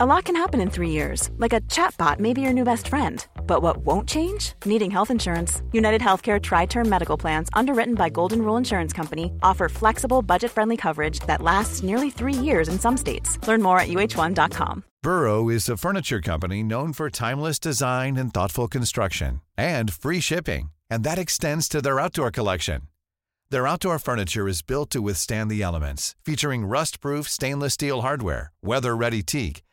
[0.00, 2.86] A lot can happen in three years, like a chatbot may be your new best
[2.86, 3.26] friend.
[3.48, 4.52] But what won't change?
[4.64, 5.60] Needing health insurance.
[5.72, 10.52] United Healthcare Tri Term Medical Plans, underwritten by Golden Rule Insurance Company, offer flexible, budget
[10.52, 13.44] friendly coverage that lasts nearly three years in some states.
[13.48, 14.84] Learn more at uh1.com.
[15.02, 20.70] Burrow is a furniture company known for timeless design and thoughtful construction, and free shipping,
[20.88, 22.82] and that extends to their outdoor collection.
[23.50, 29.22] Their outdoor furniture is built to withstand the elements, featuring rust-proof stainless steel hardware, weather-ready
[29.22, 29.62] teak,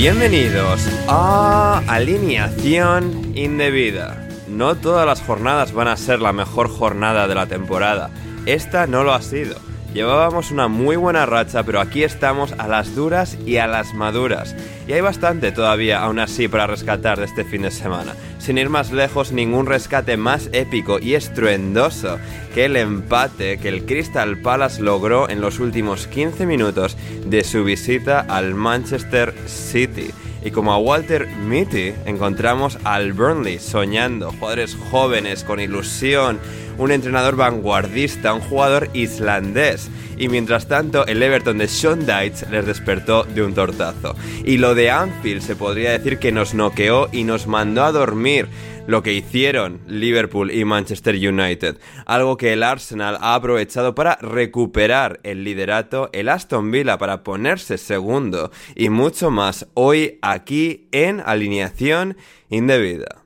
[0.00, 4.28] Bienvenidos a Alineación Indebida.
[4.46, 8.08] No todas las jornadas van a ser la mejor jornada de la temporada.
[8.46, 9.56] Esta no lo ha sido.
[9.94, 14.54] Llevábamos una muy buena racha, pero aquí estamos a las duras y a las maduras.
[14.86, 18.14] Y hay bastante todavía aún así para rescatar de este fin de semana.
[18.38, 22.18] Sin ir más lejos, ningún rescate más épico y estruendoso
[22.54, 27.64] que el empate que el Crystal Palace logró en los últimos 15 minutos de su
[27.64, 30.10] visita al Manchester City.
[30.44, 36.38] Y como a Walter Mitty encontramos al Burnley soñando, jugadores jóvenes con ilusión,
[36.78, 39.90] un entrenador vanguardista, un jugador islandés.
[40.16, 44.16] Y mientras tanto, el Everton de Sean Dyche les despertó de un tortazo.
[44.44, 48.48] Y lo de Anfield se podría decir que nos noqueó y nos mandó a dormir
[48.88, 51.76] lo que hicieron Liverpool y Manchester United.
[52.06, 57.76] Algo que el Arsenal ha aprovechado para recuperar el liderato, el Aston Villa para ponerse
[57.76, 62.16] segundo y mucho más hoy aquí en alineación
[62.48, 63.17] indebida.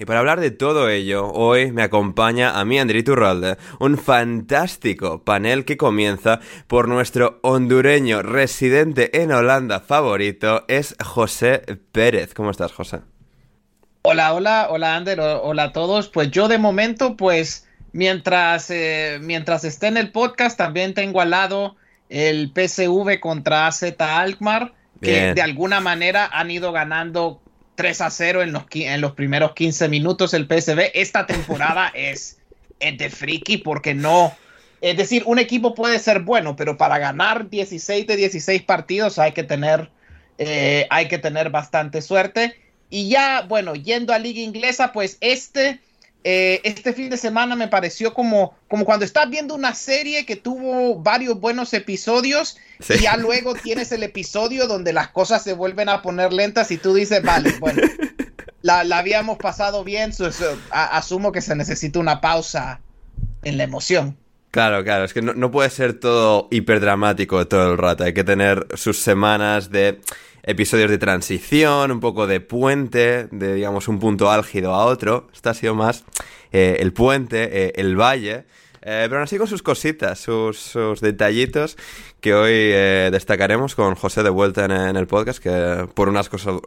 [0.00, 5.22] Y para hablar de todo ello, hoy me acompaña a mí André Turralde, un fantástico
[5.24, 11.60] panel que comienza por nuestro hondureño residente en Holanda favorito, es José
[11.92, 12.32] Pérez.
[12.32, 13.00] ¿Cómo estás, José?
[14.00, 16.08] Hola, hola, hola Ander, hola a todos.
[16.08, 21.28] Pues yo de momento, pues mientras, eh, mientras esté en el podcast, también tengo al
[21.28, 21.76] lado
[22.08, 24.72] el PSV contra AZ Alkmaar,
[25.02, 27.42] que de alguna manera han ido ganando
[27.74, 30.90] 3 a 0 en los, en los primeros 15 minutos el PSV.
[30.94, 32.38] Esta temporada es,
[32.78, 34.34] es de friki porque no...
[34.80, 39.32] Es decir, un equipo puede ser bueno, pero para ganar 16 de 16 partidos hay
[39.32, 39.90] que tener,
[40.38, 42.56] eh, hay que tener bastante suerte.
[42.88, 45.80] Y ya, bueno, yendo a Liga Inglesa, pues este,
[46.24, 50.36] eh, este fin de semana me pareció como, como cuando estás viendo una serie que
[50.36, 52.94] tuvo varios buenos episodios Sí.
[52.94, 56.78] y ya luego tienes el episodio donde las cosas se vuelven a poner lentas y
[56.78, 57.82] tú dices, vale, bueno,
[58.62, 60.12] la, la habíamos pasado bien,
[60.70, 62.80] a- asumo que se necesita una pausa
[63.42, 64.16] en la emoción.
[64.50, 68.02] Claro, claro, es que no, no puede ser todo hiperdramático todo el rato.
[68.04, 70.00] Hay que tener sus semanas de
[70.42, 75.28] episodios de transición, un poco de puente, de digamos un punto álgido a otro.
[75.32, 76.04] Este ha sido más
[76.52, 78.44] eh, el puente, eh, el valle.
[78.82, 81.76] Eh, pero así con sus cositas, sus, detallitos
[82.20, 86.60] que hoy eh, destacaremos con José de vuelta en, el podcast, que por unas cosas,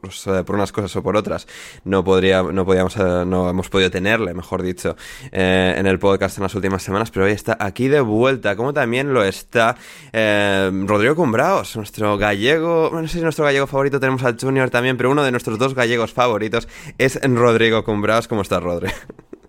[0.46, 1.48] por unas cosas o por otras
[1.86, 4.96] no podría, no podíamos, eh, no hemos podido tenerle, mejor dicho,
[5.32, 8.74] eh, en el podcast en las últimas semanas, pero hoy está aquí de vuelta, como
[8.74, 9.76] también lo está
[10.12, 15.12] Rodrigo Cumbraos, nuestro gallego, no sé si nuestro gallego favorito tenemos al Junior también, pero
[15.12, 16.68] uno de nuestros dos gallegos favoritos
[16.98, 18.28] es Rodrigo Cumbraos.
[18.28, 18.90] ¿Cómo estás, Rodri?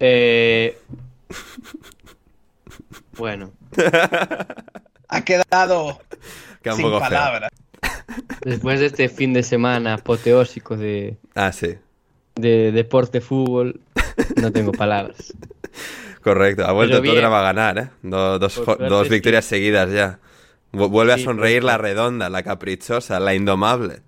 [0.00, 0.78] Eh,
[3.16, 3.52] bueno,
[5.08, 6.00] Ha quedado
[6.62, 7.50] Queda un sin palabras.
[8.44, 11.74] después de este fin de semana apoteósico de, Ah, sí.
[12.34, 13.80] de deporte fútbol,
[14.40, 15.32] no tengo palabras.
[16.22, 16.96] Correcto, ha vuelto.
[17.02, 17.88] Tottenham a ganar, ¿eh?
[18.02, 20.18] Do- dos, victorias seguidas ya.
[20.72, 24.00] Vuelve a sonreír la redonda, la caprichosa, la indomable.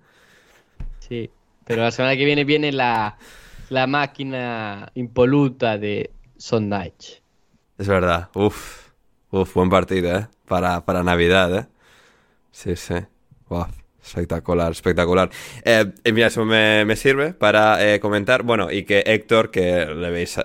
[1.07, 1.29] Sí,
[1.63, 3.17] pero la semana que viene viene la,
[3.69, 7.21] la máquina impoluta de Sondage.
[7.77, 8.89] Es verdad, uf,
[9.31, 10.27] uf, buen partido, ¿eh?
[10.47, 11.67] Para, para Navidad, ¿eh?
[12.51, 12.95] Sí, sí.
[13.49, 13.67] Wow.
[14.07, 15.29] Espectacular, espectacular.
[15.65, 20.39] Eh, mira, eso me, sirve para eh, comentar, bueno, y que Héctor, que le veis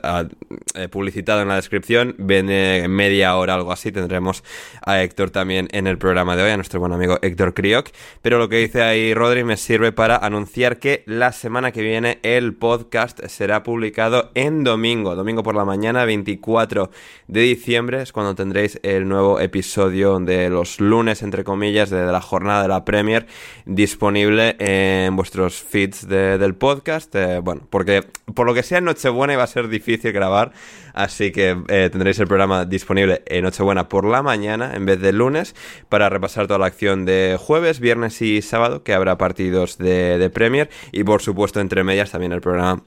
[0.75, 4.43] eh, publicitado en la descripción, viene en media hora, algo así, tendremos
[4.85, 8.39] a Héctor también en el programa de hoy, a nuestro buen amigo Héctor Crioc, pero
[8.39, 12.55] lo que dice ahí Rodri me sirve para anunciar que la semana que viene el
[12.55, 16.91] podcast será publicado en domingo, domingo por la mañana, 24
[17.29, 22.21] de diciembre, es cuando tendréis el nuevo episodio de los lunes, entre comillas, de la
[22.21, 23.27] jornada de la Premier
[23.65, 27.15] disponible en vuestros feeds del podcast.
[27.15, 28.05] Eh, bueno, porque
[28.35, 30.53] por lo que sea en Nochebuena iba a ser difícil grabar,
[30.95, 35.13] así que eh, tendréis el programa disponible en Nochebuena por la mañana en vez de
[35.13, 35.55] lunes
[35.89, 40.31] para repasar toda la acción de jueves, viernes y sábado, que habrá partidos de, de
[40.31, 42.83] Premier y por supuesto entre medias también el programa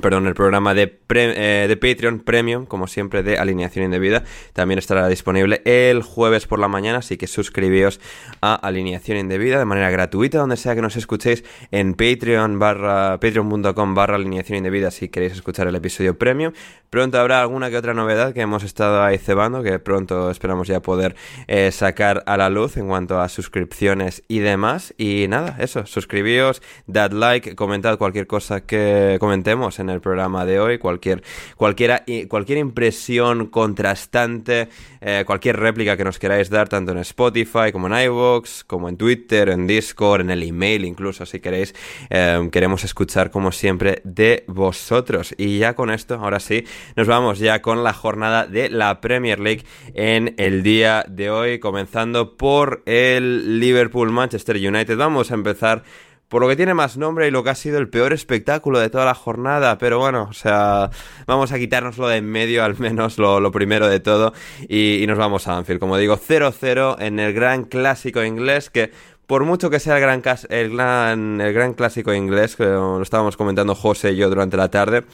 [0.00, 5.08] perdón, el programa de, eh, de, Patreon Premium, como siempre, de alineación indebida, también estará
[5.08, 8.00] disponible el jueves por la mañana, así que suscribíos
[8.40, 13.94] a alineación indebida de manera gratuita, donde sea que nos escuchéis en Patreon barra, patreon.com
[13.94, 16.52] barra alineación indebida si queréis escuchar el episodio Premium.
[16.88, 20.80] Pronto habrá alguna que otra novedad que hemos estado ahí cebando, que pronto esperamos ya
[20.80, 21.14] poder
[21.46, 24.94] eh, sacar a la luz en cuanto a suscripciones y demás.
[24.98, 30.60] Y nada, eso, suscribíos, dad like, comentad cualquier cosa que comentemos en el programa de
[30.60, 31.22] hoy, cualquier,
[31.56, 34.68] cualquiera, cualquier impresión contrastante,
[35.00, 38.96] eh, cualquier réplica que nos queráis dar, tanto en Spotify como en iVoox, como en
[38.96, 41.74] Twitter, en Discord, en el email incluso, si queréis,
[42.10, 45.34] eh, queremos escuchar como siempre de vosotros.
[45.36, 46.64] Y ya con esto, ahora sí,
[46.96, 51.58] nos vamos ya con la jornada de la Premier League en el día de hoy,
[51.58, 54.96] comenzando por el Liverpool Manchester United.
[54.96, 55.82] Vamos a empezar
[56.30, 58.88] por lo que tiene más nombre y lo que ha sido el peor espectáculo de
[58.88, 59.78] toda la jornada.
[59.78, 60.88] Pero bueno, o sea,
[61.26, 64.32] vamos a quitárnoslo de en medio, al menos lo, primero de todo.
[64.68, 65.80] Y, y, nos vamos a Anfield.
[65.80, 68.92] Como digo, 0-0 en el gran clásico inglés que
[69.30, 73.36] por mucho que sea el gran, el gran, el gran clásico inglés, que lo estábamos
[73.36, 75.04] comentando José y yo durante la tarde,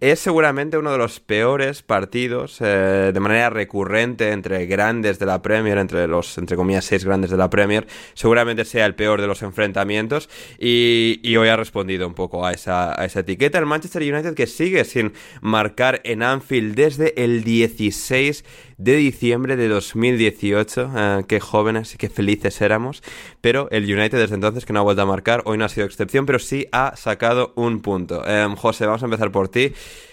[0.00, 5.42] es seguramente uno de los peores partidos eh, de manera recurrente entre grandes de la
[5.42, 9.26] Premier, entre los, entre comillas, seis grandes de la Premier, seguramente sea el peor de
[9.26, 13.58] los enfrentamientos y, y hoy ha respondido un poco a esa, a esa etiqueta.
[13.58, 18.44] El Manchester United que sigue sin marcar en Anfield desde el 16
[18.78, 20.90] de diciembre de 2018.
[20.96, 23.02] Eh, qué jóvenes y qué felices éramos.
[23.40, 25.86] Pero el United desde entonces que no ha vuelto a marcar, hoy no ha sido
[25.86, 28.26] excepción, pero sí ha sacado un punto.
[28.26, 29.72] Em, José, vamos a empezar por ti.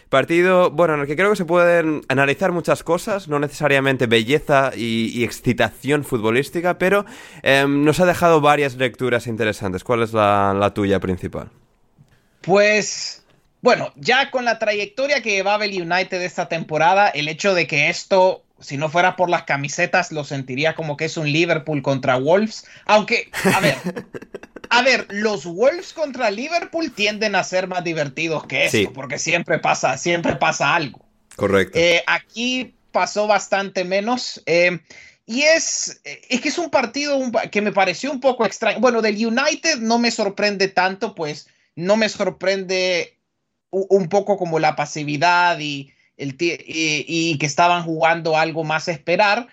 [0.10, 4.72] Partido, bueno, en el que creo que se pueden analizar muchas cosas, no necesariamente belleza
[4.76, 7.06] y, excitación futbolística, pero
[7.44, 9.86] em, nos ha dejado varias lecturas interesantes.
[9.86, 11.50] ¿Cuál es la, la tuya principal?
[12.42, 13.22] Pues
[13.62, 17.90] bueno, ya con la trayectoria que llevaba el United esta temporada, el hecho de que
[17.90, 22.18] esto si no fuera por las camisetas, lo sentiría como que es un Liverpool contra
[22.18, 22.66] Wolves.
[22.86, 23.76] Aunque, a ver,
[24.70, 29.60] a ver, los Wolves contra Liverpool tienden a ser más divertidos que esto, porque siempre
[29.60, 31.06] pasa, siempre pasa algo.
[31.36, 31.78] Correcto.
[31.78, 34.42] Eh, aquí pasó bastante menos.
[34.46, 34.80] Eh,
[35.26, 37.20] y es, es que es un partido
[37.52, 38.80] que me pareció un poco extraño.
[38.80, 43.18] Bueno, del United no me sorprende tanto, pues no me sorprende
[43.70, 49.48] un poco como la pasividad y y, que estaban jugando algo más a esperar.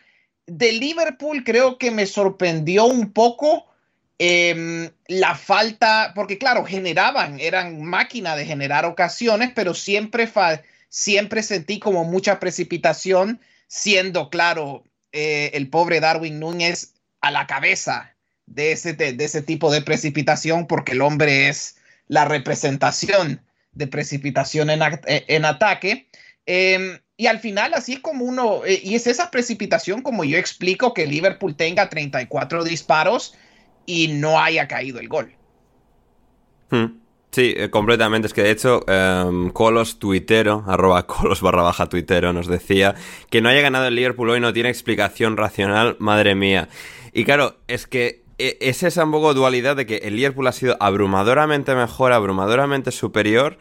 [0.46, 3.66] De Liverpool creo que me sorprendió un poco
[4.18, 10.30] em, la falta, porque claro, generaban, eran máquina de generar ocasiones, pero siempre,
[10.88, 18.14] siempre sentí como mucha precipitación, siendo claro eh, el pobre Darwin Núñez a la cabeza
[18.46, 21.76] de ese, de ese tipo de precipitación, porque el hombre es
[22.08, 26.08] la representación de precipitación en, en ataque.
[26.50, 30.38] Em, y al final, así es como uno, eh, y es esa precipitación como yo
[30.38, 33.34] explico que Liverpool tenga 34 disparos
[33.84, 35.34] y no haya caído el gol.
[36.70, 37.00] Hmm.
[37.32, 38.28] Sí, eh, completamente.
[38.28, 42.94] Es que de hecho, em, Colos tuitero, arroba Colos barra baja tuitero, nos decía
[43.28, 46.70] que no haya ganado el Liverpool hoy no tiene explicación racional, madre mía.
[47.12, 50.52] Y claro, es que e, es esa un poco dualidad de que el Liverpool ha
[50.52, 53.58] sido abrumadoramente mejor, abrumadoramente superior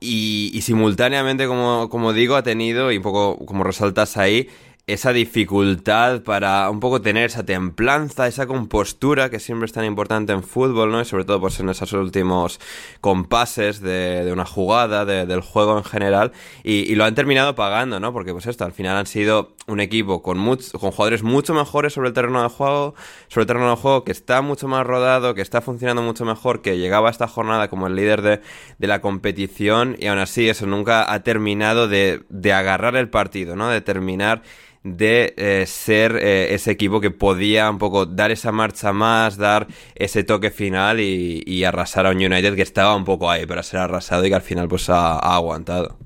[0.00, 4.48] y, simultáneamente, como, como, digo, ha tenido, y un poco como resaltas ahí,
[4.86, 10.32] esa dificultad para un poco tener esa templanza, esa compostura que siempre es tan importante
[10.32, 11.00] en fútbol, ¿no?
[11.00, 12.60] Y sobre todo pues en esos últimos
[13.00, 16.30] compases de, de una jugada, del juego en general,
[16.62, 18.12] y, lo han terminado pagando, ¿no?
[18.12, 22.08] Porque pues esto, al final han sido un equipo con, con jugadores mucho mejores sobre
[22.08, 22.94] el terreno de juego,
[23.26, 26.62] sobre el terreno de juego que está mucho más rodado, que está funcionando mucho mejor,
[26.62, 28.40] que llegaba a esta jornada como el líder de,
[28.78, 33.68] la competición y aún así eso nunca ha terminado de, de agarrar el partido, ¿no?
[33.68, 34.42] De terminar
[34.86, 39.66] de eh, ser eh, ese equipo que podía un poco dar esa marcha más, dar
[39.96, 43.80] ese toque final y, arrasar a un United que estaba un poco ahí para ser
[43.80, 45.98] arrasado y que al final pues ha, aguantado.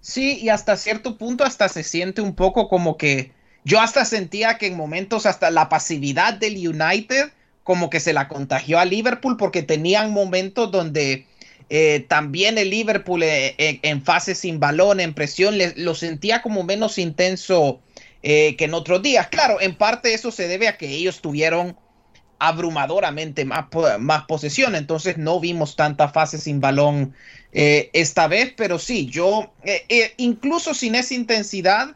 [0.00, 3.32] Sí, y hasta cierto punto hasta se siente un poco como que
[3.64, 8.28] yo hasta sentía que en momentos hasta la pasividad del United como que se la
[8.28, 11.26] contagió a Liverpool porque tenían momentos donde
[11.74, 16.98] eh, también el Liverpool eh, en fase sin balón, en presión, lo sentía como menos
[16.98, 17.80] intenso
[18.22, 19.28] eh, que en otros días.
[19.28, 21.78] Claro, en parte eso se debe a que ellos tuvieron
[22.38, 23.68] abrumadoramente más,
[24.00, 27.14] más posesión, entonces no vimos tanta fase sin balón
[27.52, 29.54] esta vez, pero sí, yo,
[30.18, 31.94] incluso sin esa intensidad,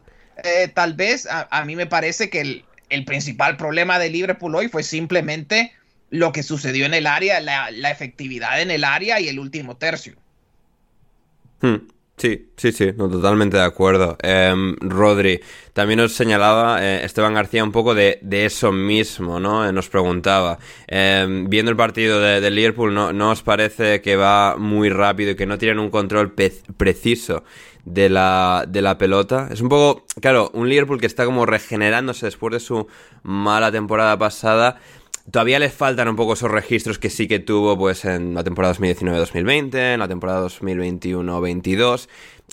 [0.73, 4.83] tal vez a, mí me parece que el, el principal problema de Liverpool hoy fue
[4.83, 5.73] simplemente
[6.09, 10.15] lo que sucedió en el área, la, efectividad en el área y el último tercio.
[11.61, 14.17] Hmm, sí, sí, sí, totalmente de acuerdo.
[14.21, 15.41] Em, Rodri,
[15.73, 19.67] también nos señalaba eh, Esteban García un poco de, eso mismo, ¿no?
[19.67, 24.55] Eh, nos preguntaba, em, viendo el partido de, Liverpool, ¿no, ¿no, os parece que va
[24.57, 27.43] muy rápido y que no tienen un control preciso
[27.83, 29.49] de la, de la pelota?
[29.51, 32.87] Es un poco, claro, un Liverpool que está como regenerándose después de su
[33.23, 34.79] mala temporada pasada
[35.29, 38.73] Todavía le faltan un poco esos registros que sí que tuvo pues en la temporada
[38.75, 42.07] 2019-2020, en la temporada 2021-22,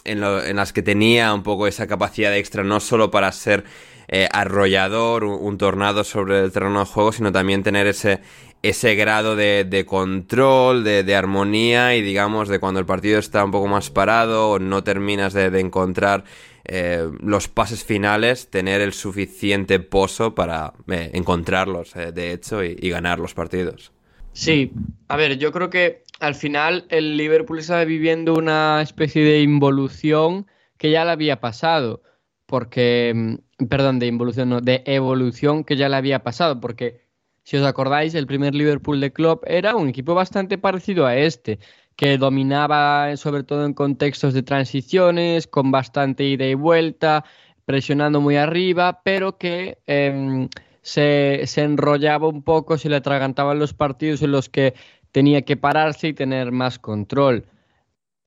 [0.05, 3.65] en, en, las que tenía un poco esa capacidad extra no solo para ser
[4.09, 8.21] eh, arrollador, un, tornado sobre el terreno de juego, sino también tener ese,
[8.63, 13.67] ese grado de, control, de, armonía y digamos de cuando el partido está un poco
[13.67, 16.25] más parado o no terminas de, de encontrar
[16.67, 22.89] eh, los pases finales, tener el suficiente pozo para eh, encontrarlos, eh, de hecho, y,
[22.89, 23.93] ganar los partidos.
[24.33, 24.73] Sí,
[25.09, 30.47] a ver, yo creo que al final el Liverpool está viviendo una especie de involución
[30.79, 32.03] que ya le había pasado,
[32.47, 37.05] porque, mm, perdón, de involución, no, de evolución que ya le había pasado, porque
[37.43, 41.59] si os acordáis, el primer Liverpool de Klopp era un equipo bastante parecido a este
[41.97, 47.25] que dominaba sobre todo en contextos de transiciones, con bastante ida y vuelta,
[47.65, 50.49] presionando muy arriba, pero que em,
[50.83, 54.75] se, enrollaba un poco, se le atragantaban los partidos en los que
[55.13, 57.47] tenía que pararse y tener más control.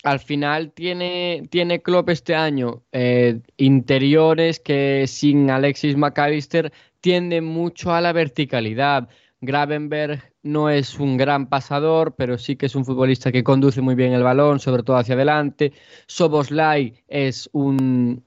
[0.03, 6.71] Al final tiene, tiene Klopp este año eh, interiores que sin Alexis McAllister
[7.01, 9.09] tienden mucho a la verticalidad.
[9.47, 13.95] Gravenberg no es un gran pasador, pero sí que es un futbolista que conduce muy
[13.95, 15.71] bien el balón, sobre todo hacia adelante.
[16.05, 18.23] Soboslai es un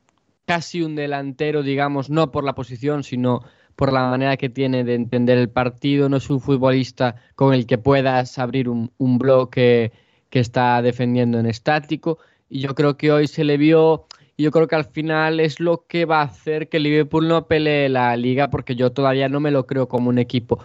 [0.47, 3.43] casi un delantero, digamos, no por la posición, sino
[3.77, 6.09] por la manera que tiene de entender el partido.
[6.09, 9.93] No es un futbolista con el que puedas abrir un, bloque
[10.31, 12.19] que está defendiendo en estático.
[12.49, 14.07] Y yo creo que hoy se le vio
[14.39, 17.91] yo creo que al final es lo que va a hacer que Liverpool no pelee
[17.91, 20.61] la liga, porque yo todavía no me lo creo como un equipo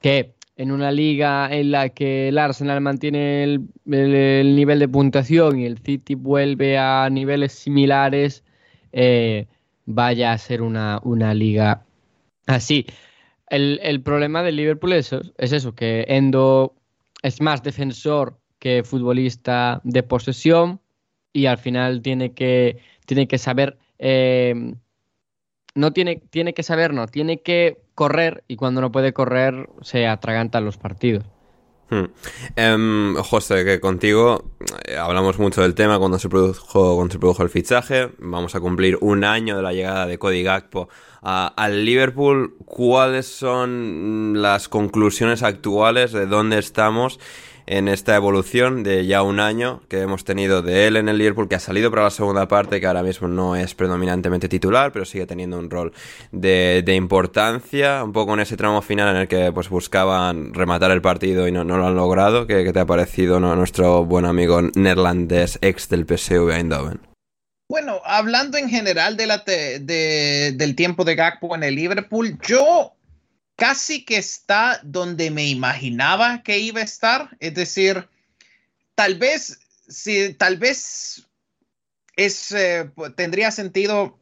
[0.00, 5.66] que en una liga en la que el Arsenal mantiene el, nivel de puntuación y
[5.66, 8.42] el City vuelve a niveles similares,
[8.92, 9.46] eh,
[9.84, 11.00] vaya a ser una,
[11.34, 11.84] liga
[12.46, 12.86] así.
[13.48, 16.74] El, problema del Liverpool es, es, eso, que Endo
[17.22, 20.80] es más defensor que futbolista de posesión
[21.32, 23.76] y al final tiene que, tiene que saber...
[23.98, 24.74] Eh,
[25.74, 30.06] no tiene, tiene que saber, no, tiene que correr y cuando no puede correr se
[30.06, 31.24] atragantan los partidos.
[31.88, 32.04] Hmm.
[32.56, 34.52] Em, José, que contigo
[34.84, 38.10] eh, hablamos mucho del tema cuando se, produjo, cuando se produjo el fichaje.
[38.18, 40.88] Vamos a cumplir un año de la llegada de Cody Gakpo
[41.22, 42.56] al Liverpool.
[42.66, 47.18] ¿Cuáles son las conclusiones actuales de dónde estamos
[47.66, 51.48] en esta evolución de ya un año que hemos tenido de él en el Liverpool,
[51.48, 55.04] que ha salido para la segunda parte, que ahora mismo no es predominantemente titular, pero
[55.04, 55.92] sigue teniendo un rol
[56.32, 61.02] de, importancia, un poco en ese tramo final en el que pues buscaban rematar el
[61.02, 62.46] partido y no, lo han logrado.
[62.46, 67.00] ¿Qué, te ha parecido nuestro buen amigo neerlandés ex del PSV Eindhoven?
[67.68, 72.95] Bueno, hablando en general del tiempo de Gakpo en el Liverpool, yo
[73.56, 77.36] casi que está donde me imaginaba que iba a estar.
[77.40, 78.08] Es decir,
[78.94, 79.58] tal vez,
[79.88, 81.26] si, tal vez
[82.16, 84.18] es, eh, tendría sentido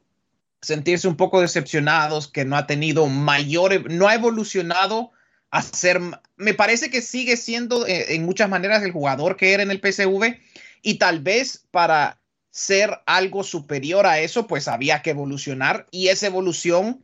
[0.62, 5.10] sentirse un poco decepcionados que no ha tenido mayor, no ha evolucionado
[5.50, 6.00] a ser,
[6.36, 9.80] me parece que sigue siendo eh, en muchas maneras el jugador que era en el
[9.80, 10.40] PSV
[10.82, 12.18] y tal vez para
[12.50, 17.03] ser algo superior a eso, pues había que evolucionar y esa evolución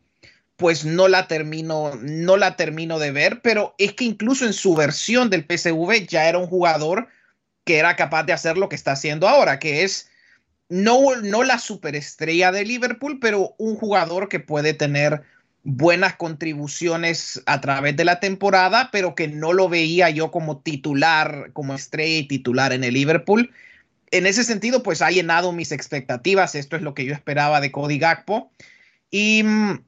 [0.61, 4.75] pues no la termino, no la termino de ver, pero es que incluso en su
[4.75, 7.09] versión del PSV ya era un jugador
[7.65, 10.11] que era capaz de hacer lo que está haciendo ahora, que es
[10.69, 15.23] no, no la superestrella de Liverpool, pero un jugador que puede tener
[15.63, 21.53] buenas contribuciones a través de la temporada, pero que no lo veía yo como titular,
[21.55, 23.51] como estrella y titular en el Liverpool.
[24.11, 26.55] En ese sentido, pues ha llenado mis expectativas.
[26.55, 28.53] Esto es lo que yo esperaba de Cody Gakpo.
[29.11, 29.85] Y mm,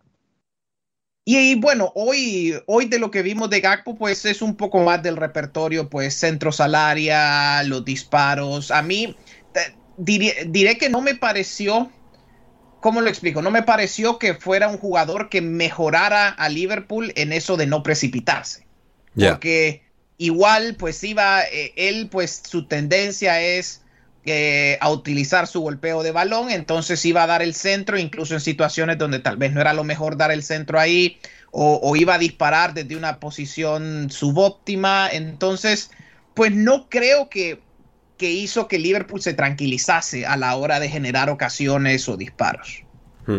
[1.25, 5.03] y, bueno, hoy, hoy de lo que vimos de Gakpo, pues es un poco más
[5.03, 8.73] del repertorio, pues centro salaria, los disparos.
[8.73, 9.17] A mí
[9.97, 11.91] diré, que no me pareció,
[12.81, 13.41] ¿cómo lo explico?
[13.41, 17.85] No me pareció que fuera un jugador que mejorara a Liverpool en eso de no
[17.85, 18.67] precipitarse.
[19.15, 19.83] Porque
[20.19, 23.82] igual, pues iba, eh, él, pues su tendencia es
[24.25, 28.41] eh, a utilizar su golpeo de balón, entonces iba a dar el centro, incluso en
[28.41, 31.19] situaciones donde tal vez no era lo mejor dar el centro ahí,
[31.51, 35.91] o, iba a disparar desde una posición subóptima, entonces,
[36.35, 37.61] pues no creo que,
[38.17, 42.85] que hizo que Liverpool se tranquilizase a la hora de generar ocasiones o disparos.
[43.27, 43.39] Hmm.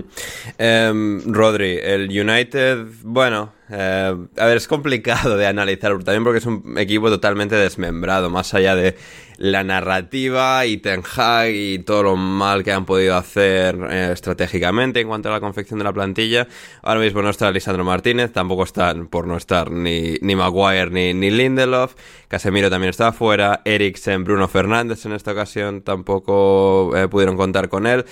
[0.58, 6.46] Em, Rodri, el United, bueno, eh, a ver, es complicado de analizar también porque es
[6.46, 8.96] un equipo totalmente desmembrado, más allá de
[9.38, 15.00] la narrativa y Ten Hag y todo lo mal que han podido hacer eh, estratégicamente
[15.00, 16.48] en cuanto a la confección de la plantilla.
[16.82, 21.14] Ahora mismo no está Lisandro Martínez, tampoco están por no estar ni, ni Maguire ni,
[21.14, 21.96] ni Lindelof.
[22.28, 23.62] Casemiro también estaba fuera.
[23.66, 28.06] Eriksen, Bruno Fernández en esta ocasión tampoco eh, pudieron contar con él.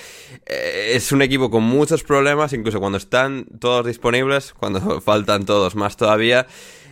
[0.45, 5.97] Es un equipo con muchos problemas, incluso cuando están todos disponibles, cuando faltan todos más
[5.97, 6.47] todavía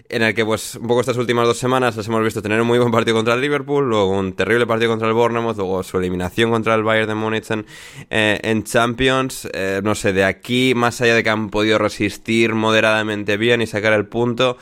[0.09, 2.65] en el que pues un poco estas últimas dos semanas les hemos visto tener un
[2.65, 5.99] muy buen partido contra el Liverpool, luego un terrible partido contra el Bournemouth, luego su
[5.99, 7.65] eliminación contra el Bayern de Múnich en,
[8.09, 9.47] eh, Champions.
[9.53, 13.67] Eh, no sé, de aquí, más allá de que han podido resistir moderadamente bien y
[13.67, 14.57] sacar el punto,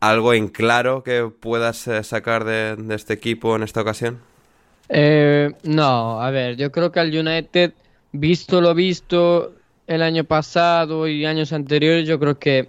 [0.00, 4.20] ¿algo en claro que puedas eh, sacar de, este equipo en esta ocasión?
[5.62, 7.72] no, a ver, yo creo que al United,
[8.12, 9.54] visto lo visto
[9.86, 12.68] el año pasado y años anteriores, yo creo que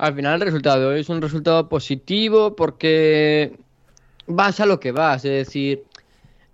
[0.00, 3.52] al final el resultado es un resultado positivo porque
[4.26, 5.82] vas a lo que vas, es decir,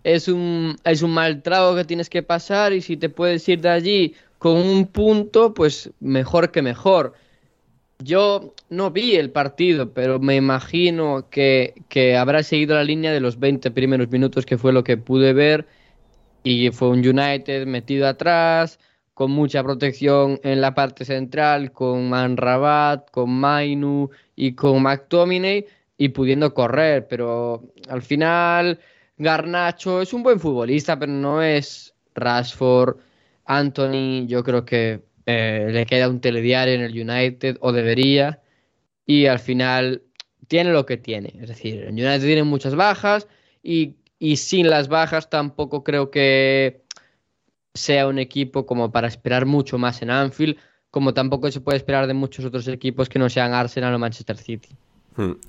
[0.02, 3.60] es un, es un mal trago que tienes que pasar y si te puedes ir
[3.60, 7.14] de allí con un punto, pues mejor que mejor.
[8.00, 13.20] Yo no vi el partido, pero me imagino que, que habrá seguido la línea de
[13.20, 15.68] los 20 primeros minutos, que fue lo que pude ver,
[16.42, 18.80] y fue un United metido atrás,
[19.16, 25.64] con mucha protección en la parte central, con Manrabat, con Mainu y con McTominay
[25.96, 28.78] y pudiendo correr, pero al final
[29.16, 32.98] Garnacho es un buen futbolista, pero no es Rashford,
[33.46, 38.42] Anthony, yo creo que eh, le queda un telediario en el United o debería.
[39.06, 40.02] Y al final
[40.46, 43.28] tiene lo que tiene, es decir, el United tiene muchas bajas
[43.62, 46.84] y, y sin las bajas tampoco creo que
[47.76, 50.56] sea un equipo como para esperar mucho más en Anfield,
[50.90, 54.36] como tampoco se puede esperar de muchos otros equipos que no sean Arsenal o Manchester
[54.36, 54.68] City.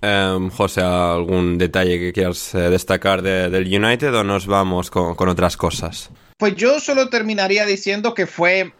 [0.01, 5.27] Em, José, ¿algún detalle que quieras eh, destacar del United o nos vamos con, con
[5.27, 6.09] otras cosas?
[6.37, 8.71] Pues yo solo terminaría diciendo que fue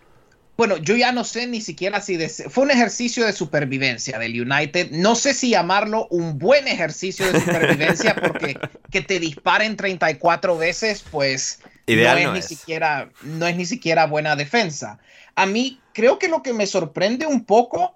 [0.57, 2.17] bueno, yo ya no sé ni siquiera si
[2.49, 4.89] fue un ejercicio de supervivencia del United.
[4.89, 8.57] No sé si llamarlo un buen ejercicio de supervivencia porque
[8.91, 14.35] que te disparen 34 veces, pues no, es, ni siquiera no es ni siquiera buena
[14.35, 14.99] defensa.
[15.35, 17.95] A mí creo que lo que me sorprende un poco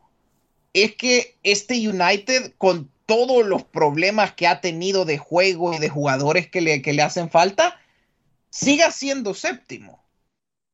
[0.73, 5.89] es que este United con todos los problemas que ha tenido de juego y de
[5.89, 7.79] jugadores que le, que le hacen falta,
[8.49, 10.01] siga siendo séptimo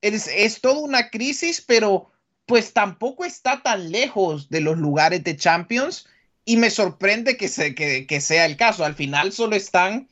[0.01, 2.11] es, toda una crisis, pero
[2.45, 6.07] pues tampoco está tan lejos de los lugares de Champions
[6.45, 8.85] y me sorprende que, que, sea el caso.
[8.85, 10.07] Al final solo están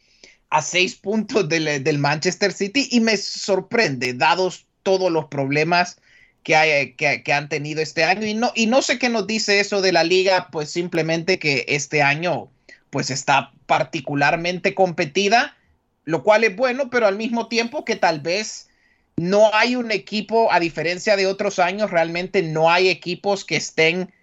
[0.56, 5.98] a seis puntos del, Manchester City y me sorprende, dados todos los problemas
[6.44, 8.26] que, hay, que, han tenido este año.
[8.26, 11.66] Y no, y no sé qué nos dice eso de la liga, pues simplemente que
[11.68, 12.50] este año
[12.90, 15.58] pues está particularmente competida,
[16.06, 18.70] lo cual es bueno, pero al mismo tiempo que tal vez
[19.18, 24.14] no hay un equipo, a diferencia de otros años, realmente no hay equipos que estén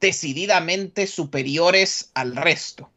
[0.00, 2.90] decididamente superiores al resto.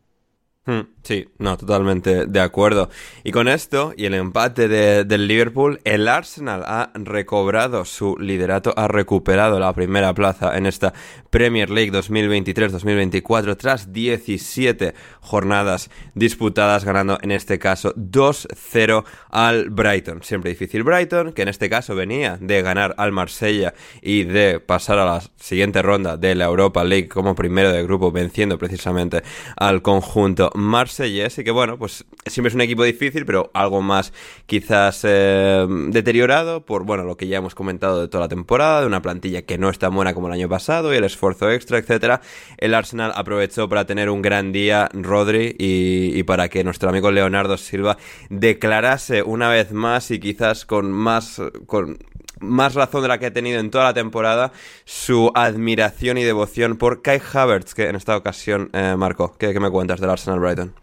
[0.68, 2.90] Hmm, sí, no, totalmente de acuerdo.
[3.24, 8.90] Y con esto y el empate del Liverpool, el Arsenal ha recobrado su liderato, ha
[8.90, 10.94] recuperado la primera plaza en esta
[11.30, 20.22] Premier League 2023-2024 tras 17 jornadas disputadas, ganando en este caso 2-0 al Brighton.
[20.22, 25.00] Siempre difícil Brighton, que en este caso venía de ganar al Marsella y de pasar
[25.00, 29.24] a la siguiente ronda de la Europa League como primero de grupo, venciendo precisamente
[29.56, 34.12] al conjunto marsellés y que bueno, pues siempre es un equipo difícil, pero algo más
[34.48, 38.88] quizás eh, deteriorado por bueno, lo que ya hemos comentado de toda la temporada, de
[38.88, 41.78] una plantilla que no es tan buena como el año pasado y el esfuerzo extra,
[41.78, 42.22] etcétera.
[42.58, 47.12] El Arsenal aprovechó para tener un gran día Rodri y, y para que nuestro amigo
[47.12, 47.98] Leonardo Silva
[48.30, 52.00] declarase una vez más y quizás con más con
[52.40, 54.52] más razón de la que ha tenido en toda la temporada
[54.86, 59.70] su admiración y devoción por Kai Havertz, que en esta ocasión, eh, Marco, ¿qué, me
[59.70, 60.74] cuentas del Arsenal Brighton?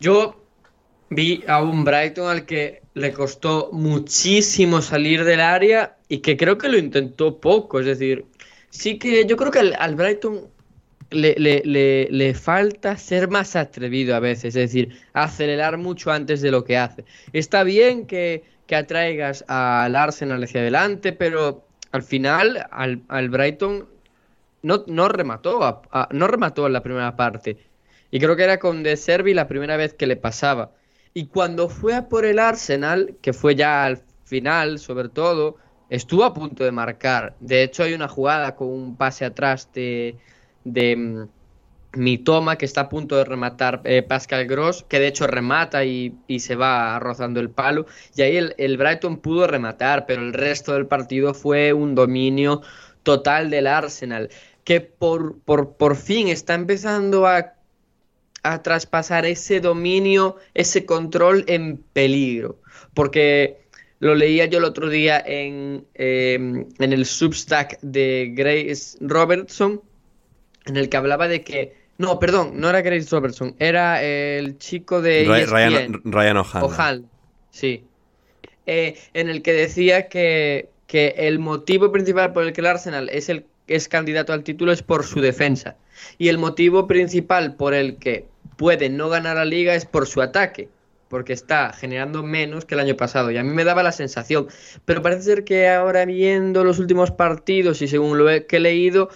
[0.00, 0.40] Yo
[1.10, 6.58] vi a un Brighton al que le costó muchísimo salir del área y que creo
[6.58, 7.80] que lo intentó poco.
[7.80, 8.26] Es decir,
[8.70, 10.48] sí que yo creo que al, Brighton
[11.10, 11.34] le,
[12.10, 16.76] le, falta ser más atrevido a veces, es decir, acelerar mucho antes de lo que
[16.76, 17.04] hace.
[17.32, 23.88] Está bien que que atraigas al Arsenal hacia adelante, pero al final al, Brighton
[24.62, 27.56] no, no remató, no remató en la primera parte.
[28.10, 30.72] Y creo que era con De Servi la primera vez que le pasaba.
[31.14, 35.56] Y cuando fue a por el Arsenal, que fue ya al final, sobre todo,
[35.88, 37.36] estuvo a punto de marcar.
[37.40, 40.16] De hecho, hay una jugada con un pase atrás de,
[40.64, 41.26] de
[41.92, 45.26] mm, mi toma, que está a punto de rematar eh, Pascal Gross, que de hecho
[45.26, 47.86] remata y, se va rozando el palo.
[48.16, 52.62] Y ahí el, Brighton pudo rematar, pero el resto del partido fue un dominio
[53.02, 54.30] total del Arsenal,
[54.64, 57.54] que por, por, fin está empezando a,
[58.42, 62.60] a traspasar ese dominio, ese control en peligro.
[62.94, 63.68] Porque
[64.00, 69.82] lo leía yo el otro día en, em, en el Substack de Grace Robertson,
[70.66, 75.02] en el que hablaba de que no, perdón, no era Grace Robertson, era el chico
[75.02, 77.04] de Ryan, Ryan O'Hall.
[77.50, 77.84] sí.
[78.70, 83.08] Eh, en el que decía que, que, el motivo principal por el que el Arsenal
[83.08, 85.76] es, el, es candidato al título es por su defensa.
[86.18, 88.26] Y el motivo principal por el que
[88.58, 90.68] puede no ganar la liga es por su ataque
[91.08, 93.30] porque está generando menos que el año pasado.
[93.30, 94.48] Y a mí me daba la sensación.
[94.84, 99.08] Pero parece ser que ahora viendo los últimos partidos y según lo que he leído,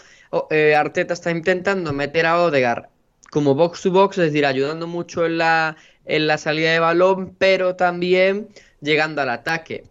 [0.50, 2.90] eh, Arteta está intentando meter a Odegar
[3.32, 7.34] como box to box, es decir, ayudando mucho en la, en la salida de balón,
[7.38, 8.48] pero también
[8.82, 9.84] llegando al ataque.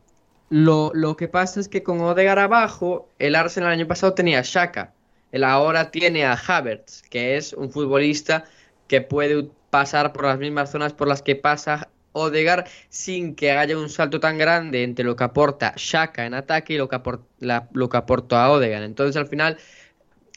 [0.49, 4.43] Lo, que pasa es que con Odegar abajo, el Arsenal el año pasado tenía a
[4.43, 4.93] Shaka.
[5.31, 8.45] El ahora tiene a Havertz, que es un futbolista
[8.87, 13.77] que puede pasar por las mismas zonas por las que pasa Odegar sin que haya
[13.77, 17.69] un salto tan grande entre lo que aporta Shaka en ataque y lo que, aporta,
[17.71, 18.83] lo que aporta a Odegar.
[18.83, 19.57] Entonces al final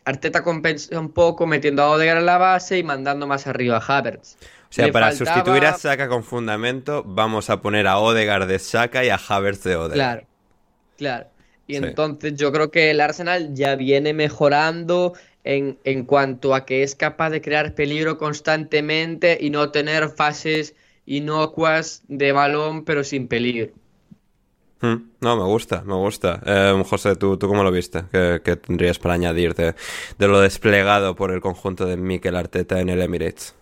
[0.04, 3.98] Arteta compensa un poco metiendo a Odegaard en la base y mandando más arriba a
[3.98, 4.36] Havertz.
[4.68, 9.04] O sea, para sustituir a Saka con fundamento, vamos a poner a Odegaard de Saka
[9.04, 9.94] y a Havertz de Odegaard.
[9.94, 10.26] Claro,
[10.98, 11.26] claro.
[11.66, 15.14] Y entonces yo creo que el Arsenal ya viene mejorando
[15.44, 20.74] en, en cuanto a que es capaz de crear peligro constantemente y no tener fases
[21.06, 23.72] inocuas de balón pero sin peligro.
[24.84, 25.12] Hmm.
[25.22, 26.42] No, me gusta, me gusta.
[26.44, 28.04] Eh, José, ¿tú, ¿tú cómo lo viste?
[28.12, 29.74] ¿Qué, tendrías para añadir de,
[30.18, 33.54] lo desplegado por el conjunto de Mikel Arteta en el Emirates?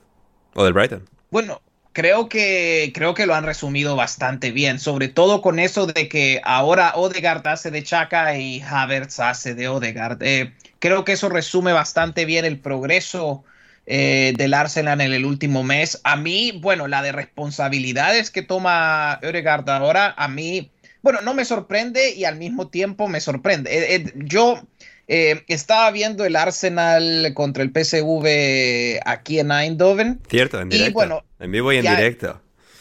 [0.55, 1.09] ¿O del Brighton?
[1.31, 6.09] Bueno, creo que, creo que lo han resumido bastante bien, sobre todo con eso de
[6.09, 10.21] que ahora Odegaard hace de Chaka y Havertz hace de Odegaard.
[10.25, 13.45] Eh, creo que eso resume bastante bien el progreso
[13.87, 16.01] eh, del Arsenal en el último mes.
[16.03, 21.45] A mí, bueno, la de responsabilidades que toma Odegaard ahora, a mí bueno, no me
[21.45, 23.71] sorprende y al mismo tiempo me sorprende.
[23.77, 24.62] Eh, eh, yo
[25.09, 30.21] eh, estaba viendo el Arsenal contra el PSV aquí en Eindhoven.
[30.29, 30.95] Cierto, en directo.
[30.95, 32.41] bueno, en vivo y en directo.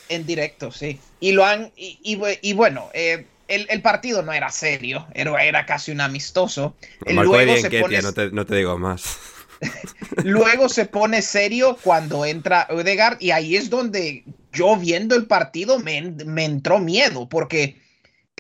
[0.10, 1.00] En directo, sí.
[1.20, 1.72] Y lo han.
[1.76, 6.76] Y, bueno, el, partido no era serio, era, era casi un amistoso.
[7.06, 8.02] Luego se pone...
[8.02, 9.18] no, te, no te digo más.
[10.24, 15.80] Luego se pone serio cuando entra Odegaard y ahí es donde yo viendo el partido
[15.80, 17.78] me, me entró miedo porque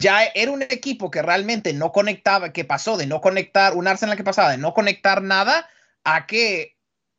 [0.01, 4.17] ya era un equipo que realmente no conectaba, que pasó de no conectar, un Arsenal
[4.17, 5.69] que pasaba de no conectar nada
[6.03, 6.75] a que,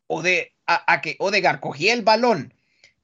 [0.08, 2.52] Ode, a, que Odegar cogía el balón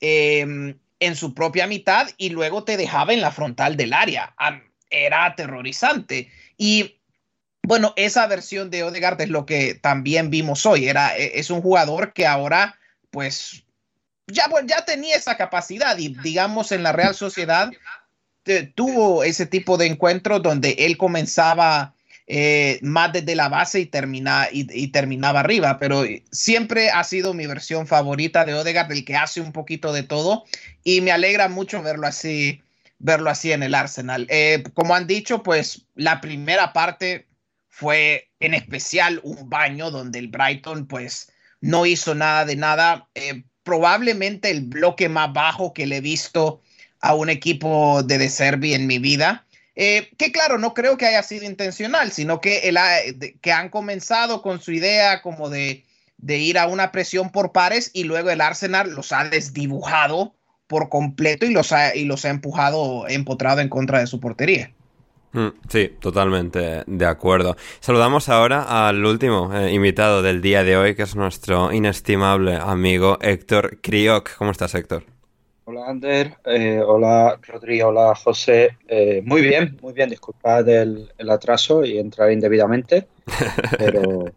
[0.01, 4.35] em, en su propia mitad y luego te dejaba en la frontal del área.
[4.91, 6.31] Era aterrorizante.
[6.57, 7.01] Y
[7.62, 10.88] bueno, esa versión de Odegaard es lo que también vimos hoy.
[10.88, 12.79] Era, e, es un jugador que ahora,
[13.11, 13.64] pues,
[14.27, 17.71] ya, ya tenía esa capacidad y digamos en la Real Sociedad
[18.75, 21.95] tuvo ese tipo de encuentros donde él comenzaba
[22.31, 27.47] eh, más desde la base y, termina, y, terminaba arriba, pero siempre ha sido mi
[27.47, 30.45] versión favorita de Odegaard, el que hace un poquito de todo
[30.85, 32.61] y me alegra mucho verlo así,
[32.99, 34.27] verlo así en el Arsenal.
[34.29, 37.27] Eh, como han dicho, pues la primera parte
[37.71, 41.33] fue en especial un baño donde el Brighton pues
[41.63, 43.09] no hizo nada de nada.
[43.15, 46.61] Eh, probablemente el bloque más bajo que le he visto
[47.01, 49.45] a un equipo de De Servi en mi vida.
[49.77, 52.79] Eh, que claro, no creo que haya sido intencional, sino que, el,
[53.41, 55.85] que han comenzado con su idea como de,
[56.17, 60.35] de ir a una presión por pares y luego el Arsenal los ha desdibujado
[60.67, 64.73] por completo y los ha, y los ha empujado, empotrado en contra de su portería.
[65.33, 67.57] Mm, sí, totalmente de acuerdo.
[67.81, 73.19] Saludamos ahora al último eh, invitado del día de hoy, que es nuestro inestimable amigo
[73.21, 74.37] Héctor Crioc.
[74.37, 75.05] ¿Cómo estás, Héctor?
[75.70, 78.78] Hola Ander, eh, hola Rodrigo, hola José.
[78.88, 83.07] Eh, muy bien, muy bien, disculpad el, atraso y entrar indebidamente,
[83.78, 84.33] pero,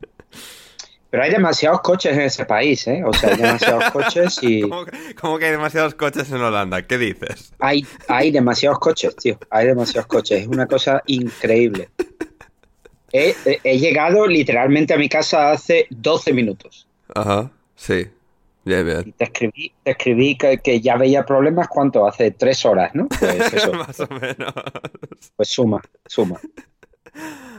[1.10, 3.02] pero hay demasiados coches en ese país, ¿eh?
[3.06, 4.60] O sea, hay demasiados coches y...
[4.60, 6.86] ¿Cómo que, hay demasiados coches en Holanda?
[6.86, 7.54] ¿Qué dices?
[7.60, 11.88] Hay, hay demasiados coches, tío, hay demasiados coches, es una cosa increíble.
[13.14, 16.90] He, he llegado literalmente a mi casa hace 12 minutos.
[17.16, 18.10] Ajá, sí.
[18.64, 22.08] Y te escribí, te escribí que, ya veía problemas, ¿cuánto?
[22.08, 23.08] Hace tres horas, ¿no?
[23.20, 23.74] Pues eso.
[23.74, 24.54] Más o menos.
[25.36, 26.40] Pues suma, suma.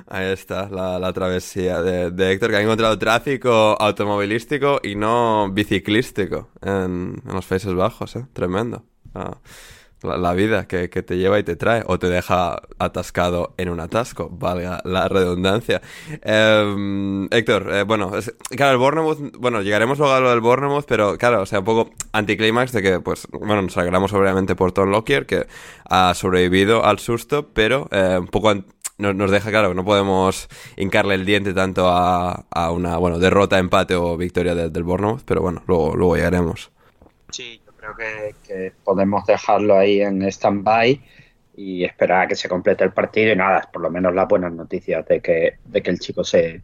[0.07, 7.17] Ahí está, la, travesía de, Héctor, que ha encontrado tráfico automovilístico y no biciclístico en,
[7.25, 8.27] los Países Bajos, ¿eh?
[8.33, 8.85] Tremendo.
[9.15, 9.37] Ah
[10.05, 14.29] la, vida que, te lleva y te trae o te deja atascado en un atasco,
[14.31, 15.81] valga la redundancia.
[16.23, 18.12] Em, Héctor, eh, bueno,
[18.51, 21.65] claro, el Bournemouth, bueno, llegaremos luego a lo del Bournemouth, pero claro, o sea, un
[21.65, 25.47] poco anticlímax de que, pues, bueno, nos alegramos obviamente por Tom Lockyer, que
[25.88, 28.55] ha sobrevivido al susto, pero eh, un poco
[28.99, 33.95] nos, deja claro que no podemos hincarle el diente tanto a, una, bueno, derrota, empate
[33.95, 36.71] o victoria del Bournemouth, pero bueno, luego, luego llegaremos.
[37.31, 41.01] Sí, creo que, podemos dejarlo ahí en stand-by
[41.57, 44.53] y esperar a que se complete el partido y nada, por lo menos las buenas
[44.53, 46.62] noticias de que, de que el chico se...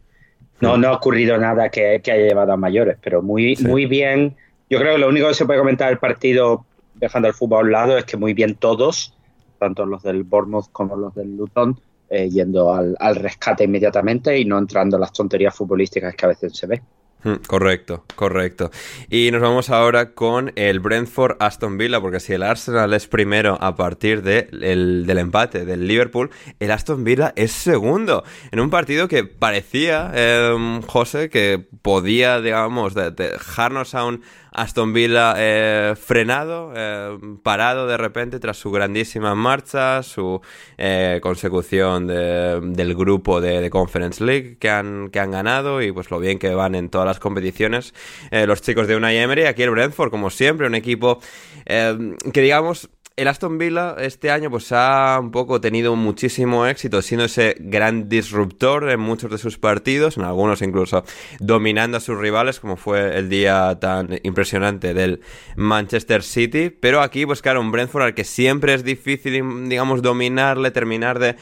[0.61, 4.35] No, no ha ocurrido nada que, haya llevado a mayores, pero muy, muy bien.
[4.69, 7.63] Yo creo que lo único que se puede comentar del partido, dejando el fútbol a
[7.63, 9.15] un lado, es que muy bien todos,
[9.57, 11.79] tanto los del Bournemouth como los del Luton,
[12.09, 16.29] eh, yendo al, al rescate inmediatamente y no entrando en las tonterías futbolísticas que a
[16.29, 16.81] veces se ve.
[17.23, 18.71] Mm, correcto, correcto.
[19.09, 23.57] Y nos vamos ahora con el Brentford Aston Villa, porque si el Arsenal es primero
[23.59, 26.29] a partir de del empate del Liverpool,
[26.59, 28.23] el Aston Villa es segundo.
[28.51, 35.35] En un partido que parecía, eh, José, que podía, digamos, dejarnos a un Aston Villa
[35.37, 40.41] eh, frenado, eh, parado de repente tras su grandísima marcha, su
[40.77, 46.19] eh, consecución del grupo de, Conference League que han, que han ganado y pues lo
[46.19, 47.93] bien que van en todas las competiciones
[48.31, 49.43] los chicos de Unai Emery.
[49.43, 51.19] Aquí el Brentford, como siempre, un equipo
[51.65, 57.25] que digamos el Aston Villa este año pues ha un poco tenido muchísimo éxito siendo
[57.25, 61.03] ese gran disruptor en muchos de sus partidos, en algunos incluso
[61.39, 65.19] dominando a sus rivales como fue el día tan impresionante del
[65.57, 70.71] Manchester City, pero aquí pues claro, un Brentford al que siempre es difícil digamos dominarle,
[70.71, 71.35] terminar de,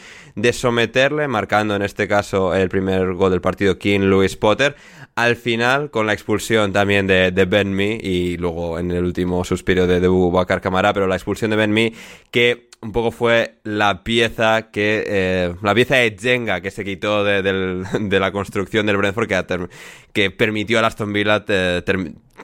[0.53, 4.75] someterle, marcando en este caso el primer gol del partido King Louis Potter,
[5.15, 9.43] al final con la expulsión también de, de Ben Mee y luego en el último
[9.43, 11.93] suspiro de, de Bakar Camara, pero la expulsión de Ben Mee
[12.31, 17.23] que un poco fue la pieza que eh, la pieza de Jenga que se quitó
[17.23, 17.41] de,
[18.19, 19.67] la construcción del Brentford que,
[20.13, 21.43] que permitió a Aston Villa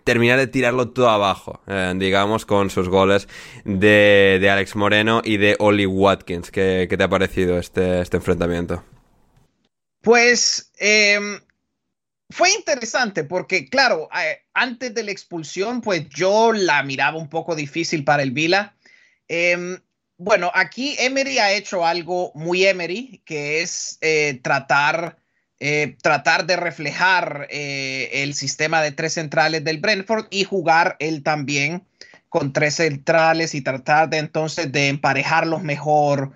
[0.03, 3.27] terminar de tirarlo todo abajo, eh, digamos, con sus goles
[3.63, 6.51] de, Alex Moreno y de Oli Watkins.
[6.51, 8.83] ¿Qué, te ha parecido este, este enfrentamiento?
[10.01, 11.39] Pues em,
[12.29, 17.55] fue interesante porque, claro, eh, antes de la expulsión, pues yo la miraba un poco
[17.55, 18.75] difícil para el Vila.
[19.33, 19.79] Em,
[20.17, 25.17] bueno, aquí Emery ha hecho algo muy Emery, que es eh, tratar,
[25.59, 31.83] eh, tratar de reflejar el sistema de tres centrales del Brentford y jugar él también
[32.29, 36.33] con tres centrales y tratar de entonces de emparejarlos mejor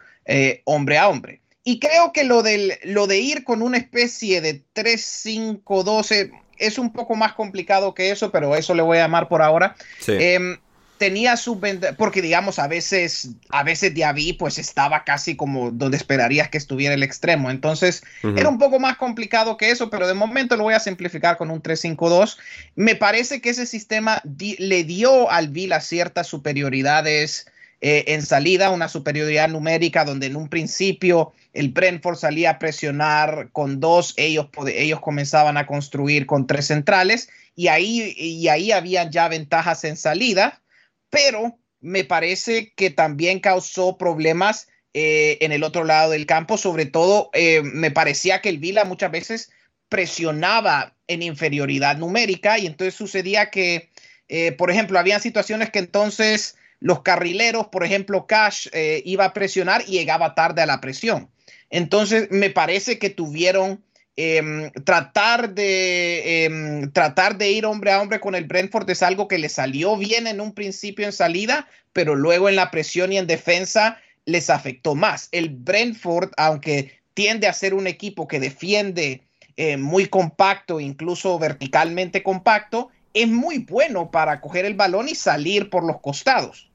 [0.65, 1.41] hombre a hombre.
[1.63, 6.93] Y creo que lo, del, lo de ir con una especie de 3-5-12 es un
[6.93, 9.75] poco más complicado que eso, pero eso le voy a llamar por ahora.
[10.07, 10.57] Em,
[10.97, 11.59] tenía su
[11.97, 16.93] porque digamos a veces a veces Diaby pues estaba casi como donde esperarías que estuviera
[16.93, 17.49] el extremo.
[17.49, 18.03] Entonces
[18.35, 21.51] era un poco más complicado que eso pero de momento lo voy a simplificar con
[21.51, 22.37] un 3-5-2
[22.75, 27.47] me parece que ese sistema le dio al Vila ciertas superioridades
[27.81, 33.49] eh, en salida una superioridad numérica donde en un principio el Brentford salía a presionar
[33.51, 39.11] con dos ellos ellos comenzaban a construir con tres centrales y ahí y ahí habían
[39.11, 40.61] ya ventajas en salida
[41.09, 46.57] pero me parece que también causó problemas eh, en el otro lado del campo.
[46.57, 49.51] Sobre todo, eh, me parecía que el Vila muchas veces
[49.89, 53.89] presionaba en inferioridad numérica y entonces sucedía que,
[54.27, 58.67] eh, por ejemplo, había situaciones que entonces los carrileros, por ejemplo, Cash
[59.03, 61.31] iba a presionar y llegaba tarde a la presión.
[61.71, 63.83] Entonces, me parece que tuvieron
[64.19, 69.27] Em, tratar, de, em, tratar de ir hombre a hombre con el Brentford es algo
[69.27, 73.19] que le salió bien en un principio en salida, pero luego en la presión y
[73.19, 75.29] en defensa les afectó más.
[75.31, 79.21] El Brentford, aunque tiende a ser un equipo que defiende
[79.55, 85.69] eh, muy compacto, incluso verticalmente compacto, es muy bueno para coger el balón y salir
[85.69, 86.71] por los costados.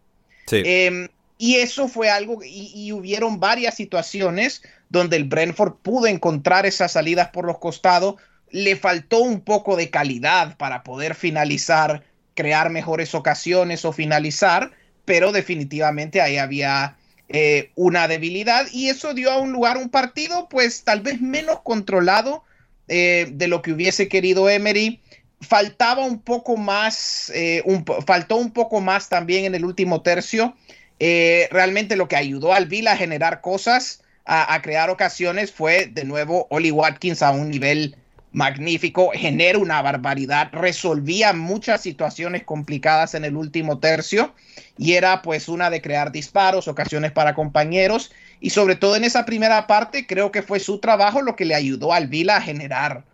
[0.49, 6.93] Em, y eso fue algo, y hubieron varias situaciones donde el Brentford pudo encontrar esas
[6.93, 8.17] salidas por los costados.
[8.51, 14.71] Le faltó un poco de calidad para poder finalizar, crear mejores ocasiones o finalizar,
[15.07, 16.97] pero definitivamente ahí había
[17.31, 21.61] eh, una debilidad y eso dio a un lugar un partido pues tal vez menos
[21.63, 22.45] controlado
[22.89, 25.01] eh, de lo que hubiese querido Emery.
[25.41, 30.55] Faltaba un poco más, eh, un, faltó un poco más también en el último tercio.
[31.01, 36.47] realmente lo que ayudó al Vila a generar cosas a, crear ocasiones fue de nuevo
[36.51, 37.97] Oli Watkins a un nivel
[38.33, 44.33] magnífico, genera una barbaridad, resolvía muchas situaciones complicadas en el último tercio
[44.79, 49.27] y era pues una de crear disparos, ocasiones para compañeros y sobre todo en esa
[49.27, 53.05] primera parte creo que fue su trabajo lo que le ayudó al Vila a generar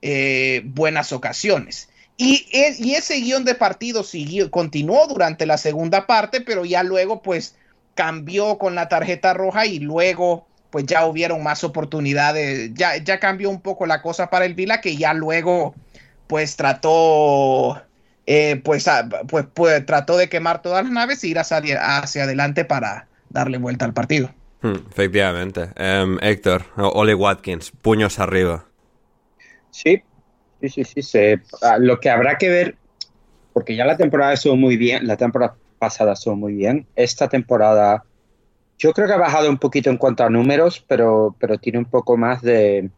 [0.00, 1.88] eh, buenas ocasiones.
[2.16, 7.22] Y, y, ese guion de partido siguió, continuó durante la segunda parte, pero ya luego
[7.22, 7.54] pues
[7.94, 13.50] cambió con la tarjeta roja y luego pues ya hubieron más oportunidades, ya, ya cambió
[13.50, 15.74] un poco la cosa para el Vila, que ya luego
[16.26, 17.80] pues trató,
[18.26, 18.86] eh, pues,
[19.28, 23.58] pues, pues, trató de quemar todas las naves y ir hacia, hacia adelante para darle
[23.58, 24.30] vuelta al partido.
[24.60, 25.70] Hmm, efectivamente.
[25.76, 28.66] Em, Héctor, Ole Watkins, puños arriba.
[29.70, 30.02] Sí,
[30.60, 31.02] sí, sí, sí.
[31.02, 32.76] Se, ah, lo que habrá que ver,
[33.52, 38.04] porque ya la temporada estuvo muy bien, la temporada pasada estuvo muy bien, esta temporada
[38.78, 41.84] yo creo que ha bajado un poquito en cuanto a números, pero, pero tiene un
[41.84, 42.90] poco más de.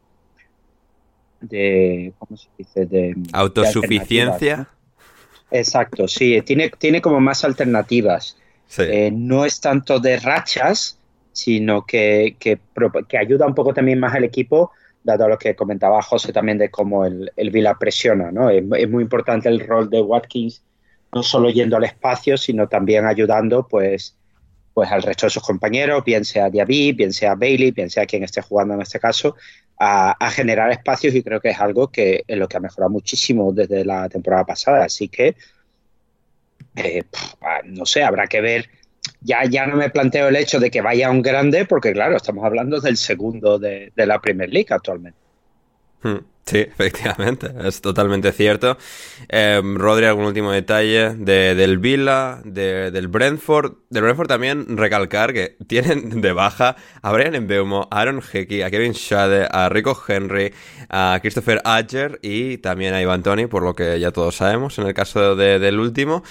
[1.41, 2.87] de ¿Cómo se dice?
[2.87, 3.17] De.
[3.33, 4.69] Autosuficiencia.
[5.51, 6.41] Exacto, sí.
[6.43, 8.37] Tiene, tiene como más alternativas.
[8.79, 10.99] Eh, no es tanto de rachas,
[11.33, 12.61] sino que, que,
[13.19, 14.71] ayuda un poco también más al equipo,
[15.03, 18.31] dado lo que comentaba José también de cómo el, el Vila presiona.
[18.31, 18.49] ¿no?
[18.49, 20.63] Es, es muy importante el rol de Watkins,
[21.13, 24.17] no solo yendo al espacio, sino también ayudando, pues
[24.75, 28.23] pues al resto de sus compañeros, bien sea Diaby, bien sea Bailey, bien sea quien
[28.23, 29.37] esté jugando en este caso,
[29.79, 33.53] a, generar espacios y creo que es algo que es lo que ha mejorado muchísimo
[33.53, 34.85] desde la temporada pasada.
[34.85, 35.35] Así que,
[36.77, 37.03] eh,
[37.41, 38.69] ah, no sé, habrá que ver.
[39.23, 42.45] Ya, ya no me planteo el hecho de que vaya un grande, porque claro, estamos
[42.45, 45.20] hablando del segundo de, de la Premier League actualmente.
[46.03, 46.19] Hmm.
[46.51, 48.77] Sí, efectivamente, es totalmente cierto.
[49.29, 53.75] Eh, Rodri, algún último detalle de, del Villa, de, del Brentford.
[53.89, 58.71] Del Brentford también recalcar que tienen de baja a Brian Mbeumo, a Aaron Hickey, a
[58.71, 60.53] Kevin Schade, a Rico Henry,
[60.89, 64.87] a Christopher Adger y también a Ivan Tony, por lo que ya todos sabemos en
[64.87, 66.25] el caso del último.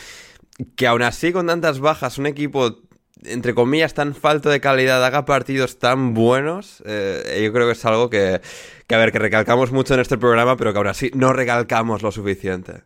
[0.75, 2.88] Que aún así, con tantas bajas, un equipo
[3.23, 7.85] entre comillas, tan falto de calidad haga partidos tan buenos, eh, yo creo que es
[7.85, 8.41] algo que,
[8.87, 12.01] que, a ver, que recalcamos mucho en este programa, pero que ahora sí no recalcamos
[12.01, 12.83] lo suficiente.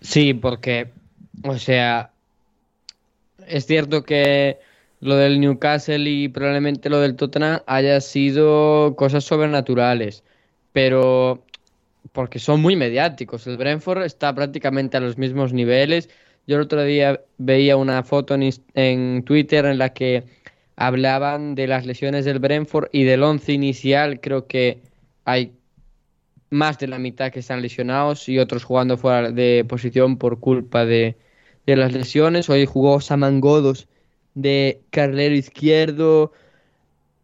[0.00, 0.90] Sí, porque,
[1.42, 2.10] o sea,
[3.46, 4.58] es cierto que
[5.00, 10.22] lo del Newcastle y probablemente lo del Tottenham haya sido cosas sobrenaturales,
[10.72, 11.42] pero
[12.12, 13.46] porque son muy mediáticos.
[13.46, 16.08] El Brentford está prácticamente a los mismos niveles
[16.46, 18.36] yo el otro día veía una foto
[18.74, 20.24] en, Twitter en la que
[20.76, 24.20] hablaban de las lesiones del Brentford y del once inicial.
[24.20, 24.80] Creo que
[25.24, 25.52] hay
[26.50, 30.84] más de la mitad que están lesionados y otros jugando fuera de posición por culpa
[30.84, 31.16] de,
[31.66, 32.50] las lesiones.
[32.50, 33.88] Hoy jugó Samangodos
[34.34, 36.32] de carrilero izquierdo,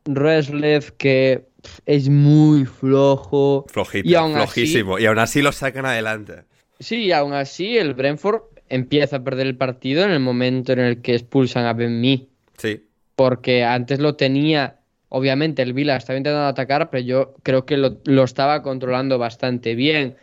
[0.06, 1.44] Reslev que
[1.84, 3.66] es muy flojo.
[3.68, 4.98] Flojito, flojísimo.
[4.98, 6.44] y aún así lo sacan adelante.
[6.78, 8.40] Sí, aún así el Brentford
[8.70, 12.28] empieza a perder el partido en el momento en el que expulsan a Ben Mee.
[12.56, 12.86] Sí.
[13.16, 18.24] Porque antes lo tenía, obviamente el Vila estaba intentando atacar, pero yo creo que lo,
[18.24, 20.16] estaba controlando bastante bien.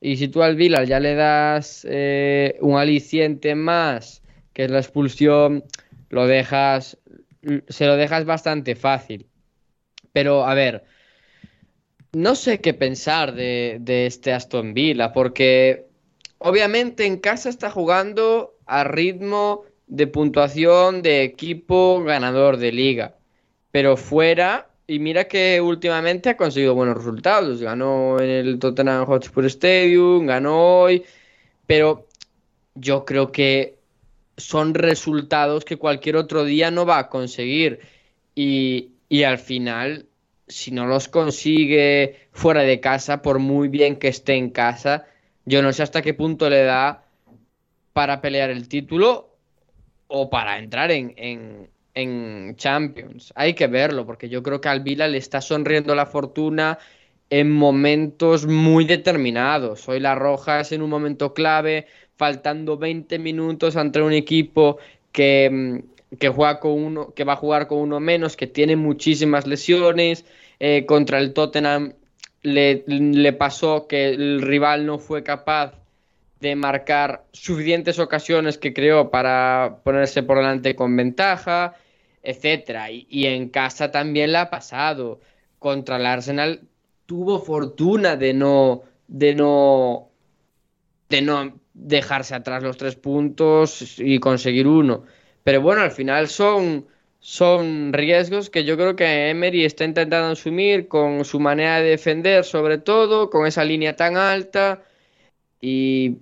[0.00, 4.22] Y si tú al Vila ya le das eh, un aliciente más,
[4.52, 5.64] que es la expulsión,
[6.08, 6.98] lo dejas,
[7.68, 9.26] se lo dejas bastante fácil.
[10.12, 10.84] Pero a ver,
[12.12, 15.91] no sé qué pensar de, de este Aston Villa, porque
[16.42, 23.16] obviamente en casa está jugando a ritmo de puntuación de equipo ganador de liga.
[23.70, 27.60] Pero fuera, y mira que últimamente ha conseguido buenos resultados.
[27.60, 31.04] Ganó en el Tottenham Hotspur Stadium, ganó hoy.
[31.66, 32.06] Pero
[32.74, 33.76] yo creo que
[34.36, 37.80] son resultados que cualquier otro día no va a conseguir.
[38.34, 40.06] Y, y al final,
[40.48, 45.06] si no los consigue fuera de casa, por muy bien que esté en casa,
[45.44, 47.04] yo no sé hasta qué punto le da
[47.92, 49.36] para pelear el título
[50.06, 51.70] o para entrar en,
[52.56, 53.34] Champions.
[53.36, 56.78] Hay que verlo, porque yo creo que al Vila le está sonriendo la fortuna
[57.28, 59.86] en momentos muy determinados.
[59.88, 61.86] Hoy la Roja es en un momento clave,
[62.16, 64.78] faltando 20 minutos ante un equipo
[65.12, 68.76] que, mm, que, juega con uno, que va a jugar con uno menos, que tiene
[68.76, 70.24] muchísimas lesiones.
[70.64, 71.94] Eh, contra el Tottenham
[72.42, 75.74] le, pasó que el rival no fue capaz
[76.40, 81.76] de marcar suficientes ocasiones que creó para ponerse por delante con ventaja,
[82.22, 82.90] etcétera.
[82.90, 85.20] Y, en casa también la ha pasado.
[85.58, 86.62] Contra el Arsenal
[87.06, 90.08] tuvo fortuna de no, de no,
[91.08, 95.04] de no dejarse atrás los tres puntos y conseguir uno.
[95.44, 96.86] Pero bueno, al final son,
[97.22, 102.44] son riesgos que yo creo que Emery está intentando asumir con su manera de defender,
[102.44, 104.82] sobre todo, con esa línea tan alta.
[105.60, 106.18] Y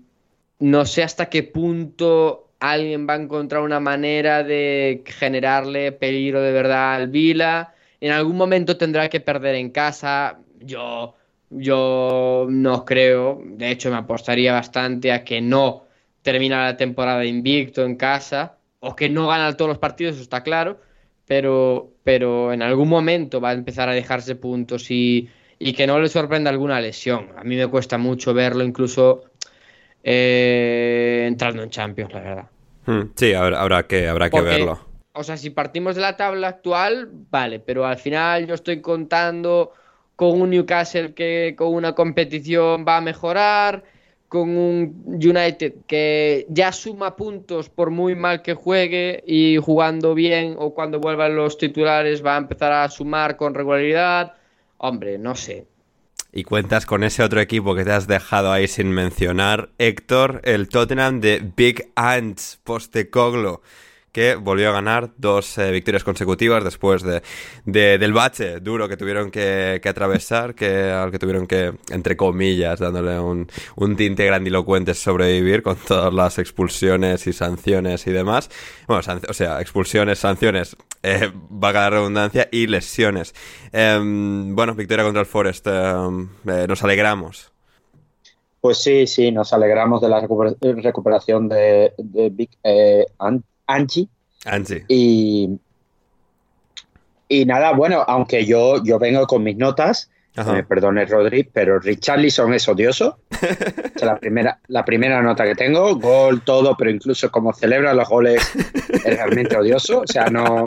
[0.59, 6.53] no sé hasta qué punto alguien va a encontrar una manera de generarle peligro de
[6.53, 7.75] verdad al Vila.
[8.01, 10.41] En algún momento tendrá que perder en casa.
[10.61, 11.17] Yo,
[11.49, 13.41] yo no creo.
[13.45, 15.87] De hecho, me apostaría bastante a que no
[16.23, 18.59] termina la temporada invicto en casa.
[18.81, 20.90] O que no gana todos los partidos, eso está claro.
[21.31, 25.29] Pero, pero en algún momento va a empezar a dejarse puntos y,
[25.61, 27.29] y que no le sorprenda alguna lesión.
[27.37, 29.23] A mí me cuesta mucho verlo, incluso
[30.03, 32.45] eh, entrando en Champions, la verdad.
[32.85, 34.81] Hmm, sí, habrá, que, habrá que verlo.
[35.13, 39.73] O sea, si partimos de la tabla actual, vale, pero al final yo estoy contando
[40.17, 43.85] con un Newcastle que con una competición va a mejorar,
[44.31, 50.55] con un United que ya suma puntos por muy mal que juegue y jugando bien
[50.57, 54.35] o cuando vuelvan los titulares va a empezar a sumar con regularidad.
[54.79, 55.67] Hombre, no sé
[56.33, 60.69] y cuentas con ese otro equipo que te has dejado ahí sin mencionar, Héctor, el
[60.69, 63.63] Tottenham de Big Ants Postecoglo
[64.13, 67.23] que volvió a ganar dos eh, victorias consecutivas después de,
[67.65, 73.19] del bache duro que tuvieron que, atravesar, que, al que tuvieron que, entre comillas, dándole
[73.21, 73.47] un,
[73.97, 78.51] tinte grandilocuente sobrevivir con todas las expulsiones y sanciones y demás.
[78.87, 83.35] Bueno, o sea, expulsiones, sanciones, eh, vaga la redundancia, y lesiones.
[83.73, 87.53] Em, bueno, victoria contra el Forest, em, eh, nos alegramos.
[88.61, 93.07] Pues sí, sí, nos alegramos de la recuperación de, de Big eh,
[93.75, 94.09] Angie.
[94.45, 94.85] Angie.
[94.89, 95.59] Y,
[97.29, 100.11] y nada, bueno, aunque yo, yo vengo con mis notas,
[100.47, 103.19] me perdone Rodri, pero Richarlison es odioso.
[104.01, 108.43] la, primera, la primera nota que tengo, gol, todo, pero incluso como celebra los goles
[108.93, 110.01] es realmente odioso.
[110.01, 110.65] O sea, no...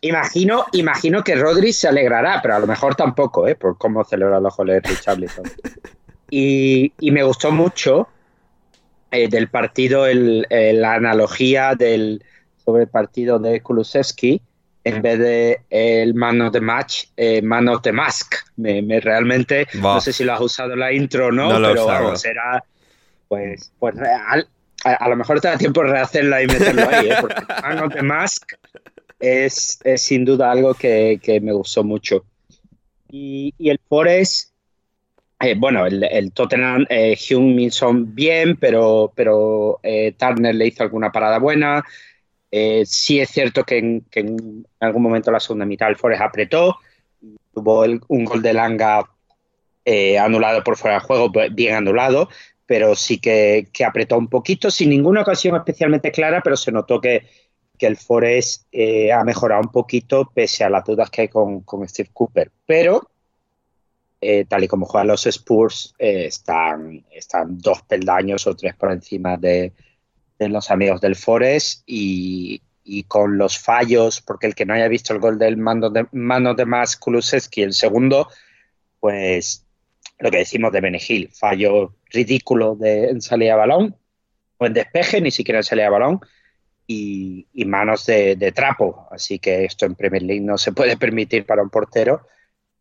[0.00, 3.54] Imagino, imagino que Rodri se alegrará, pero a lo mejor tampoco, ¿eh?
[3.54, 5.44] Por cómo celebra los goles Richarlison.
[6.28, 8.08] Y, y me gustó mucho
[9.14, 12.24] eh, del partido, el, la analogía del,
[12.64, 14.40] sobre el partido de Kulusevski,
[14.84, 18.34] en vez de el man of the match, eh, man of the mask.
[18.56, 22.24] Me, realmente, no sé si lo has usado en la intro o no, pero vamos,
[22.24, 22.62] era,
[23.28, 24.46] pues, pues real.
[24.84, 27.16] A, lo mejor te da tiempo de rehacerla y meterlo ahí, ¿eh?
[27.18, 28.52] porque man of the mask
[29.18, 32.26] es, es sin duda algo que, que, me gustó mucho.
[33.10, 34.53] Y, y el Forest
[35.40, 41.12] eh, bueno, el, Tottenham, eh, Hume Minson bien, pero, pero eh, Turner le hizo alguna
[41.12, 41.84] parada buena.
[42.50, 46.76] Eh, sí es cierto que en, algún momento la segunda mitad el Forest apretó.
[47.52, 49.04] Tuvo un gol de Langa
[50.20, 52.28] anulado por fuera de juego, pues, bien anulado,
[52.66, 57.26] pero sí que, apretó un poquito, sin ninguna ocasión especialmente clara, pero se notó que,
[57.78, 58.66] que el Forest
[59.12, 62.50] ha mejorado un poquito pese a las dudas que hay con, con Steve Cooper.
[62.66, 63.10] Pero
[64.24, 68.90] eh, tal y como juegan los Spurs, eh, están, están dos peldaños o tres por
[68.90, 69.72] encima de,
[70.38, 72.60] los amigos del Forest y,
[73.08, 76.54] con los fallos, porque el que no haya visto el gol del mando de, mano
[76.54, 78.28] de más Kulusevski, el segundo,
[79.00, 79.66] pues
[80.18, 83.96] lo que decimos de Benegil, fallo ridículo de, en salida de balón
[84.58, 86.20] o en despeje, ni siquiera en salida de balón,
[86.86, 89.06] y, manos de, trapo.
[89.10, 92.26] Así que esto en Premier League no se puede permitir para un portero.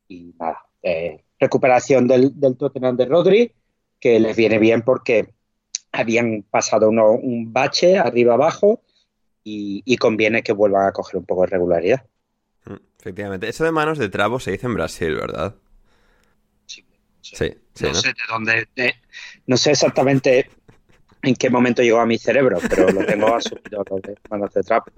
[0.07, 3.51] Y nada, eh, recuperación del, del Tottenham de Rodri,
[3.99, 5.33] que les viene bien porque
[5.91, 8.81] habían pasado un bache arriba abajo
[9.43, 12.05] y, conviene que vuelvan a coger un poco de regularidad.
[12.65, 13.47] Mm, efectivamente.
[13.49, 15.55] Eso de manos de trapo se dice en Brasil, ¿verdad?
[16.65, 16.83] Sí.
[17.21, 18.67] Sí, no, sé de dónde.
[19.47, 20.49] no sé exactamente
[21.23, 24.91] en qué momento llegó a mi cerebro, pero lo tengo asumido de manos de trapo.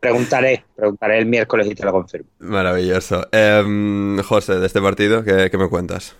[0.00, 2.28] Preguntaré, preguntaré el miércoles y te lo confirmo.
[2.40, 3.26] Maravilloso.
[3.32, 6.14] Em, José, de este partido, ¿qué, me cuentas?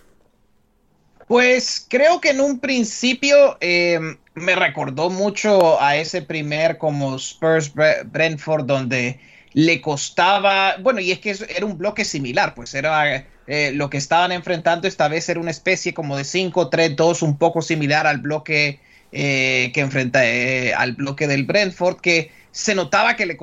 [1.27, 7.71] Pues creo que en un principio em, me recordó mucho a ese primer como Spurs
[7.73, 9.19] Brentford donde
[9.53, 13.97] le costaba, bueno, y es que era un bloque similar, pues era eh, lo que
[13.97, 18.79] estaban enfrentando esta vez era una especie como de 5-3-2, un poco similar al bloque
[19.11, 23.37] eh, que enfrenta eh, al bloque del Brentford, que se notaba que le,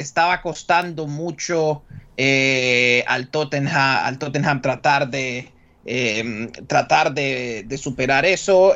[0.00, 1.84] estaba costando mucho
[2.16, 5.48] eh, al, Tottenham, al Tottenham tratar de,
[5.84, 8.74] em, tratar de, superar eso.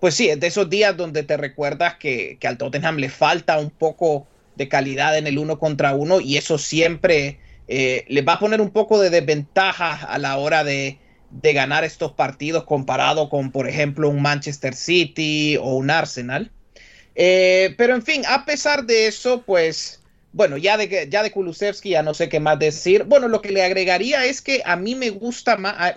[0.00, 3.70] Pues sí, es de esos días donde te recuerdas que, al Tottenham le falta un
[3.70, 4.26] poco
[4.56, 8.70] de calidad en el uno contra uno y eso siempre le va a poner un
[8.70, 10.98] poco de desventaja a la hora de,
[11.30, 16.50] de ganar estos partidos comparado con, por ejemplo, un Manchester City o un Arsenal.
[17.14, 20.00] Eh, pero en fin, a pesar de eso, pues,
[20.32, 23.04] bueno, ya de, ya de Kulusevski ya no sé qué más decir.
[23.04, 25.96] Bueno, lo que le agregaría es que a mí me gusta más,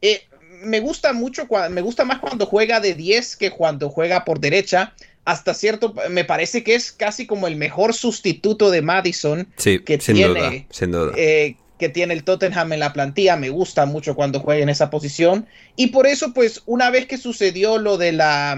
[0.00, 0.22] eh,
[0.62, 4.94] me gusta mucho, me gusta más cuando juega de 10 que cuando juega por derecha.
[5.26, 10.16] Hasta cierto, me parece que es casi como el mejor sustituto de Madison que sin
[10.16, 11.12] tiene, duda, sin duda.
[11.16, 13.36] Eh, que tiene el Tottenham en la plantilla.
[13.36, 15.46] Me gusta mucho cuando juega en esa posición.
[15.76, 18.56] Y por eso, pues, una vez que sucedió lo de la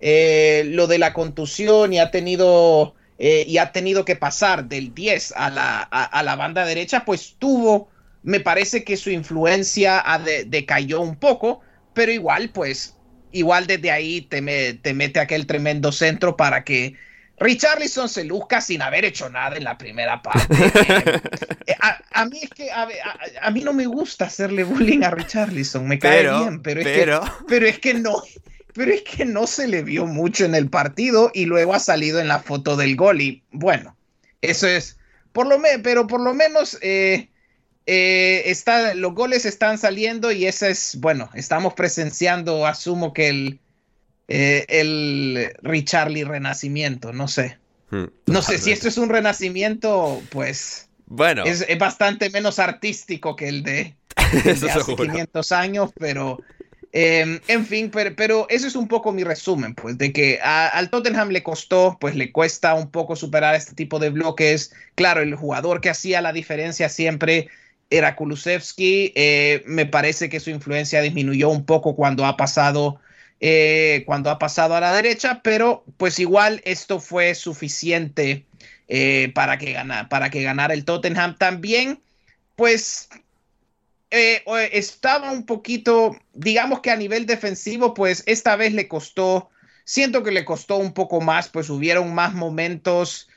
[0.00, 4.92] eh, lo de la contusión y ha tenido eh, y ha tenido que pasar del
[4.92, 7.88] 10 a la, a, la banda derecha, pues tuvo,
[8.24, 10.02] me parece que su influencia
[10.46, 11.60] decayó un poco,
[11.94, 12.96] pero igual, pues,
[13.30, 16.96] igual desde ahí te, te mete aquel tremendo centro para que
[17.40, 20.48] Richarlison se luzca sin haber hecho nada en la primera parte.
[21.66, 21.76] Eh,
[22.12, 26.22] a, mí es que a, mí no me gusta hacerle bullying a Richarlison, me cae
[26.22, 28.22] bien, pero es, Que, pero es que no,
[28.72, 32.20] pero es que no se le vio mucho en el partido y luego ha salido
[32.20, 33.98] en la foto del gol y bueno,
[34.40, 34.96] eso es,
[35.32, 37.28] por lo menos, pero por lo menos eh,
[37.84, 43.60] eh, está, los goles están saliendo y ese es, bueno, estamos presenciando, asumo que el,
[44.28, 47.58] eh, el Richarly renacimiento, no sé.
[47.90, 50.88] Hmm, no sé si esto es un renacimiento, pues...
[51.06, 51.44] Bueno.
[51.44, 56.38] Es, bastante menos artístico que el de, hace 500 años, pero
[56.92, 60.88] Em, en fin, pero, pero, eso es un poco mi resumen, pues, de que al
[60.88, 64.72] Tottenham le costó, pues le cuesta un poco superar este tipo de bloques.
[64.94, 67.48] Claro, el jugador que hacía la diferencia siempre
[67.90, 69.12] era Kulusevski.
[69.14, 73.00] Eh, me parece que su influencia disminuyó un poco cuando ha pasado.
[73.40, 78.44] Eh, cuando ha pasado a la derecha, pero pues igual esto fue suficiente
[78.88, 79.76] eh, para, que
[80.10, 81.36] para que ganara el Tottenham.
[81.38, 82.00] También,
[82.56, 83.08] pues
[84.10, 89.50] eh, estaba un poquito, digamos que a nivel defensivo, pues esta vez le costó,
[89.84, 93.28] siento que le costó un poco más, pues hubieron más momentos.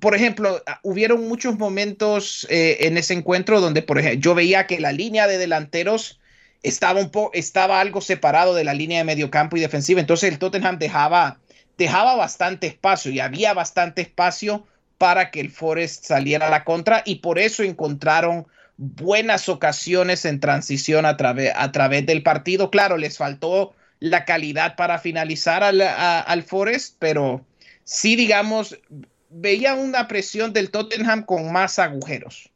[0.00, 4.92] Por, ejemplo, hubieron muchos momentos en ese encuentro donde, por ejemplo, yo veía que la
[4.92, 6.18] línea de delanteros
[6.62, 10.00] estaba un poco, estaba algo separado de la línea de mediocampo y defensiva.
[10.00, 11.38] Entonces el Tottenham dejaba,
[11.78, 14.66] dejaba bastante espacio y había bastante espacio
[14.98, 18.46] para que el Forest saliera a la contra y por eso encontraron
[18.76, 22.70] buenas ocasiones en transición a, través a través del partido.
[22.70, 27.44] Claro, les faltó la calidad para finalizar al, al Forest, pero
[27.84, 28.78] sí, digamos,
[29.30, 32.50] veía una presión del Tottenham con más agujeros.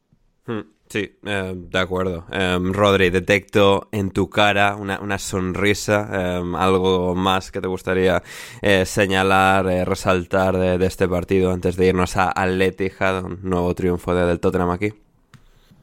[0.45, 0.61] Hmm,
[0.91, 2.25] sí, eh, de acuerdo.
[2.31, 8.21] Um, Rodri, detecto en tu cara una, sonrisa, em, algo más que te gustaría
[8.61, 14.39] eh, señalar, resaltar de, este partido antes de irnos a Atletija, un nuevo triunfo del
[14.39, 14.93] Tottenham aquí.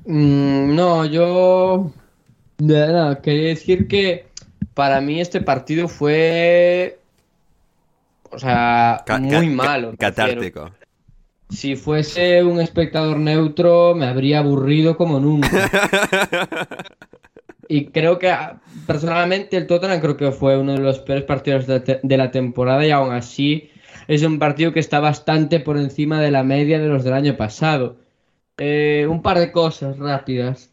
[0.05, 1.93] Mm, no, yo.
[2.59, 4.27] Nada, quería decir que
[4.75, 6.99] para mí este partido fue.
[8.31, 9.95] O sea, muy malo.
[9.99, 10.71] Catártico.
[11.51, 15.71] Si fuese un espectador neutro, me habría aburrido como nunca.
[17.69, 18.35] y creo que
[18.87, 22.91] personalmente el Tottenham creo que fue uno de los peores partidos de, la temporada y
[22.91, 23.71] aún así
[24.09, 27.37] es un partido que está bastante por encima de la media de los del año
[27.37, 27.97] pasado.
[28.59, 30.71] Eh, un par de cosas rápidas.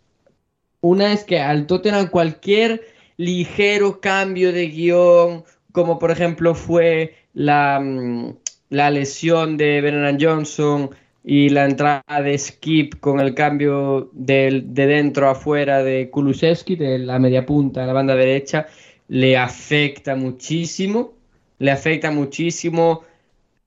[0.81, 2.81] Una es que al Tottenham cualquier
[3.17, 8.35] ligero cambio de guion, como por ejemplo fue la, mm,
[8.69, 10.89] la lesión de Brennan Johnson
[11.23, 16.75] y la entrada de Skip con el cambio de, de dentro a afuera de Kulusevski,
[16.75, 18.67] de la media punta a la banda derecha,
[19.07, 21.13] le afecta muchísimo.
[21.57, 23.03] Le afecta muchísimo.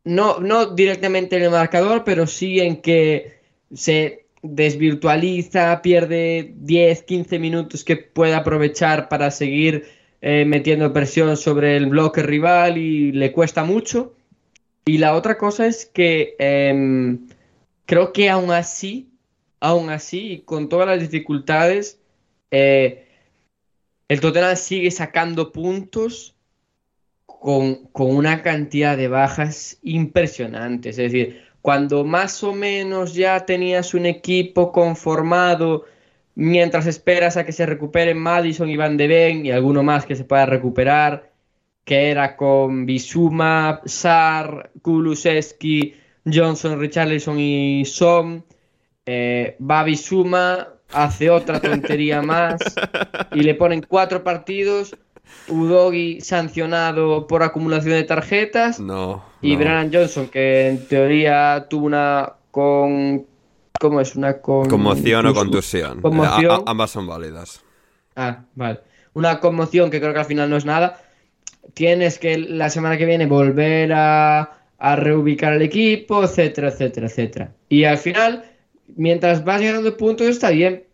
[0.05, 3.39] No, no directamente en el marcador, pero sí en que
[3.73, 9.87] se desvirtualiza, pierde 10, 15 minutos que puede aprovechar para seguir
[10.21, 14.15] eh, metiendo presión sobre el bloque rival y le cuesta mucho.
[14.89, 17.29] Y la otra cosa es que em,
[17.85, 19.11] creo que aún así,
[19.61, 22.01] aún así, con todas las dificultades,
[22.51, 23.07] eh,
[24.09, 26.35] el Tottenham sigue sacando puntos
[27.27, 30.99] con, con, una cantidad de bajas impresionantes.
[30.99, 35.85] Es decir, cuando más o menos ya tenías un equipo conformado,
[36.35, 40.17] mientras esperas a que se recuperen Madison y Van de Ven y alguno más que
[40.17, 41.28] se pueda recuperar,
[41.89, 45.95] que era con Bisuma, Sar, Kulusevski,
[46.31, 48.45] Johnson, Richarlison y Son.
[49.07, 52.61] Eh, va Bisuma, hace otra tontería más
[53.33, 54.95] y le ponen cuatro partidos.
[55.49, 58.79] Udogi sancionado por acumulación de tarjetas.
[58.81, 59.25] No.
[59.41, 59.59] Y no.
[59.61, 63.25] Brennan Johnson, que en teoría tuvo una con.
[63.81, 64.15] ¿Cómo es?
[64.17, 64.69] Una con...
[64.69, 66.03] Conmoción o contusión.
[66.03, 66.51] Conmoción.
[66.51, 67.63] A- a- ambas son válidas.
[68.17, 68.81] Ah, vale.
[69.15, 71.01] Una conmoción que creo que al final no es nada.
[71.75, 77.53] Tienes que la semana que viene volver a, a reubicar el equipo, etcétera, etcétera, etcétera.
[77.69, 78.45] Y al final,
[78.97, 80.85] mientras vas ganando puntos, está bien.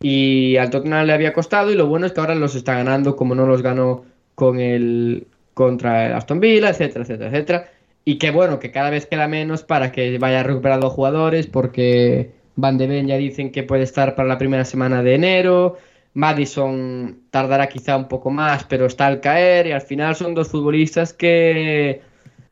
[0.00, 3.16] Y al Tottenham le había costado, y lo bueno es que ahora los está ganando
[3.16, 4.04] como no los ganó
[4.34, 7.70] con el contra el Aston Villa, etcétera, etcétera, etcétera.
[8.04, 12.76] Y que bueno, que cada vez queda menos para que vaya recuperando jugadores, porque Van
[12.76, 15.78] de Ven ya dicen que puede estar para la primera semana de enero.
[16.14, 20.48] Madison tardará quizá un poco más, pero está al caer y al final son dos
[20.48, 22.02] futbolistas que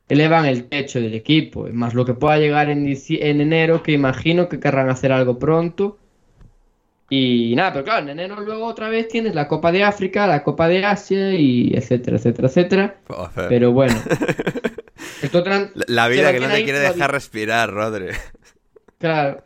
[0.08, 4.60] elevan el techo del equipo, más lo que pueda llegar en, enero, que imagino que
[4.60, 5.96] querrán hacer algo pronto.
[7.08, 10.42] Y nada, pero claro, en enero luego otra vez tienes la Copa de África, la
[10.42, 12.96] Copa de Asia y etcétera, etcétera, etcétera.
[13.06, 13.48] Joder.
[13.48, 13.94] Pero bueno,
[15.86, 18.06] La- vida que no te quiere dejar respirar, Rodri.
[18.98, 19.42] Claro.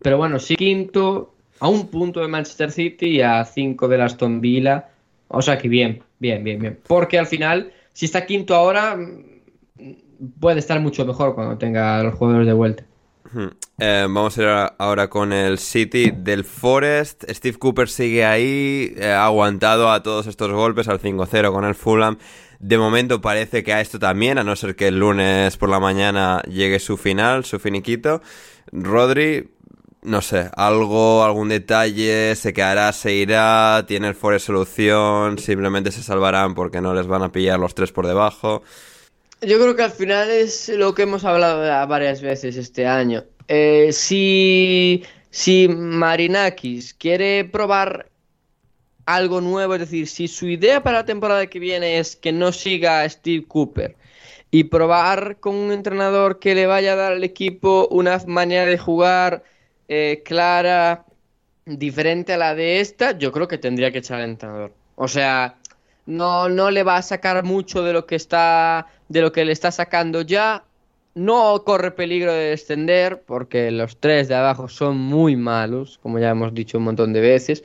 [0.00, 4.40] Pero bueno, sí quinto, a un punto de Manchester City y a cinco de Aston
[4.40, 4.88] Villa.
[5.28, 6.78] O sea que bien, bien, bien, bien.
[6.86, 12.02] Porque al final, si está quinto ahora, mm, puede estar mucho mejor cuando tenga a
[12.02, 12.84] los jugadores de vuelta.
[13.78, 14.48] Eh, vamos a ir
[14.78, 17.24] ahora con el City del Forest.
[17.30, 22.18] Steve Cooper sigue ahí, eh, aguantado a todos estos golpes al 5-0 con el Fulham.
[22.58, 25.80] De momento parece que a esto también, a no ser que el lunes por la
[25.80, 28.20] mañana llegue su final, su finiquito.
[28.72, 29.48] Rodri,
[30.02, 36.02] no sé, algo, algún detalle, se quedará, se irá, tiene el Forest solución, simplemente se
[36.02, 38.62] salvarán porque no les van a pillar los tres por debajo.
[39.42, 43.24] Yo creo que al final es lo que hemos hablado varias veces este año.
[43.48, 48.10] Eh, si, si Marinakis quiere probar
[49.06, 52.52] algo nuevo, es decir, si su idea para la temporada que viene es que no
[52.52, 53.96] siga a Steve Cooper
[54.50, 58.78] y probar con un entrenador que le vaya a dar al equipo una manera de
[58.78, 59.42] jugar
[59.92, 61.04] eh, clara,
[61.66, 64.72] diferente a la de esta, yo creo que tendría que echar al entrenador.
[64.94, 65.56] O sea,
[66.06, 69.50] no, no le va a sacar mucho de lo que está, de lo que le
[69.52, 70.62] está sacando ya.
[71.16, 76.30] No corre peligro de descender porque los tres de abajo son muy malos, como ya
[76.30, 77.64] hemos dicho un montón de veces.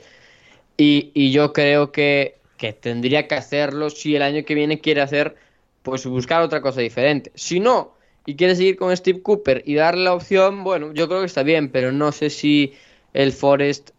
[0.76, 5.00] Y, y yo creo que, que tendría que hacerlo si el año que viene quiere
[5.00, 5.36] hacer,
[5.84, 7.30] pues buscar otra cosa diferente.
[7.36, 7.95] Si no,
[8.26, 11.42] y quiere seguir con Steve Cooper y darle la opción, bueno, yo creo que está
[11.42, 12.74] bien, pero no sé si
[13.14, 13.90] el Forest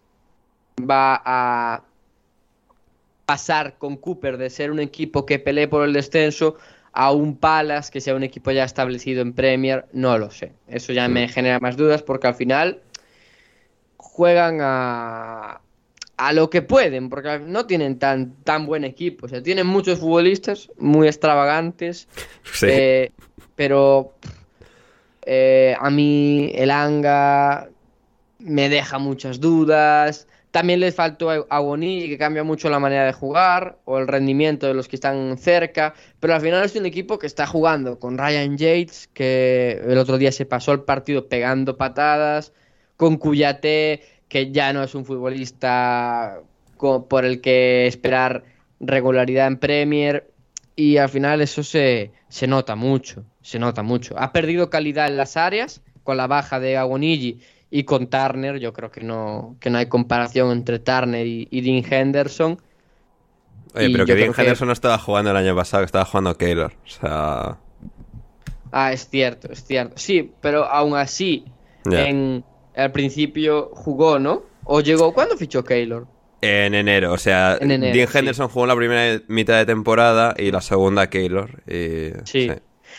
[0.80, 1.84] va a
[3.26, 6.58] pasar con Cooper de ser un equipo que pelee por el descenso
[6.94, 10.54] a un Palace que sea un equipo ya establecido en Premier, no lo sé.
[10.68, 12.82] Eso ya me genera más dudas porque al final
[13.98, 15.62] juegan a,
[16.18, 19.26] a lo que pueden, porque no tienen tan, tan buen equipo.
[19.26, 22.08] O sea, tienen muchos futbolistas muy extravagantes,
[22.52, 22.68] Sí.
[22.70, 23.12] eh,
[23.58, 24.14] pero
[25.26, 27.68] eh, a mí el Anga
[28.40, 30.28] me deja muchas dudas.
[30.52, 34.68] También les faltó a Bonilla, que cambia mucho la manera de jugar o el rendimiento
[34.68, 35.94] de los que están cerca.
[36.22, 40.18] Pero al final es un equipo que está jugando con Ryan Yates, que el otro
[40.18, 42.54] día se pasó el partido pegando patadas,
[42.96, 46.42] con Cuyate, que ya no es un futbolista
[46.78, 48.44] por el que esperar
[48.80, 50.32] regularidad en Premier.
[50.78, 54.16] Y al final eso se, se nota mucho, se nota mucho.
[54.18, 58.72] Ha perdido calidad en las áreas con la baja de Agonigi y con Turner, yo
[58.72, 62.62] creo que no, que no hay comparación entre Turner y, y Dean Henderson.
[63.76, 66.06] Oye, Y pero que Dean que- Henderson no estaba jugando el año pasado, que estaba
[66.06, 66.72] jugando Keylor.
[66.86, 67.58] O sea.
[68.72, 69.98] Ah, es cierto, es cierto.
[69.98, 71.46] Sí, pero aún así,
[71.92, 72.44] en,
[72.76, 74.44] al principio jugó, ¿no?
[74.64, 75.14] ¿O llegó?
[75.14, 76.06] ¿Cuándo fichó Keylor?
[76.42, 78.18] En enero, o sea, En enero, Dean sí.
[78.20, 81.62] Henderson jugó la primera mitad de temporada y la segunda Keylor.
[81.68, 82.48] Y, Sí.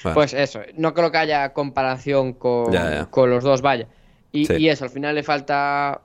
[0.02, 0.14] Bueno.
[0.14, 3.06] Pues eso, no creo que haya comparación con, Ya, ya.
[3.06, 3.88] con los dos, vaya.
[4.32, 4.54] Y, Sí.
[4.58, 6.02] y eso, al final le falta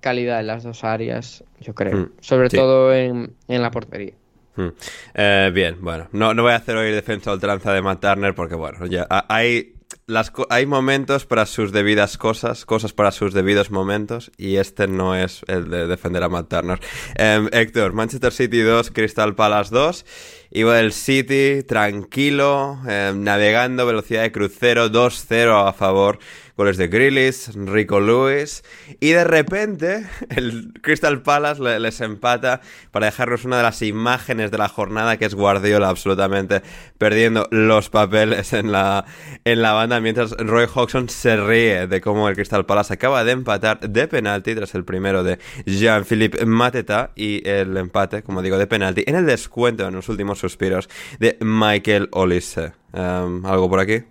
[0.00, 1.96] calidad en las dos áreas, yo creo.
[1.96, 2.56] Mm, Sobre sí.
[2.56, 4.12] todo en, en la portería.
[4.56, 4.68] Hmm.
[5.14, 8.54] Eh, bien, bueno, no, no voy a hacer hoy defensa ultranza de Matt Turner porque,
[8.54, 9.74] bueno, ya ha- hay,
[10.06, 15.14] las, hay momentos para sus debidas cosas, cosas para sus debidos momentos, y este no
[15.14, 16.80] es el de defender a Matt Turner.
[17.14, 20.04] Em, Héctor, Manchester City 2, Crystal Palace 2.
[20.50, 26.18] Iba el City tranquilo, em, navegando, velocidad de crucero, 2-0 a favor.
[26.56, 28.62] Goles de Grealish, Rico Lewis.
[29.00, 34.50] Y de repente, el Crystal Palace le- les empata para dejarnos una de las imágenes
[34.50, 36.62] de la jornada, que es Guardiola absolutamente
[36.98, 39.04] perdiendo los papeles en la,
[39.44, 43.32] en la banda, mientras Roy Hodgson se ríe de cómo el Crystal Palace acaba de
[43.32, 48.66] empatar de penalti tras el primero de Jean-Philippe Mateta y el empate, como digo, de
[48.66, 50.88] penalti en el descuento en los últimos suspiros
[51.18, 52.72] de Michael Olise.
[52.92, 54.02] Em, ¿Algo por aquí?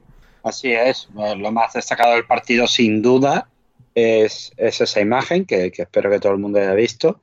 [0.43, 3.47] Así es, lo más destacado del partido sin duda
[3.93, 7.21] es, es esa imagen que, que espero que todo el mundo haya visto.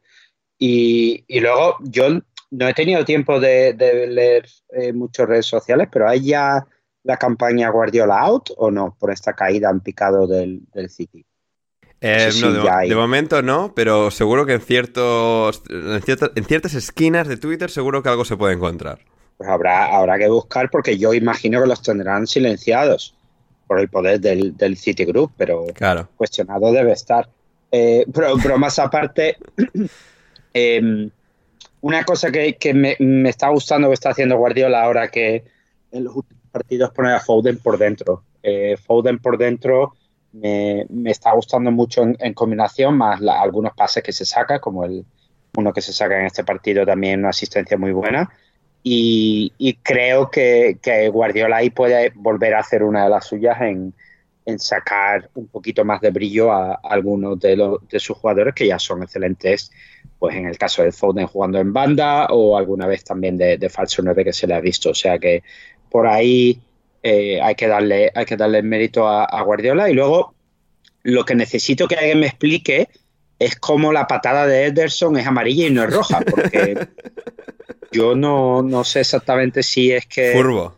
[0.58, 5.88] Y, y luego yo no he tenido tiempo de, de leer eh, muchas redes sociales,
[5.90, 6.66] pero ¿hay ya
[7.04, 11.24] la campaña Guardiola out o no por esta caída en picado del, del City?
[12.00, 17.26] Eh, no, de, momento no, pero seguro que en ciertos en, cierta- en ciertas esquinas
[17.26, 19.00] de Twitter seguro que algo se puede encontrar.
[19.38, 23.14] Pues habrá, habrá que buscar porque yo imagino que los tendrán silenciados
[23.66, 26.08] por el poder del, del Citigroup, pero Claro.
[26.16, 27.28] cuestionado debe estar.
[27.70, 29.36] Eh, pero bromas aparte,
[30.52, 31.10] em,
[31.80, 35.44] una cosa que, que me, me está gustando que está haciendo Guardiola ahora que
[35.92, 38.24] en los últimos partidos pone a Foden por dentro.
[38.42, 39.94] Eh, Foden por dentro
[40.32, 44.58] me, me está gustando mucho en, en combinación, más la- algunos pases que se saca,
[44.60, 45.04] como el
[45.56, 48.28] uno que se saca en este partido también, una asistencia muy buena.
[48.90, 50.78] Y, creo que,
[51.12, 53.94] Guardiola ahí puede volver a hacer una de las suyas en,
[54.56, 58.78] sacar un poquito más de brillo a, algunos de, los, de sus jugadores que ya
[58.78, 59.70] son excelentes,
[60.18, 63.68] pues en el caso de Foden jugando en banda o alguna vez también de, de
[63.68, 64.88] falso 9 que se le ha visto.
[64.90, 65.42] O sea que
[65.90, 66.58] por ahí
[67.02, 69.90] eh, hay, que darle, hay que darle mérito a Guardiola.
[69.90, 70.34] Y luego
[71.02, 72.88] lo que necesito que alguien me explique
[73.38, 76.88] es cómo la patada de Ederson es amarilla y no es roja, porque
[77.92, 80.32] yo no, no sé exactamente si es que...
[80.32, 80.74] Furbo.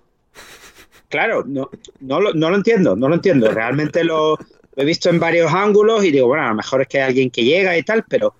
[1.09, 3.51] Claro, no, no, lo, no lo entiendo, no lo entiendo.
[3.51, 6.89] Realmente lo, lo he visto en varios ángulos y digo, bueno, a lo mejor es
[6.89, 8.35] que hay alguien que llega y tal, pero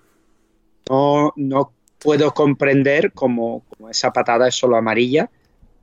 [0.89, 5.29] no, no puedo comprender cómo, cómo esa patada es solo amarilla,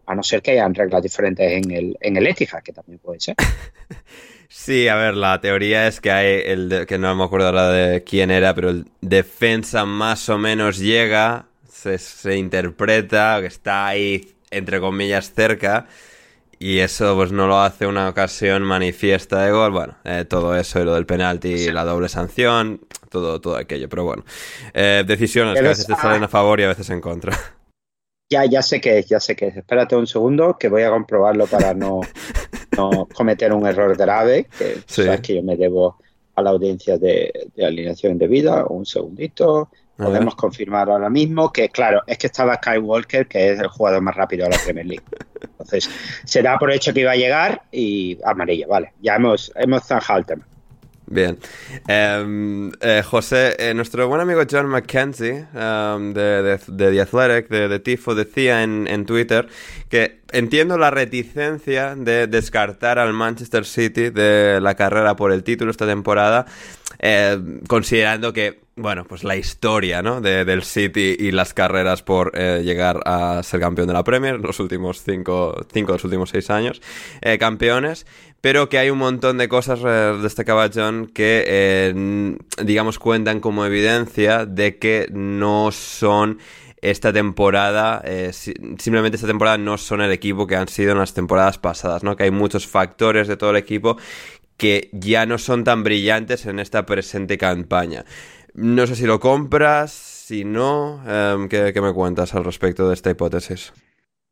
[0.07, 3.21] a no ser que hayan reglas diferentes en el, en el Etihad, que también puede
[3.21, 3.37] ser.
[4.51, 7.69] Sí, a ver, la teoría es que hay el de- que no me acuerdo ahora
[7.69, 13.87] de quién era, pero el defensa más o menos llega, se, se interpreta que está
[13.87, 15.87] ahí entre comillas cerca
[16.59, 19.73] y eso pues no lo hace una ocasión manifiesta de gol.
[19.73, 22.81] Bueno, eh, todo eso y lo del penalti y la doble sanción,
[23.11, 24.25] todo, todo aquello, pero bueno,
[24.75, 27.39] eh, decisiones que a veces te salen a favor y a veces en contra.
[28.31, 29.57] Ya, ya sé qué es, ya sé qué es.
[29.57, 32.01] Espérate un segundo que voy a comprobarlo para no,
[32.79, 35.05] no cometer un error grave, que Sí.
[35.05, 35.99] sabes que yo me debo
[36.35, 38.65] a la audiencia de, de alineación indebida.
[38.67, 39.69] Un segundito.
[39.97, 44.15] Podemos confirmar ahora mismo que, claro, es que estaba Skywalker, que es el jugador más
[44.15, 45.05] rápido de la Premier League.
[45.43, 45.91] Entonces,
[46.25, 48.93] se da por hecho que iba a llegar y amarilla, vale.
[49.03, 50.47] Ya hemos, hemos zanjado el tema.
[51.11, 51.39] Bien.
[51.87, 57.69] Em, eh, José, eh, nuestro buen amigo John McKenzie de, de, de The Athletic, de,
[57.69, 59.49] de Tifo, decía en, en Twitter
[59.89, 65.71] que entiendo la reticencia de descartar al Manchester City de la carrera por el título
[65.71, 66.45] esta temporada,
[67.01, 67.39] eh,
[67.69, 70.21] considerando que, bueno, pues la historia ¿no?
[70.21, 74.39] de, del City y las carreras por eh, llegar a ser campeón de la Premier,
[74.41, 76.81] los últimos cinco, cinco de los últimos seis años,
[77.21, 78.07] eh, campeones,
[78.41, 84.47] pero que hay un montón de cosas, eh, destacaba John, que digamos cuentan como evidencia
[84.47, 86.39] de que no son
[86.81, 91.13] esta temporada, si- simplemente esta temporada no son el equipo que han sido en las
[91.13, 92.15] temporadas pasadas, ¿no?
[92.15, 93.97] Que hay muchos factores de todo el equipo
[94.59, 98.05] que ya no son tan brillantes en esta presente campaña.
[98.53, 102.95] No sé si lo compras, si no, em, ¿qué, qué me cuentas al respecto de
[102.95, 103.73] esta hipótesis?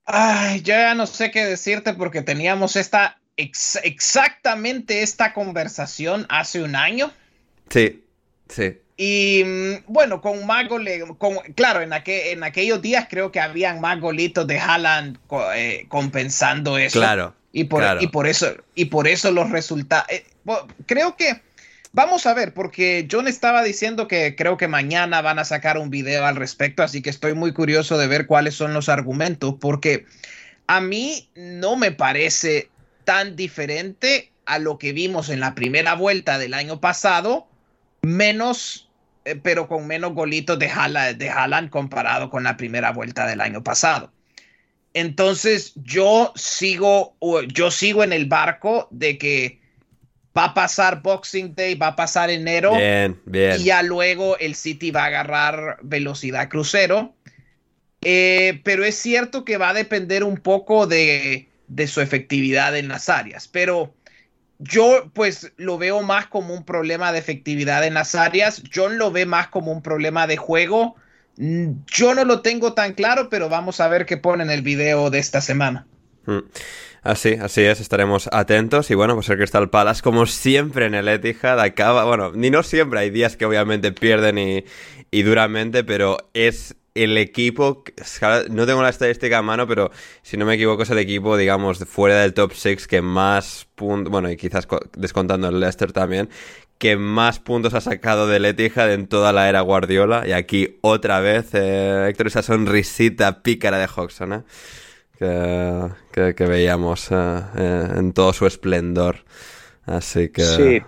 [0.04, 6.74] Ay, yo ya no sé qué decirte porque teníamos esta exactamente esta conversación hace un
[6.74, 7.12] año.
[7.68, 8.04] Sí,
[8.48, 8.78] sí.
[8.96, 10.84] Y mm, bueno, con más con,
[11.54, 15.18] claro, en, en aquellos días creo que habían más golitos de Haaland
[15.54, 16.98] eh, compensando eso.
[16.98, 17.34] Claro.
[17.58, 20.06] Y por, y por eso, y por eso los resultados.
[20.10, 20.26] Eh,
[20.84, 21.40] creo que
[21.92, 25.88] vamos a ver, porque John estaba diciendo que creo que mañana van a sacar un
[25.88, 30.04] video al respecto, así que estoy muy curioso de ver cuáles son los argumentos, porque
[30.66, 32.68] a mí no me parece
[33.06, 37.48] tan diferente a lo que vimos en la primera vuelta del año pasado,
[38.02, 38.90] menos
[39.24, 43.64] eh, pero con menos golitos de Haaland, de comparado con la primera vuelta del año
[43.64, 44.12] pasado.
[44.98, 47.18] Entonces yo sigo,
[47.52, 49.60] yo sigo en el barco de que
[50.34, 55.02] va a pasar Boxing Day, va a pasar enero y ya luego el City va
[55.02, 57.14] a agarrar velocidad crucero.
[58.00, 62.88] Eh, pero es cierto que va a depender un poco de, de su efectividad en
[62.88, 63.48] las áreas.
[63.48, 63.92] Pero
[64.58, 68.62] yo pues lo veo más como un problema de efectividad en las áreas.
[68.74, 70.96] John lo ve más como un problema de juego.
[71.36, 75.10] Yo no lo tengo tan claro, pero vamos a ver qué pone en el video
[75.10, 75.86] de esta semana.
[76.24, 76.40] Mm.
[77.02, 78.90] Así, así es, estaremos atentos.
[78.90, 82.04] Y bueno, pues el Crystal Palace, como siempre en el Etihad, acaba.
[82.04, 84.64] Bueno, ni no siempre, hay días que obviamente pierden y,
[85.12, 87.84] y duramente, pero es el equipo,
[88.50, 89.90] no tengo la estadística a mano, pero
[90.22, 94.10] si no me equivoco es el equipo, digamos, fuera del top 6 que más puntos,
[94.10, 94.66] bueno, y quizás
[94.96, 96.30] descontando el Leicester también,
[96.78, 100.26] que más puntos ha sacado del Etihad en toda la era Guardiola.
[100.26, 104.42] Y aquí otra vez, eh, Héctor, esa sonrisita pícara de Hodgson, ¿eh?
[105.18, 109.24] que, veíamos eh, eh, en todo su esplendor.
[109.84, 110.42] Así que...
[110.42, 110.82] Sí.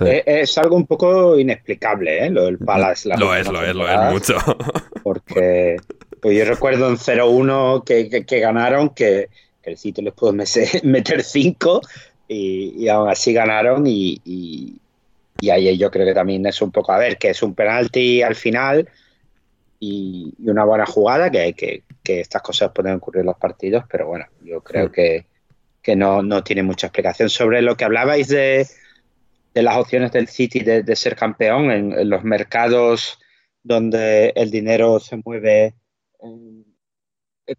[0.00, 2.30] Eh, es, algo un poco inexplicable, ¿eh?
[2.30, 3.10] Lo del Palace.
[3.10, 4.38] lo es, lo es, lo es mucho.
[5.02, 5.76] Porque
[6.20, 9.28] pues yo recuerdo en 0-1 que, ganaron, que,
[9.64, 10.32] el sitio les pudo
[10.82, 11.80] meter 5
[12.28, 14.76] y, aún así ganaron y, y,
[15.50, 18.34] ahí yo creo que también es un poco, a ver, que es un penalti al
[18.34, 18.88] final
[19.80, 24.06] y, una buena jugada, que, que, que, estas cosas pueden ocurrir en los partidos, pero
[24.06, 25.26] bueno, yo creo que,
[25.82, 27.28] que no, no tiene mucha explicación.
[27.28, 28.66] Sobre lo que hablabais de
[29.54, 33.18] de las opciones del City de, ser campeón en, los mercados
[33.62, 35.74] donde el dinero se mueve
[36.20, 36.64] en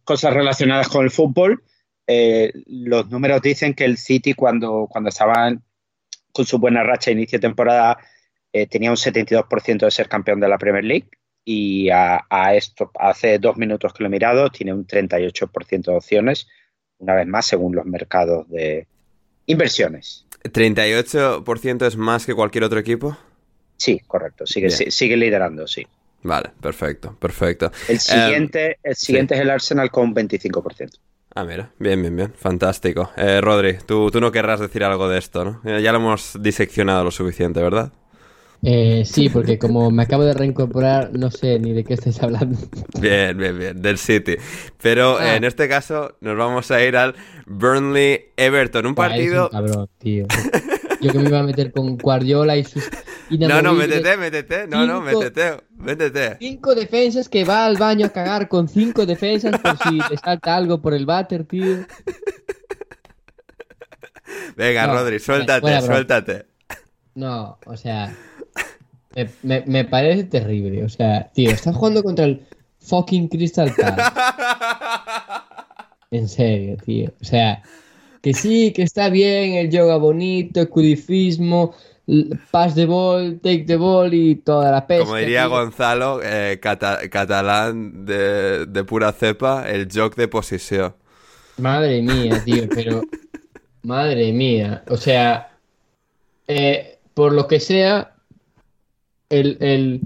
[0.03, 1.63] cosas relacionadas con el fútbol.
[2.07, 5.53] Eh, los números dicen que el City cuando, cuando estaba
[6.33, 7.97] con su buena racha de inicio de temporada
[8.51, 11.07] eh, tenía un 72% de ser campeón de la Premier League
[11.45, 15.95] y a, a, esto hace dos minutos que lo he mirado tiene un 38% de
[15.95, 16.47] opciones,
[16.97, 18.87] una vez más según los mercados de
[19.45, 20.25] inversiones.
[20.43, 23.17] ¿38% es más que cualquier otro equipo?
[23.77, 24.45] Sí, correcto.
[24.45, 25.85] Sigue, sigue liderando, sí.
[26.21, 27.71] Vale, perfecto, perfecto.
[27.89, 30.97] El siguiente, el siguiente es el Arsenal con 25%.
[31.35, 33.09] Ah, mira, bien, bien, bien, fantástico.
[33.17, 35.79] Eh, Rodri, tú, tú no querrás decir algo de esto, ¿no?
[35.79, 37.91] Ya lo hemos diseccionado lo suficiente, ¿verdad?
[38.65, 42.57] Eh, sí, porque como me acabo de reincorporar, no sé ni de qué estáis hablando.
[42.99, 44.37] Bien, bien, bien, del City.
[44.81, 45.35] Pero ah.
[45.35, 47.15] en este caso nos vamos a ir al
[47.45, 49.49] Burnley Everton, un partido.
[49.49, 50.27] cabrón, tío.
[51.03, 52.89] Yo que me iba a meter con Guardiola y sus.
[53.29, 54.67] No, no, métete, métete.
[54.67, 56.37] No, no, métete, métete.
[56.39, 60.55] Cinco defensas que va al baño a cagar con cinco defensas por si le salta
[60.55, 61.85] algo por el váter, tío.
[64.55, 66.45] Venga, Rodri, suéltate, suéltate.
[67.15, 68.15] No, o sea.
[69.43, 70.85] Me, parece terrible.
[70.85, 72.45] O sea, tío, estás jugando contra el
[72.79, 74.11] fucking Crystal Palace.
[76.11, 77.11] En serio, tío.
[77.21, 77.63] O sea,
[78.23, 81.75] que sí, que está bien el yoga bonito, el cudifismo,
[82.51, 85.03] pass the ball, take the ball y toda la pesca.
[85.03, 90.95] Como diría Gonzalo, eh, catalán de, pura cepa, el joke de posición.
[91.57, 93.01] Madre mía, tío, pero...
[93.83, 94.85] Madre mía.
[94.87, 95.57] O sea,
[96.47, 98.15] eh, por lo que sea,
[99.27, 100.01] el, el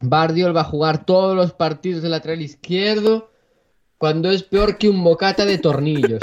[0.00, 3.30] Bardiol va a jugar todos los partidos de lateral izquierdo
[3.98, 6.20] cuando es peor que un bocata de tornillos,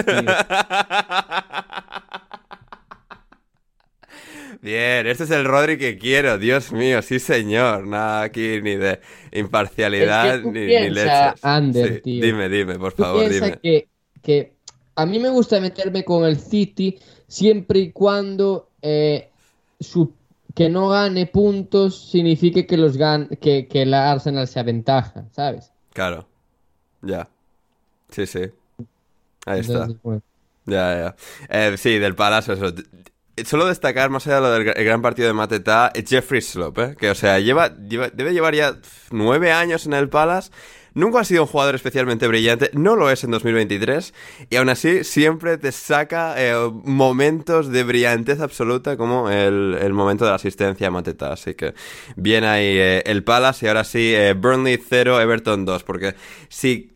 [4.61, 9.01] Bien, este es el Rodri que quiero, Dios mío, sí señor, nada aquí ni de
[9.33, 12.01] imparcialidad ni, leches.
[12.01, 13.59] Dime, dime, por favor, dime.
[13.61, 13.89] Que,
[14.21, 14.53] que
[14.95, 16.97] a mí me gusta meterme con el City
[17.27, 19.31] siempre y cuando eh,
[19.81, 20.13] su
[20.55, 25.73] que no gane puntos signifique que los gan que, que la Arsenal se aventaja, ¿sabes?
[25.91, 26.25] Claro.
[27.01, 27.27] Ya.
[28.13, 28.51] Sí, sí.
[29.45, 29.87] Ahí está.
[30.65, 31.15] Ya, ya.
[31.49, 32.73] Eh, sí, del Palacio, eso.
[33.45, 36.95] Solo destacar, más allá de lo del gran partido de Mateta, Jeffrey Slope, ¿eh?
[36.95, 38.77] que, o sea, lleva, debe llevar ya
[39.09, 40.51] nueve años en el Palace,
[40.93, 44.13] nunca ha sido un jugador especialmente brillante, no lo es en 2023,
[44.51, 46.53] y aún así siempre te saca eh,
[46.83, 51.33] momentos de brillantez absoluta como el, el, momento de la asistencia a Mateta.
[51.33, 51.73] Así que
[52.15, 56.15] bien ahí eh, el Palace y ahora sí, eh, Burnley 0, Everton 2, porque
[56.49, 56.92] si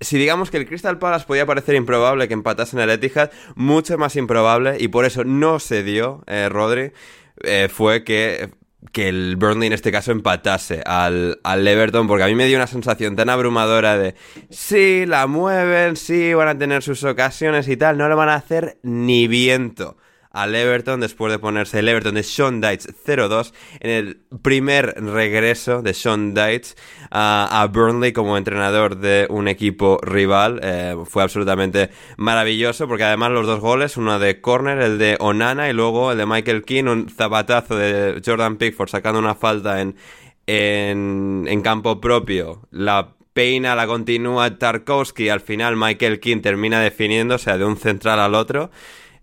[0.00, 3.98] si digamos que el Crystal Palace podía parecer improbable que empatase en el Etihad, mucho
[3.98, 6.92] más improbable, y por eso no se dio, eh, Rodri,
[7.42, 8.50] eh, fue que,
[8.92, 12.56] que el Burnley en este caso empatase al, al Everton, porque a mí me dio
[12.56, 14.14] una sensación tan abrumadora de,
[14.48, 18.34] sí, la mueven, sí, van a tener sus ocasiones y tal, no lo van a
[18.34, 19.96] hacer ni viento
[20.30, 25.82] al Everton después de ponerse el Everton de Sean Dites 0-2 en el primer regreso
[25.82, 26.76] de Sean Dites
[27.10, 30.60] a, Burnley como entrenador de un equipo rival.
[30.62, 35.68] Eh, fue absolutamente maravilloso porque además los dos goles, uno de corner, el de Onana
[35.68, 39.96] y luego el de Michael Keane, un zapatazo de Jordan Pickford sacando una falta en,
[40.46, 42.68] en, en campo propio.
[42.70, 47.76] La peina, la continúa Tarkovsky al final Michael Keane termina definiendo, o sea, de un
[47.76, 48.70] central al otro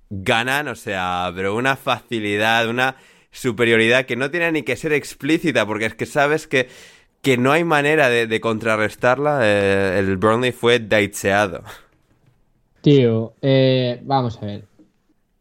[0.09, 2.95] ganan, o sea, pero una facilidad, una
[3.31, 6.69] superioridad que no tiene ni que ser explícita, porque es que sabes que,
[7.21, 9.39] que no hay manera de, contrarrestarla.
[9.43, 11.63] Eh, el Burnley fue daitseado.
[12.81, 14.65] Tío, eh, vamos a ver.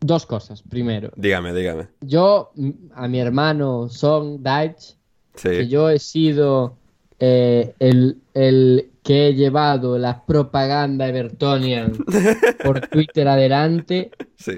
[0.00, 0.62] Dos cosas.
[0.62, 1.10] Primero.
[1.16, 1.88] Dígame, dígame.
[2.00, 2.52] Yo,
[2.94, 4.96] a mi hermano Son Deitch,
[5.42, 6.76] que yo he sido
[7.18, 11.92] eh, el, el que he llevado la propaganda Evertonian
[12.64, 14.10] por Twitter adelante,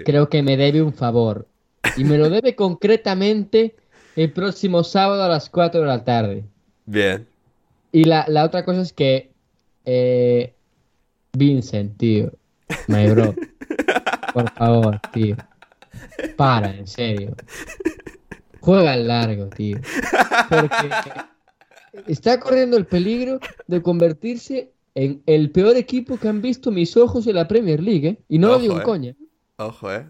[0.06, 1.46] creo que me debe un favor.
[1.98, 3.76] Y me lo debe concretamente
[4.16, 6.44] el próximo sábado a las 4 de la tarde.
[6.86, 7.28] Bien.
[7.92, 9.30] Y la, otra cosa es que
[9.84, 10.54] eh,
[11.34, 12.32] Vincent, tío,
[12.86, 13.34] my bro,
[14.32, 15.36] por favor, tío,
[16.36, 17.36] para, en serio.
[18.60, 19.78] Juega largo, tío.
[20.48, 20.90] Porque
[22.06, 27.26] está corriendo el peligro de convertirse en el peor equipo que han visto mis ojos
[27.26, 28.18] en la Premier League, ¿eh?
[28.28, 28.84] Y no lo digo en eh.
[28.84, 29.16] coña.
[29.56, 30.06] Ojo, eh.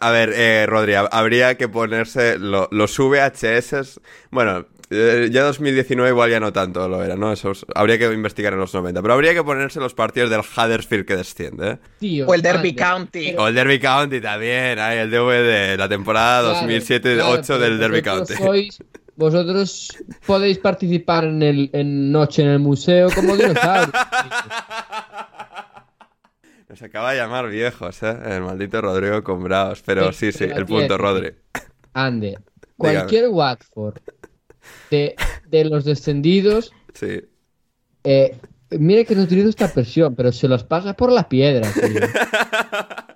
[0.00, 4.00] A ver, eh, Rodri, habría que ponerse los VHS.
[4.30, 7.32] Bueno, eh, ya 2019 igual ya no tanto lo era, ¿no?
[7.32, 9.00] Eso habría que investigar en los 90.
[9.02, 12.24] Pero habría que ponerse los partidos del Huddersfield que desciende, ¿eh?
[12.26, 13.34] o el Derby County.
[13.36, 18.34] O el Derby County también, ahí el DVD, la temporada 2007-2008 del Derby County.
[19.16, 19.96] Vosotros
[20.26, 23.90] podéis participar en, el, en Noche en el Museo como dinosaurios.
[26.68, 28.16] Nos acaba de llamar viejos, ¿eh?
[28.24, 29.82] El maldito Rodrigo Combraos.
[29.82, 31.34] Pero sí, sí, el punto, Rodri.
[31.92, 32.38] Ande,
[32.78, 33.98] cualquier Watford
[34.90, 35.14] de,
[35.48, 36.72] de, los descendidos.
[36.94, 37.20] Sí.
[38.04, 38.36] Eh,
[38.70, 42.00] mire que no utilizo esta presión, pero se los pasa por la piedra, tío.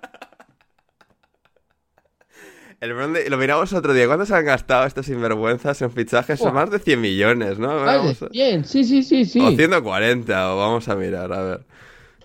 [2.79, 2.89] El
[3.29, 4.05] lo miramos otro día.
[4.05, 6.39] ¿Cuánto se han gastado estos sinvergüenzas en fichajes?
[6.39, 7.83] Son más de 100 millones, ¿no?
[7.83, 9.39] Vamos Bien, sí, sí, sí, sí.
[9.39, 11.65] O 140, o vamos a mirar, a ver.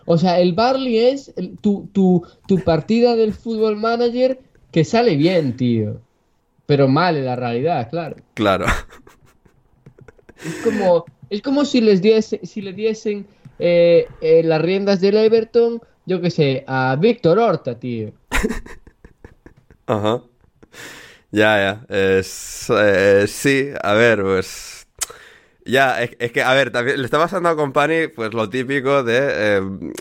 [0.04, 1.32] O sea, el Barley es
[1.62, 4.40] tu, tu, tu partida del fútbol manager
[4.72, 6.00] que sale bien, tío.
[6.66, 8.16] Pero mal en la realidad, claro.
[8.34, 8.66] Claro.
[10.44, 13.26] Es como, es como si les diese, si le diesen
[13.58, 18.12] eh, eh, las riendas del Everton, yo qué sé, a Víctor Horta, tío.
[19.86, 20.22] Ajá.
[21.32, 22.18] Ya, ya.
[22.18, 24.86] Es, eh, sí, a ver, pues.
[25.64, 29.18] Ya, es, que, a ver, también le está pasando a Company, pues lo típico de,
[29.22, 29.60] eh,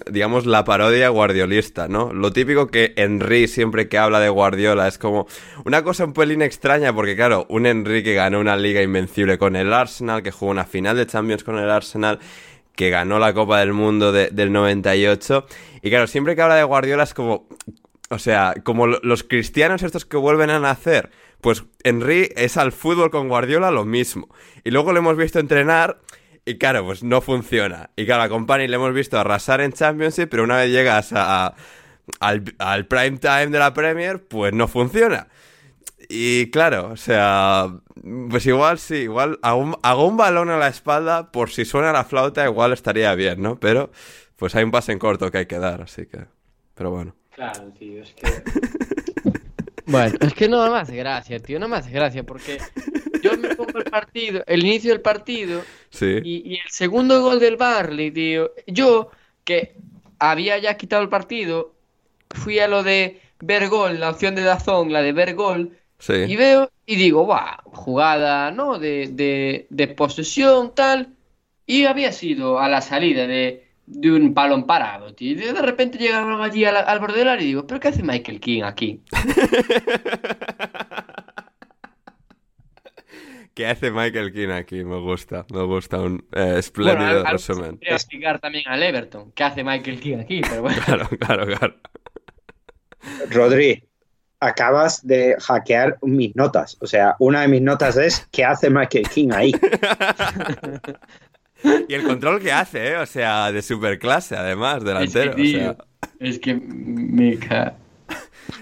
[0.09, 2.11] digamos, la parodia guardiolista, ¿no?
[2.13, 5.27] Lo típico que Henry siempre que habla de Guardiola es como
[5.63, 9.55] una cosa un pelín extraña, porque claro, un Henry que ganó una liga invencible con
[9.55, 12.17] el Arsenal, que jugó una final de Champions con el Arsenal,
[12.75, 15.45] que ganó la Copa del Mundo del 98,
[15.83, 17.47] y claro, siempre que habla de Guardiola es como,
[18.11, 23.09] o sea, como los cristianos estos que vuelven a nacer, pues Henry es al fútbol
[23.09, 24.27] con Guardiola lo mismo.
[24.65, 26.01] Y luego lo hemos visto entrenar
[26.43, 27.91] y claro, pues no funciona.
[27.95, 31.55] Y claro, a Company le hemos visto arrasar en Championship, pero una vez llegas a,
[32.19, 35.29] al, prime time de la Premier, pues no funciona.
[36.09, 37.79] Y claro, o sea,
[38.29, 42.43] pues igual sí, igual hago un balón a la espalda por si suena la flauta,
[42.43, 43.57] igual estaría bien, ¿no?
[43.57, 43.89] Pero
[44.35, 46.25] pues hay un pase en corto que hay que dar, así que...
[46.73, 47.20] Pero bueno.
[47.31, 48.27] Claro, tío, es que.
[49.85, 52.59] bueno, es que no me hace gracia, tío, no me hace gracia porque
[53.21, 55.63] yo me pongo el partido, el inicio del partido
[55.99, 58.51] y, el segundo gol del Barley, tío.
[58.67, 59.11] Yo,
[59.43, 59.75] que
[60.19, 61.73] había ya quitado el partido,
[62.29, 65.77] fui a lo de ver gol, la opción de Dazón, la de ver gol,
[66.07, 68.79] y veo y digo, va, jugada, ¿no?
[68.79, 71.15] De, de, de posesión, tal.
[71.65, 75.31] Y había sido a la salida de de un palón parado, tío.
[75.31, 78.03] Y de repente llegaron allí al, al borde del área y digo, ¿pero qué hace
[78.03, 79.01] Michael King aquí?
[83.53, 84.83] ¿Qué hace Michael King aquí?
[84.85, 85.99] Me gusta, me gusta.
[85.99, 87.71] Un eh, espléndido resumen.
[87.71, 89.33] podría aplicar también al Everton.
[89.33, 90.41] ¿Qué hace Michael King aquí?
[90.41, 90.81] Pero bueno.
[90.85, 91.75] Claro, claro, claro.
[93.29, 93.83] Rodri,
[94.39, 96.77] acabas de hackear mis notas.
[96.79, 99.51] O sea, una de mis notas es ¿qué hace Michael King ahí?
[101.87, 102.97] Y el control que hace, ¿eh?
[102.97, 105.31] O sea, de superclase, además, delantero.
[105.31, 105.85] Es que, o sea, tío,
[106.19, 107.75] es que me ca-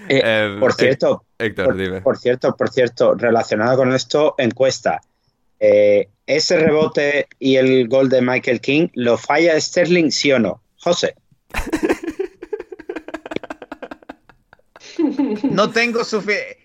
[0.08, 2.00] Eh, Eh, por cierto, Héctor, por, dime.
[2.02, 5.00] por cierto, por cierto, relacionado con esto, encuesta.
[5.58, 10.62] Eh, ¿Ese rebote y el gol de Michael King lo falla Sterling, sí o no?
[10.78, 11.14] José.
[15.50, 16.58] No tengo suficiente.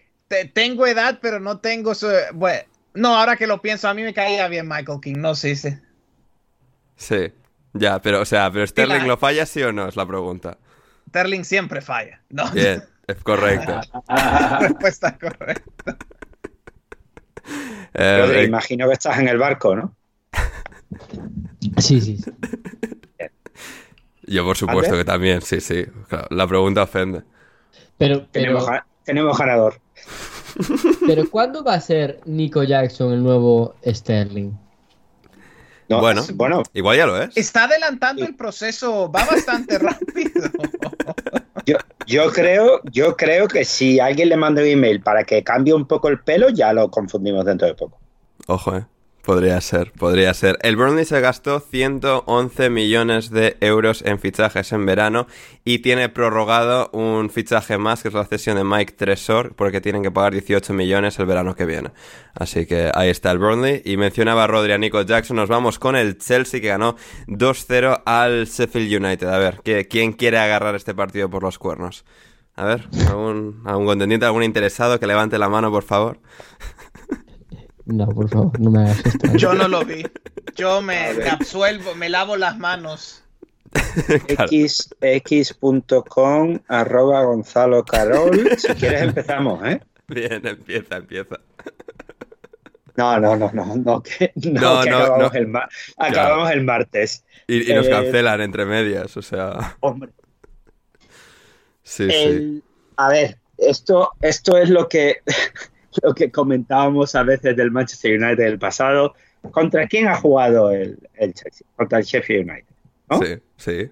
[0.53, 2.07] Tengo edad, pero no tengo su.
[2.33, 2.61] Bueno,
[2.93, 5.69] no, ahora que lo pienso, a mí me caía bien Michael King, no sé si.
[5.69, 5.77] Sí.
[7.73, 10.57] Ya, pero, o sea, pero Sterling la- lo falla, sí o no, es la pregunta.
[11.09, 12.21] Sterling siempre falla.
[12.29, 13.79] No, Bien, es correcto.
[14.59, 15.97] respuesta correcta.
[17.93, 19.95] Eh, Rodri, eh, imagino que estás en el barco, ¿no?
[21.77, 22.17] Sí, sí.
[22.17, 22.31] sí.
[24.23, 25.85] yo, por supuesto que también, sí, sí.
[26.07, 27.23] Claro, la pregunta ofende.
[27.97, 28.69] Pero, pero, Tenemos,
[29.03, 29.81] tenemos ganador.
[31.07, 34.51] pero ¿cuándo va a ser Nico Jackson el nuevo Sterling?
[35.87, 36.23] No, Bueno.
[36.33, 37.35] bueno, Igual ya lo es.
[37.37, 40.49] Está adelantando el proceso, va bastante rápido.
[41.65, 41.77] yo,
[42.07, 45.85] yo creo, yo creo que si alguien le manda un email para que cambie un
[45.85, 47.99] poco el pelo, ya lo confundimos dentro de poco.
[48.47, 48.85] Ojo, eh.
[49.25, 50.59] Podría ser, podría ser.
[50.61, 55.25] El Burnley se gastó 111 millones de euros en fichajes en verano
[55.63, 60.03] y tiene prorrogado un fichaje más, que es la cesión de Mike Tresor, porque tienen
[60.03, 61.89] que pagar 18 millones el verano que viene.
[62.35, 63.81] Así que ahí está el Burnley.
[63.83, 65.37] Y mencionaba Rodri a Nico Jackson.
[65.37, 66.95] Nos vamos con el Chelsea que ganó
[67.25, 69.27] 2-0 al Sheffield United.
[69.27, 72.05] A ver, ¿qué- ¿quién quiere agarrar este partido por los cuernos?
[72.57, 76.19] A ver, ¿algún, algún contendiente, algún interesado que levante la mano, por favor?
[77.85, 79.35] No, por favor, no me hagas esto.
[79.35, 80.03] Yo no lo vi.
[80.55, 83.21] Yo me, me absuelvo, me lavo las manos.
[84.27, 84.45] Claro.
[84.51, 88.49] X, x.com arroba Gonzalo Carol.
[88.57, 89.81] Si quieres empezamos, ¿eh?
[90.07, 91.39] Bien, empieza, empieza.
[92.95, 95.39] No, no, no, no, no, que, no, No, que no, acabamos, no.
[95.39, 95.67] El, ma-
[95.97, 97.25] acabamos el martes.
[97.47, 99.75] Y, y nos Eh, cancelan entre medias, o sea.
[99.81, 100.11] Hombre,
[101.83, 102.63] Sí, sí.
[102.97, 105.17] a ver, esto, esto es lo que,
[106.03, 109.13] lo que comentábamos a veces del Manchester United del pasado.
[109.51, 111.67] ¿Contra quién ha jugado el, el Chelsea?
[111.75, 112.65] Contra el Sheffield United.
[113.09, 113.19] ¿no?
[113.21, 113.89] Sí, sí.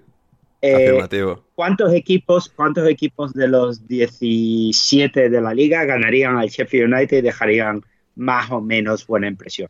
[0.62, 1.44] Eh, Afirmativo.
[1.54, 7.22] ¿Cuántos equipos, cuántos equipos de los 17 de la liga ganarían al Sheffield United y
[7.22, 7.82] dejarían
[8.16, 9.68] más o menos buena impresión?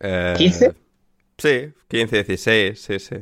[0.00, 0.72] Eh, 15?
[1.38, 3.16] Sí, 15, 16, sí, sí.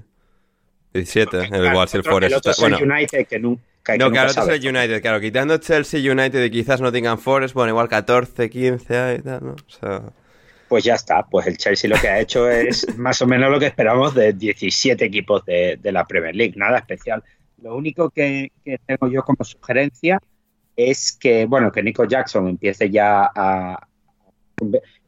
[0.93, 3.61] 17, el Claro, igual si el Forest otro está- es el Bueno, United que, nu-
[3.85, 4.65] que- no, claro, otro es sabes.
[4.65, 5.21] el United, claro.
[5.21, 9.53] Quitando Chelsea, United y quizás Nottingham Forest, bueno, igual 14, 15 ahí y tal, ¿no?
[9.53, 10.03] O sea,
[10.69, 13.59] Pues ya está, pues el Chelsea lo que ha hecho es más o menos lo
[13.59, 17.23] que esperamos de 17 equipos de, de la Premier League, nada especial.
[17.63, 20.19] Lo único que, que tengo yo como sugerencia
[20.77, 23.87] es que, bueno, que Nico Jackson empiece ya a...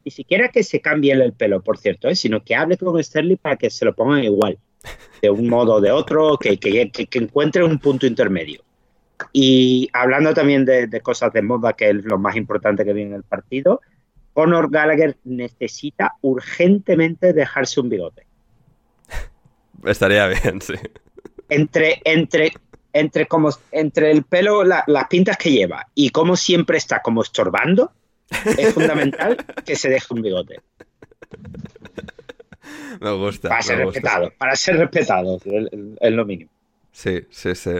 [0.05, 2.15] Ni siquiera que se cambie el pelo, por cierto, ¿eh?
[2.15, 4.57] sino que hable con Sterling para que se lo pongan igual,
[5.21, 8.61] de un modo o de otro, que, que, que- encuentre un punto intermedio.
[9.31, 13.11] Y hablando también de, de cosas de moda, que es lo más importante que viene
[13.11, 13.79] en el partido,
[14.33, 18.25] Conor Gallagher necesita urgentemente dejarse un bigote.
[19.85, 20.73] estaría bien, sí.
[21.49, 22.51] Entre, entre,
[22.93, 27.21] entre, como, entre el pelo, la- las pintas que lleva y cómo siempre está como
[27.21, 27.91] estorbando,
[28.57, 30.59] es fundamental que se deje un bigote.
[33.01, 33.49] Me gusta.
[33.49, 33.99] Para ser gusta.
[33.99, 35.67] respetado, para ser respetado, es,
[35.99, 36.49] es lo mínimo.
[36.91, 37.71] Sí, sí, sí.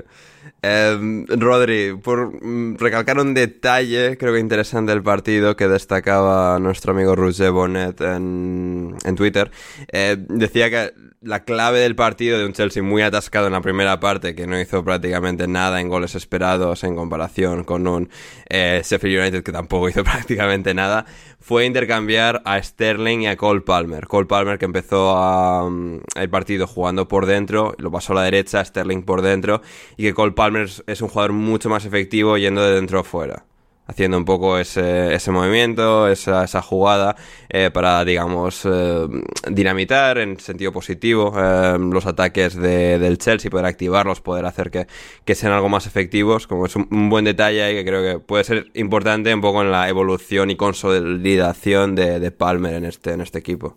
[0.62, 6.94] Em, Rodri, por mm, recalcar un detalle, creo que interesante del partido que destacaba nuestro
[6.94, 9.52] amigo Roger Bonnet en, Twitter,
[9.92, 14.00] eh, decía que la clave del partido de un Chelsea muy atascado en la primera
[14.00, 18.10] parte, que no hizo prácticamente nada en goles esperados en comparación con un
[18.50, 21.06] eh, Sheffield United que tampoco hizo prácticamente nada,
[21.40, 24.08] fue intercambiar a Sterling y a Cole Palmer.
[24.08, 28.64] Cole Palmer que empezó mm, el partido jugando por dentro, lo pasó a la derecha,
[28.64, 29.62] Sterling por dentro,
[29.98, 33.46] y que Cole Palmer es, un jugador mucho más efectivo yendo de dentro a fuera.
[33.86, 37.18] Haciendo un poco ese, movimiento, esa, jugada,
[37.50, 39.08] eh, para, digamos, eh,
[39.52, 44.88] dinamitar en sentido positivo eh, los ataques de- del Chelsea, poder activarlos, poder hacer que,
[45.26, 48.46] que sean algo más efectivos, como es un, buen detalle ahí que creo que puede
[48.46, 53.20] ser importante un poco en la evolución y consolidación de, de Palmer en este, en
[53.20, 53.76] este equipo.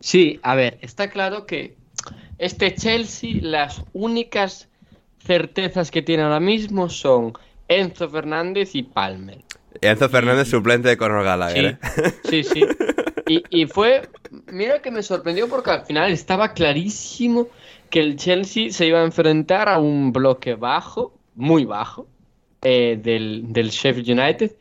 [0.00, 1.76] Sí, a ver, está claro que
[2.38, 4.68] este Chelsea, las únicas
[5.24, 7.32] certezas que tiene ahora mismo son
[7.68, 9.38] Enzo Fernández y Palmer.
[9.80, 11.64] Enzo Fernández, suplente de Conor Gallagher.
[11.64, 11.78] ¿eh?
[12.28, 12.60] Sí, sí,
[13.26, 13.42] sí.
[13.50, 14.02] Y, fue,
[14.52, 17.48] mira que me sorprendió porque al final estaba clarísimo
[17.88, 22.06] que el Chelsea se iba a enfrentar a un bloque bajo, muy bajo,
[22.60, 24.52] eh, del, del Sheffield United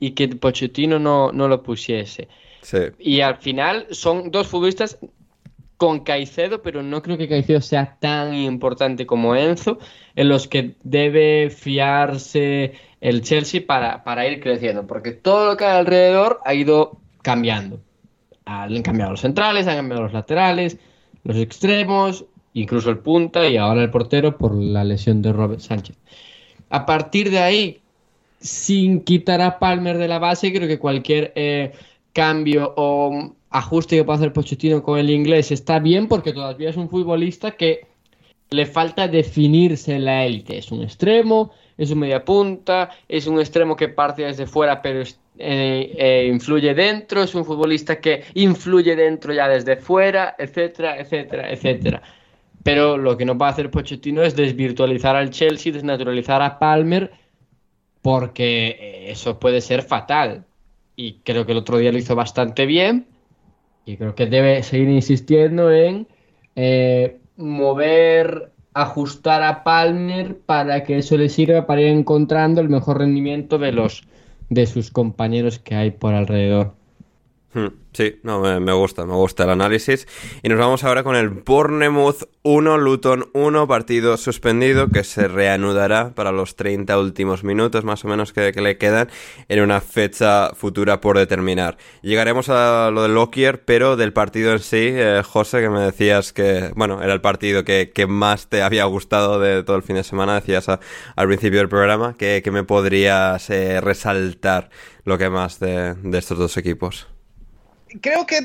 [0.00, 2.28] y que Pochettino no, no lo pusiese.
[2.98, 4.98] Y al final son dos futbolistas
[5.76, 9.78] con Caicedo, pero no creo que Caicedo sea tan importante como Enzo,
[10.14, 15.64] en los que debe fiarse el Chelsea para, para ir creciendo, porque todo lo que
[15.64, 17.80] hay alrededor ha ido cambiando.
[18.46, 20.78] Han cambiado los centrales, han cambiado los laterales,
[21.24, 22.24] los extremos,
[22.54, 25.96] incluso el punta y ahora el portero por la lesión de Robert Sánchez.
[26.70, 27.80] A partir de ahí,
[28.40, 31.72] sin quitar a Palmer de la base, creo que cualquier eh,
[32.12, 36.76] cambio o ajuste que pueda hacer Pochettino con el inglés está bien porque todavía es
[36.76, 37.86] un futbolista que
[38.50, 40.58] le falta definirse en la élite.
[40.58, 45.02] Es un extremo, es un media punta, es un extremo que parte desde fuera pero
[45.02, 51.50] eh, eh, influye dentro, es un futbolista que influye dentro ya desde fuera, etcétera, etcétera,
[51.50, 52.02] etcétera.
[52.62, 57.12] Pero lo que no va a hacer Pochettino es desvirtualizar al Chelsea, desnaturalizar a Palmer,
[58.02, 60.44] porque eso puede ser fatal.
[60.96, 63.06] Y creo que el otro día lo hizo bastante bien
[63.86, 66.08] y creo que debe seguir insistiendo en
[66.56, 72.98] eh, mover, ajustar a Palmer para que eso le sirva para ir encontrando el mejor
[72.98, 74.02] rendimiento de los
[74.50, 76.74] de sus compañeros que hay por alrededor.
[77.96, 80.06] Sí, no, me, gusta, me gusta el análisis.
[80.42, 86.10] Y nos vamos ahora con el Bournemouth 1, Luton 1, partido suspendido que se reanudará
[86.14, 89.08] para los 30 últimos minutos más o menos que, le quedan
[89.48, 91.78] en una fecha futura por determinar.
[92.02, 96.34] Llegaremos a lo de Lockyer, pero del partido en sí, eh, José, que me decías
[96.34, 100.04] que, bueno, era el partido que, más te había gustado de todo el fin de
[100.04, 104.68] semana, decías al principio del programa, que, me podrías eh, resaltar
[105.04, 107.06] lo que más de estos dos equipos
[108.00, 108.44] creo que,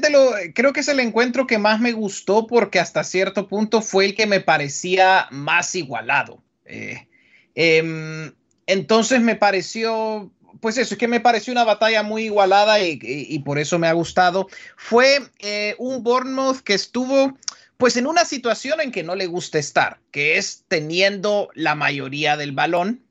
[0.54, 4.16] creo que es el encuentro que más me gustó porque hasta cierto punto fue el
[4.16, 6.44] que me parecía más igualado.
[6.66, 7.08] Eh,
[7.56, 8.34] em,
[8.68, 13.60] entonces me pareció, pues eso, es que me pareció una batalla muy igualada y, por
[13.60, 14.48] eso me ha gustado.
[14.78, 17.38] Fue eh, un Bournemouth que estuvo
[17.78, 22.38] pues en una situación en que no le gusta estar, que es teniendo la mayoría
[22.38, 23.02] del balón,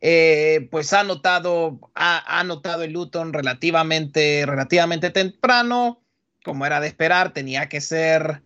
[0.00, 6.02] eh, pues ha notado, ha, notado el Luton relativamente, relativamente temprano,
[6.42, 8.42] como era de esperar, tenía que ser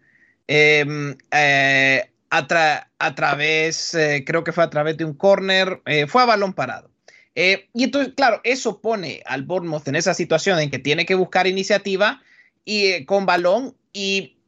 [0.49, 6.27] em, eh, a, través, eh, creo que fue a través de un corner, fue a
[6.27, 6.91] balón parado.
[7.37, 11.47] y entonces, claro, eso pone al Bournemouth en esa situación en que tiene que buscar
[11.47, 12.21] iniciativa
[12.65, 14.39] y con balón y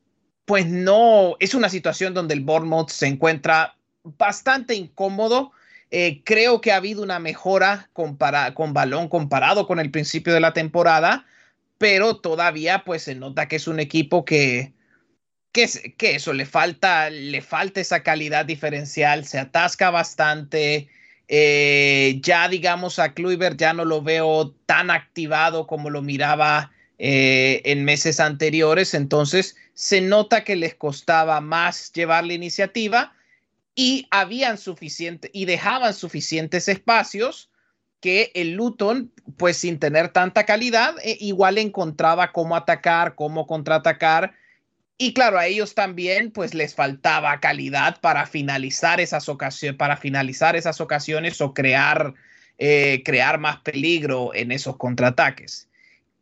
[0.44, 5.52] pues no, es una situación donde el Bournemouth se encuentra bastante incómodo
[5.90, 10.52] eh, creo que ha habido una mejora con balón comparado con el principio de la
[10.52, 11.26] temporada,
[11.78, 14.72] pero todavía pues se nota que es un equipo que,
[15.52, 20.88] que, que eso le falta, le falta esa calidad diferencial, se atasca bastante.
[21.28, 27.62] Eh, ya digamos a Kluivert ya no lo veo tan activado como lo miraba eh,
[27.64, 33.15] en meses anteriores, entonces se nota que les costaba más llevar la iniciativa
[33.76, 37.50] y habían suficiente y dejaban suficientes espacios
[38.00, 44.32] que el Luton, pues sin tener tanta calidad, eh, igual encontraba cómo atacar, cómo contraatacar.
[44.98, 50.56] Y claro, a ellos también, pues les faltaba calidad para finalizar esas ocasiones, para finalizar
[50.56, 52.14] esas ocasiones o crear,
[52.58, 55.68] eh, crear más peligro en esos contraataques.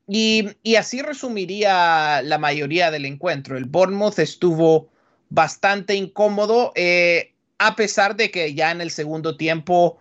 [0.08, 3.56] Y, y, así resumiría la mayoría del encuentro.
[3.56, 4.90] El Bournemouth estuvo
[5.30, 6.72] bastante incómodo.
[6.74, 7.33] Eh,
[7.66, 9.98] a pesar de que ya en el segundo tiempo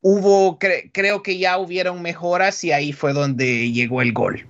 [0.00, 0.58] hubo,
[0.92, 4.46] creo que ya hubieron mejoras y ahí fue donde llegó el gol.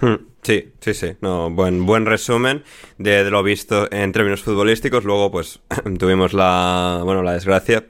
[0.00, 1.12] Hmm, sí, sí, sí.
[1.20, 2.64] No, buen, buen resumen
[2.98, 5.04] de, de, lo visto en términos futbolísticos.
[5.04, 5.60] Luego, pues,
[5.98, 7.86] tuvimos la, bueno, la desgracia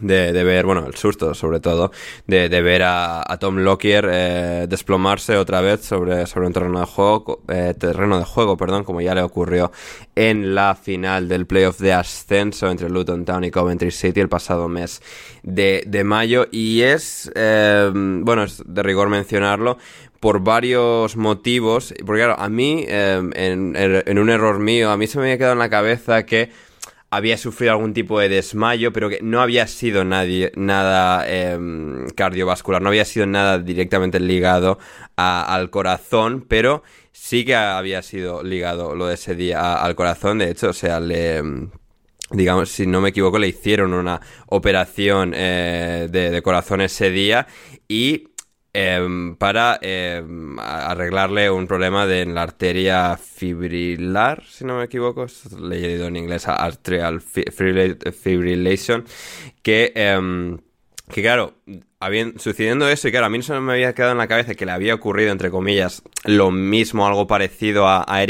[0.00, 1.90] de, ver, bueno, el susto sobre todo,
[2.26, 7.42] de, ver a, Tom Lockyer eh, desplomarse otra vez sobre, sobre un terreno de juego,
[7.48, 9.72] eh, terreno de juego, perdón, como ya le ocurrió
[10.14, 14.68] en la final del playoff de ascenso entre Luton Town y Coventry City el pasado
[14.68, 15.02] mes
[15.42, 16.46] de, de mayo.
[16.50, 19.78] Y es, eh, bueno, es de rigor mencionarlo,
[20.20, 25.18] por varios motivos, porque claro, a mí, en, en un error mío, a mí se
[25.18, 26.50] me había quedado en la cabeza que
[27.10, 32.82] había sufrido algún tipo de desmayo, pero que no había sido nadie, nada em, cardiovascular,
[32.82, 34.78] no había sido nada directamente ligado
[35.16, 40.38] al corazón, pero sí que había sido ligado lo de ese día al corazón.
[40.38, 41.70] De hecho, o sea, le em,
[42.30, 47.46] digamos, si no me equivoco, le hicieron una operación eh, de, corazón ese día
[47.88, 48.28] y
[48.76, 55.26] em, para em, arreglarle un problema de en la arteria fibrilar, si no me equivoco,
[55.58, 59.04] le he leído en inglés arterial fibrillation,
[59.62, 60.58] que, em,
[61.10, 61.54] que claro,
[62.36, 64.72] sucediendo eso, y claro, a mí no me había quedado en la cabeza que le
[64.72, 68.22] había ocurrido, entre comillas, lo mismo, algo parecido a, a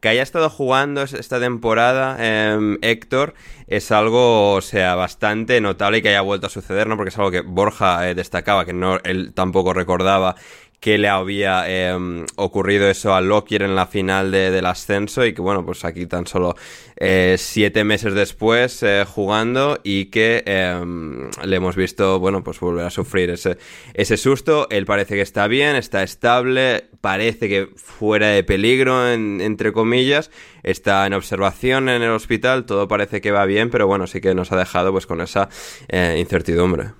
[0.00, 3.34] que haya estado jugando esta temporada eh, Héctor
[3.66, 6.96] es algo, o sea, bastante notable y que haya vuelto a suceder, ¿no?
[6.96, 10.36] Porque es algo que Borja eh, destacaba, que no él tampoco recordaba
[10.80, 15.40] que le había em, ocurrido eso a Lockyer en la final del ascenso y que
[15.40, 16.54] bueno, pues aquí tan solo
[16.96, 22.86] eh, siete meses después eh, jugando y que em, le hemos visto, bueno, pues volver
[22.86, 23.58] a sufrir ese,
[23.94, 24.68] ese susto.
[24.70, 30.30] Él parece que está bien, está estable, parece que fuera de peligro, entre comillas,
[30.62, 34.34] está en observación en el hospital, todo parece que va bien, pero bueno, sí que
[34.34, 35.48] nos ha dejado pues con esa
[35.88, 36.90] eh, incertidumbre.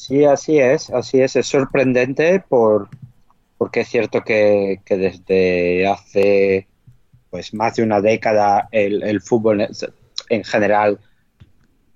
[0.00, 1.36] Sí, así es, así es.
[1.36, 2.88] Es sorprendente por,
[3.60, 6.66] porque es cierto que, desde hace
[7.28, 9.68] pues más de una década el, fútbol
[10.30, 10.98] en general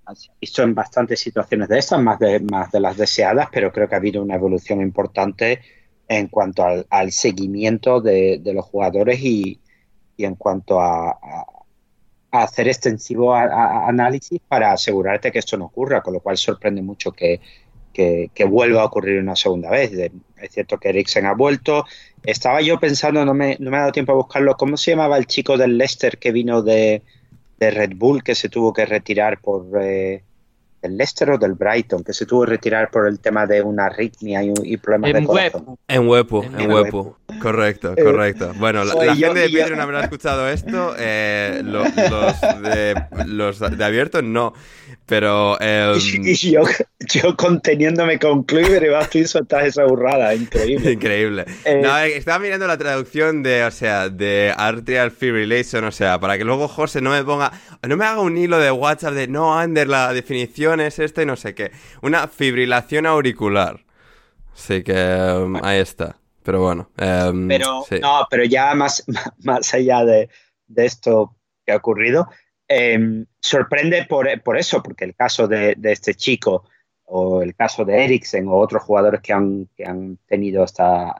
[0.04, 3.88] ha visto en bastantes situaciones de estas, más de, más de las deseadas, pero creo
[3.88, 5.62] que ha habido una evolución importante
[6.06, 9.58] en cuanto al, seguimiento de, los jugadores y,
[10.18, 11.18] en cuanto a,
[12.30, 17.40] hacer extensivo análisis para asegurarte que esto no ocurra, con lo cual sorprende mucho que,
[17.94, 19.92] que, vuelva a ocurrir una segunda vez.
[20.44, 21.84] Es cierto que Eriksen ha vuelto.
[22.22, 25.16] Estaba yo pensando, no me, no me ha dado tiempo a buscarlo, ¿cómo se llamaba
[25.16, 27.02] el chico del Leicester que vino de,
[27.58, 29.66] Red Bull que se tuvo que retirar por...
[29.80, 30.22] Eh,
[30.84, 33.86] del Leicester o del Brighton, que se tuvo que retirar por el tema de una
[33.86, 35.78] arritmia y, problemas de corazón.
[35.88, 37.16] En Huepo, en, Huepo.
[37.40, 38.52] Correcto, correcto.
[38.58, 40.94] Bueno, la, gente de no habrá escuchado esto.
[40.98, 41.84] Eh, los,
[42.60, 44.52] de, los de abierto no.
[45.06, 45.60] Pero.
[45.60, 46.62] Em, y yo,
[47.12, 50.92] yo, conteniéndome con Cleaver y vas y soltar esa burrada, increíble.
[50.92, 51.44] Increíble.
[51.64, 56.18] Eh, no, eh, estaba mirando la traducción de, o sea, de Arterial Fibrillation, o sea,
[56.18, 57.52] para que luego José no me ponga.
[57.86, 61.26] No me haga un hilo de WhatsApp de no, Ander, la definición es esta y
[61.26, 61.72] no sé qué.
[62.00, 63.84] Una fibrilación auricular.
[64.54, 66.16] Así que em, ahí está.
[66.42, 66.90] Pero bueno.
[66.96, 69.04] Em, pero, no, pero ya más,
[69.42, 70.30] más allá de,
[70.66, 71.36] de esto
[71.66, 72.28] que ha ocurrido
[72.76, 76.64] Em, sorprende por, eso, porque el caso de, este chico
[77.04, 81.14] o el caso de Eriksen o otros jugadores que han, han tenido esta,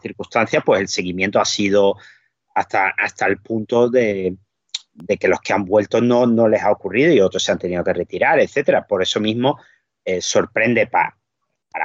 [0.00, 1.96] circunstancia, pues el seguimiento ha sido
[2.54, 4.36] hasta, hasta el punto de,
[5.18, 7.82] que los que han vuelto no, no les ha ocurrido y otros se han tenido
[7.82, 8.86] que retirar, etcétera.
[8.86, 9.58] Por eso mismo
[10.04, 11.16] eh, sorprende para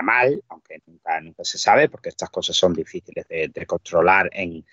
[0.04, 4.64] mal, aunque nunca, nunca se sabe, porque estas cosas son difíciles de controlar en,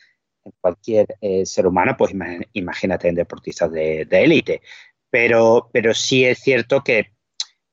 [0.61, 2.13] cualquier eh, ser humano, pues
[2.53, 4.63] imagínate en deportistas de élite.
[5.11, 7.13] pero, pero sí es cierto que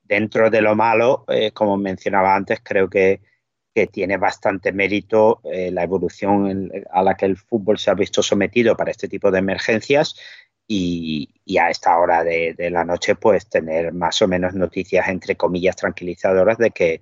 [0.06, 3.22] dentro de lo malo, eh, como mencionaba antes, creo que,
[3.92, 8.78] tiene bastante mérito eh, la evolución a la que el fútbol se ha visto sometido
[8.78, 10.16] para este tipo de emergencias
[10.66, 11.30] y,
[11.60, 16.58] a esta hora de, la noche pues tener más o menos noticias entre comillas tranquilizadoras
[16.58, 17.02] de que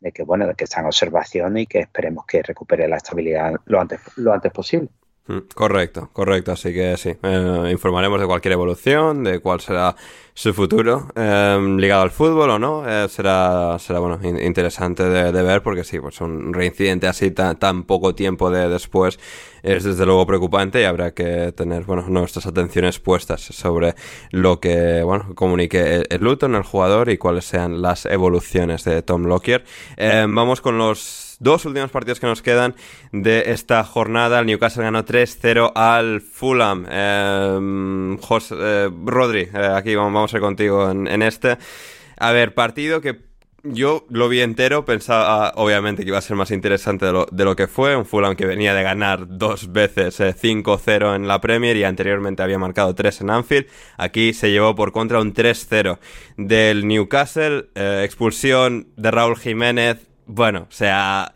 [0.00, 3.52] de que bueno de que está en observación y que esperemos que recupere la estabilidad
[3.66, 4.88] lo antes lo antes posible
[5.54, 6.52] correcto, correcto.
[6.52, 9.96] Así que sí, eh, informaremos de cualquier evolución, de cuál será
[10.36, 12.88] su futuro em, ligado al fútbol o no.
[12.88, 17.84] Eh, será, será bueno, interesante de, ver porque sí, pues un reincidente así tan, tan
[17.84, 19.18] poco tiempo de después
[19.62, 23.94] es desde luego preocupante y habrá que tener bueno nuestras atenciones puestas sobre
[24.30, 29.24] lo que bueno comunique el, Luton, el jugador y cuáles sean las evoluciones de Tom
[29.26, 29.64] Lockyer.
[29.96, 32.74] Em, vamos con los dos últimos partidos que nos quedan
[33.12, 34.40] de esta jornada.
[34.40, 36.86] El Newcastle ganó 3-0 al Fulham.
[36.90, 38.16] Eh,
[38.50, 41.58] eh, Rodri, eh, aquí vamos, a ir contigo en, este.
[42.18, 43.22] A ver, partido que
[43.62, 47.44] yo lo vi entero, pensaba obviamente que iba a ser más interesante de lo, de
[47.44, 47.94] lo, que fue.
[47.94, 52.58] Un Fulham que venía de ganar dos veces 5-0 en la Premier y anteriormente había
[52.58, 53.66] marcado 3 en Anfield.
[53.98, 55.98] Aquí se llevó por contra un 3-0
[56.38, 57.68] del Newcastle.
[57.74, 61.33] expulsión de Raúl Jiménez bueno, o sea,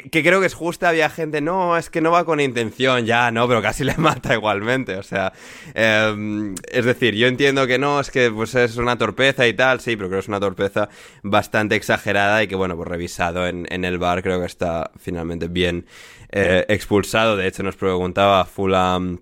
[0.00, 3.30] que, creo que es justa, había gente, no, es que no va con intención, ya,
[3.30, 5.32] no, pero casi le mata igualmente, o sea,
[5.74, 9.80] em, es decir, yo entiendo que no, es que pues es una torpeza y tal,
[9.80, 10.88] sí, pero creo que es una torpeza
[11.22, 15.48] bastante exagerada y que, bueno, pues revisado en, en el bar creo que está finalmente
[15.48, 15.86] bien
[16.30, 19.18] eh, expulsado, de hecho nos preguntaba Fulham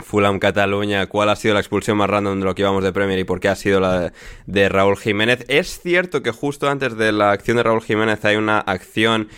[0.00, 3.18] Fulham Cataluña, ¿cuál ha sido la expulsión más random de lo que íbamos de Premier
[3.18, 4.12] y por qué ha sido la
[4.46, 5.44] de, Raúl Jiménez?
[5.48, 9.28] Es cierto que justo antes de la acción de Raúl Jiménez hay una acción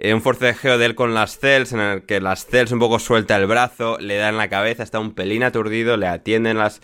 [0.00, 2.98] eh, un forcejeo de él con las Cels, en el que las Cels un poco
[2.98, 6.80] suelta el brazo, le da en la cabeza, está un pelín aturdido, le atienden las,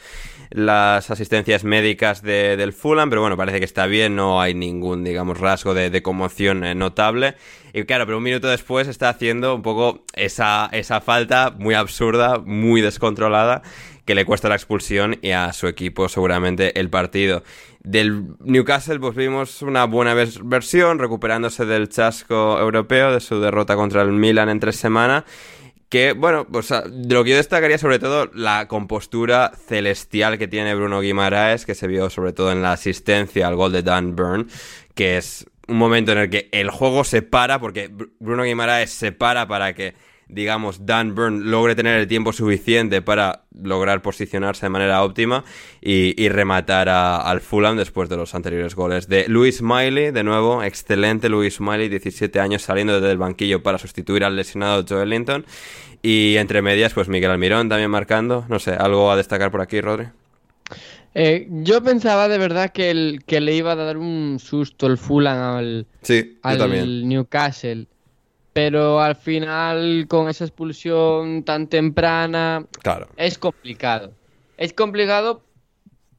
[0.50, 5.02] las asistencias médicas de, del Fulham, pero bueno, parece que está bien, no hay ningún,
[5.02, 7.36] digamos, rasgo de, conmoción eh, notable.
[7.72, 12.38] Y claro, pero un minuto después está haciendo un poco esa, esa falta muy absurda,
[12.38, 13.62] muy descontrolada,
[14.06, 17.42] que le cuesta la expulsión y a su equipo seguramente el partido.
[17.82, 24.02] Del Newcastle pues vimos una buena versión, recuperándose del chasco europeo, de su derrota contra
[24.02, 25.24] el Milan en tres semanas.
[25.88, 30.74] Que, bueno, pues de lo que yo destacaría sobre todo la compostura celestial que tiene
[30.74, 34.48] Bruno Guimaraes, que se vio sobre todo en la asistencia al gol de Dan Burn,
[34.94, 39.12] que es un momento en el que el juego se para, porque Bruno Guimaraes se
[39.12, 39.94] para para que
[40.28, 45.44] digamos, Dan Burn logre tener el tiempo suficiente para lograr posicionarse de manera óptima
[45.80, 51.28] y, rematar al Fulham después de los anteriores goles de Luis Miley, de nuevo, excelente
[51.28, 55.46] Luis Miley, 17 años saliendo desde el banquillo para sustituir al lesionado Joe Linton
[56.02, 59.80] y entre medias pues Miguel Almirón también marcando, no sé, algo a destacar por aquí,
[59.80, 60.08] Rodri.
[61.14, 64.98] Eh, yo pensaba de verdad que, el, que le iba a dar un susto el
[64.98, 67.86] Fulham al, sí, al Newcastle
[68.56, 73.06] pero al final con esa expulsión tan temprana claro.
[73.18, 74.12] es complicado.
[74.56, 75.42] Es complicado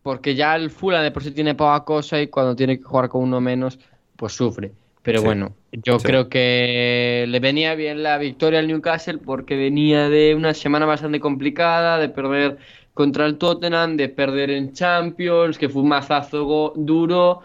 [0.03, 3.09] porque ya el Fulham de por sí tiene poca cosa y cuando tiene que jugar
[3.09, 3.79] con uno menos,
[4.15, 4.71] pues sufre.
[5.01, 10.35] Pero bueno, yo creo que le venía bien la victoria al Newcastle porque venía de
[10.35, 12.59] una semana bastante complicada, de perder
[12.93, 17.39] contra el Tottenham, de perder en Champions, que fue un mazazo duro,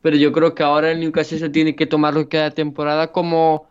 [0.00, 3.68] pero yo creo que ahora el Newcastle se tiene que tomarlo cada temporada como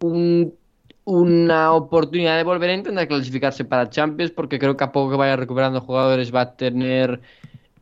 [0.00, 5.16] una oportunidad de volver a intentar clasificarse para Champions, porque creo que a poco que
[5.16, 7.20] vaya recuperando jugadores va a tener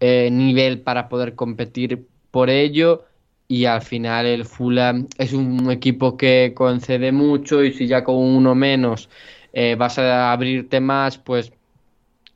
[0.00, 3.04] eh, nivel para poder competir por ello.
[3.48, 8.16] Y al final el Fulham es un equipo que concede mucho y si ya con
[8.16, 9.10] uno menos
[9.52, 11.52] eh, vas a abrirte más, pues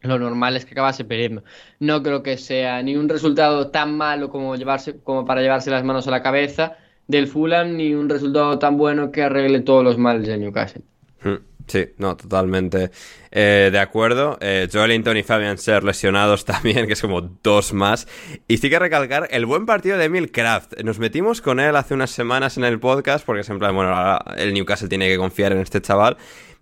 [0.03, 1.43] lo normal es que acabase perdiendo.
[1.81, 5.85] No creo que sea ni un resultado tan malo como, llevarse, como para llevarse las
[5.85, 6.77] manos a la cabeza,
[7.09, 10.83] del Fulham ni un resultado tan bueno que arregle todos los males de Newcastle.
[11.25, 12.91] Hmm, sí, no, totalmente
[13.31, 14.39] eh, de acuerdo.
[14.41, 18.07] Eh, Joelinton y Fabian Ser lesionados también, que es como dos más.
[18.47, 20.75] Y sí que recalcar el buen partido de Emil Kraft.
[20.85, 24.89] Nos metimos con él hace unas semanas en el podcast, porque siempre, bueno, el Newcastle
[24.89, 26.17] tiene que confiar en este chaval.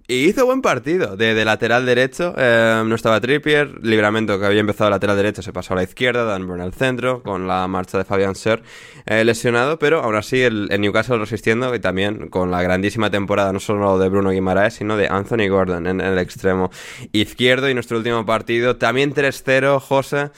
[0.08, 2.32] Y hizo buen partido de, lateral derecho.
[2.36, 3.84] Eh, no estaba Trippier.
[3.84, 6.24] Libramento que había empezado lateral derecho se pasó a la izquierda.
[6.24, 7.24] Dan Burn al centro.
[7.24, 8.62] Con la marcha de Fabian Ser
[9.06, 9.80] eh, lesionado.
[9.80, 11.74] Pero aún así el, Newcastle resistiendo.
[11.74, 15.88] Y también con la grandísima temporada no solo de Bruno Guimaraes, sino de Anthony Gordon
[15.88, 16.70] en, el extremo
[17.10, 17.68] izquierdo.
[17.68, 20.30] Y nuestro último partido también 3-0, José.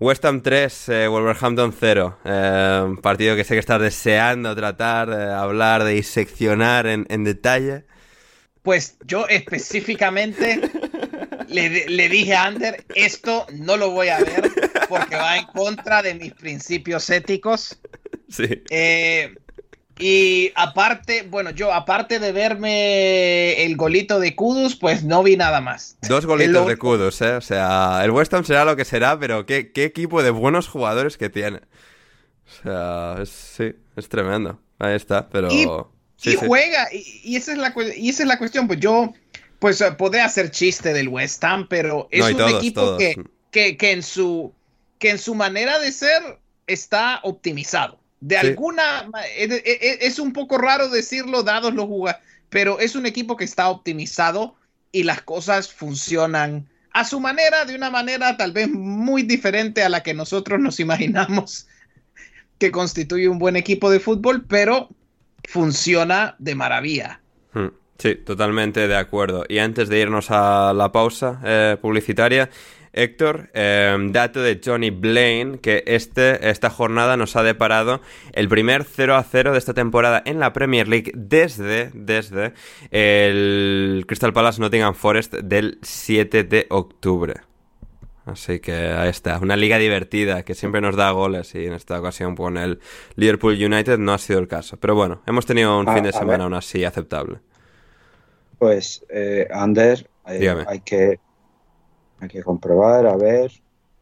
[0.00, 2.18] West Ham 3, eh, Wolverhampton 0.
[3.02, 7.84] partido que sé que estás deseando tratar, de hablar, de diseccionar en detalle.
[8.68, 10.60] Pues yo específicamente
[11.48, 14.52] le, dije a Ander, esto no lo voy a ver
[14.90, 17.78] porque va en contra de mis principios éticos.
[18.28, 18.62] Sí.
[18.68, 19.34] Eh,
[19.98, 25.62] y aparte, bueno, yo aparte de verme el golito de Kudus, pues no vi nada
[25.62, 25.96] más.
[26.06, 27.36] Dos golitos de Kudus, ¿eh?
[27.36, 31.16] O sea, el West Ham será lo que será, pero qué, equipo de buenos jugadores
[31.16, 31.62] que tiene.
[32.44, 34.60] O sea, sí, es tremendo.
[34.78, 35.66] Ahí está, pero y
[36.38, 39.12] juega, y, esa es la, y esa es la cuestión, pues yo,
[39.58, 42.96] pues eh, podría hacer chiste del West Ham, pero es un equipo
[43.50, 44.52] Que, que, en su,
[44.98, 46.22] que en su manera de ser
[46.66, 47.98] está optimizado.
[48.20, 53.44] De alguna es, un poco raro decirlo dados los jugadores, pero es un equipo que
[53.44, 54.56] está optimizado
[54.90, 59.88] y las cosas funcionan a su manera, de una manera tal vez muy diferente a
[59.88, 61.68] la que nosotros nos imaginamos
[62.58, 64.88] que constituye un buen equipo de fútbol, pero
[65.48, 67.20] funciona de maravilla.
[67.54, 67.68] Hmm.
[67.96, 69.44] Sí, totalmente de acuerdo.
[69.48, 72.50] Y antes de irnos a la pausa eh, publicitaria,
[72.92, 78.02] Héctor, em, dato de Johnny Blaine, que este, esta jornada nos ha deparado
[78.34, 82.52] el primer 0 a 0 de esta temporada en la Premier League desde, desde
[82.90, 87.47] el Crystal Palace Nottingham Forest del 7 de octubre.
[88.28, 91.98] Así que ahí está, una liga divertida que siempre nos da goles y en esta
[91.98, 92.78] ocasión con el
[93.16, 94.76] Liverpool United no ha sido el caso.
[94.76, 97.38] Pero bueno, hemos tenido un fin de semana aún así aceptable.
[98.58, 101.20] Pues, eh, Ander, eh, hay, que,
[102.20, 103.50] hay que comprobar, a ver.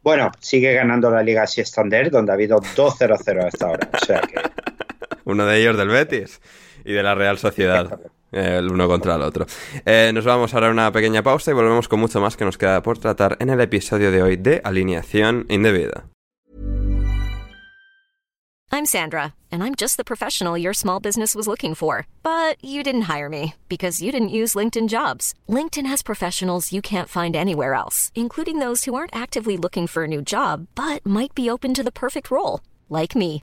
[0.03, 3.89] Bueno, sigue ganando la Liga Standard, donde ha habido 2-0-0 hasta ahora.
[3.93, 4.41] O sea que...
[5.25, 6.41] Uno de ellos del Betis
[6.85, 8.01] y de la Real Sociedad
[8.33, 9.47] el uno contra el otro.
[9.85, 12.59] Eh, nos vamos ahora a una pequeña pausa y volvemos con mucho más que nos
[12.59, 16.05] queda por tratar en el episodio de hoy de Alineación Indebida.
[18.73, 22.07] I'm Sandra, and I'm just the professional your small business was looking for.
[22.23, 25.35] But you didn't hire me because you didn't use LinkedIn jobs.
[25.49, 30.05] LinkedIn has professionals you can't find anywhere else, including those who aren't actively looking for
[30.05, 33.43] a new job but might be open to the perfect role, like me.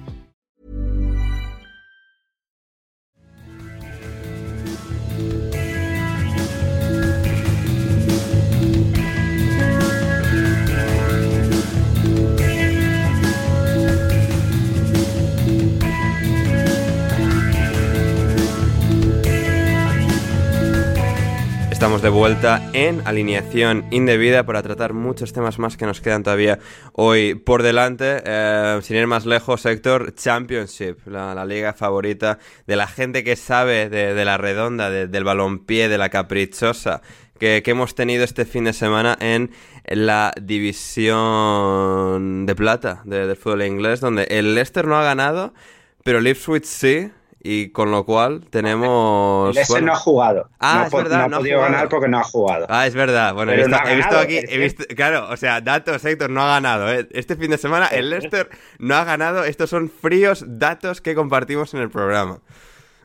[21.81, 26.59] Estamos de vuelta en alineación indebida para tratar muchos temas más que nos quedan todavía
[26.93, 28.21] hoy por delante.
[28.23, 32.37] Eh, sin ir más lejos, Héctor, Championship, la, liga favorita
[32.67, 37.01] de la gente que sabe de, la redonda, de- del balompié, de la caprichosa,
[37.39, 39.49] que, que hemos tenido este fin de semana en
[39.85, 45.55] la división de plata de- del fútbol inglés, donde el Leicester no ha ganado,
[46.03, 47.09] pero el Ipswich sí.
[47.43, 49.55] Y con lo cual tenemos...
[49.55, 50.49] Leicester bueno, no ha jugado.
[50.59, 51.73] Ah, no, es verdad, no ha no ha podido jugado.
[51.73, 52.65] ganar porque no ha jugado.
[52.69, 53.33] Ah, es verdad.
[53.33, 56.05] Bueno, he visto, no ha he visto ganado, aquí, he visto, claro, o sea, datos,
[56.05, 56.93] Héctor, no ha ganado.
[56.93, 57.07] ¿eh?
[57.11, 58.47] Este fin de semana el Leicester
[58.77, 59.43] no ha ganado.
[59.43, 62.39] Estos son fríos datos que compartimos en el programa.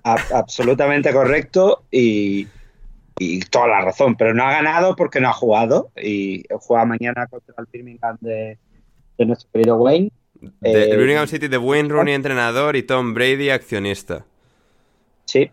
[0.05, 2.47] A- absolutamente correcto y,
[3.19, 7.27] y toda la razón, pero no ha ganado porque no ha jugado y juega mañana
[7.27, 8.59] contra el Birmingham de,
[9.17, 10.11] de nuestro querido Wayne.
[10.61, 14.25] De, Eh, el Birmingham City de Wayne Rooney, entrenador, y Tom Brady, accionista.
[15.25, 15.51] Sí,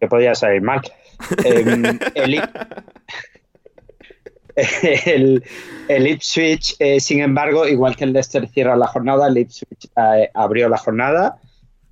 [0.00, 0.80] que podía salir mal.
[1.44, 1.84] Em,
[2.14, 2.84] el, Ip-
[5.06, 5.42] el-
[5.88, 10.30] el Ipswich, eh, sin embargo, igual que el Leicester cierra la jornada, el Ipswich eh,
[10.34, 11.38] abrió la jornada.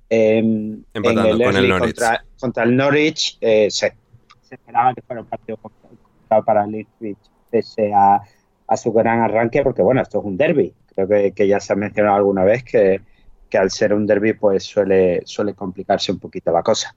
[0.09, 1.95] em, Empatando en con el Norwich.
[1.95, 3.93] Contra, contra el Norwich eh, se,
[4.41, 7.17] se esperaba que fuera un partido complicado para el Ipswich
[7.51, 8.21] pese a,
[8.69, 10.73] a su gran arranque, porque bueno, esto es un derby.
[10.95, 13.01] Creo que, que ya se ha mencionado alguna vez que,
[13.49, 16.95] que al ser un derby pues suele, suele complicarse un poquito la cosa.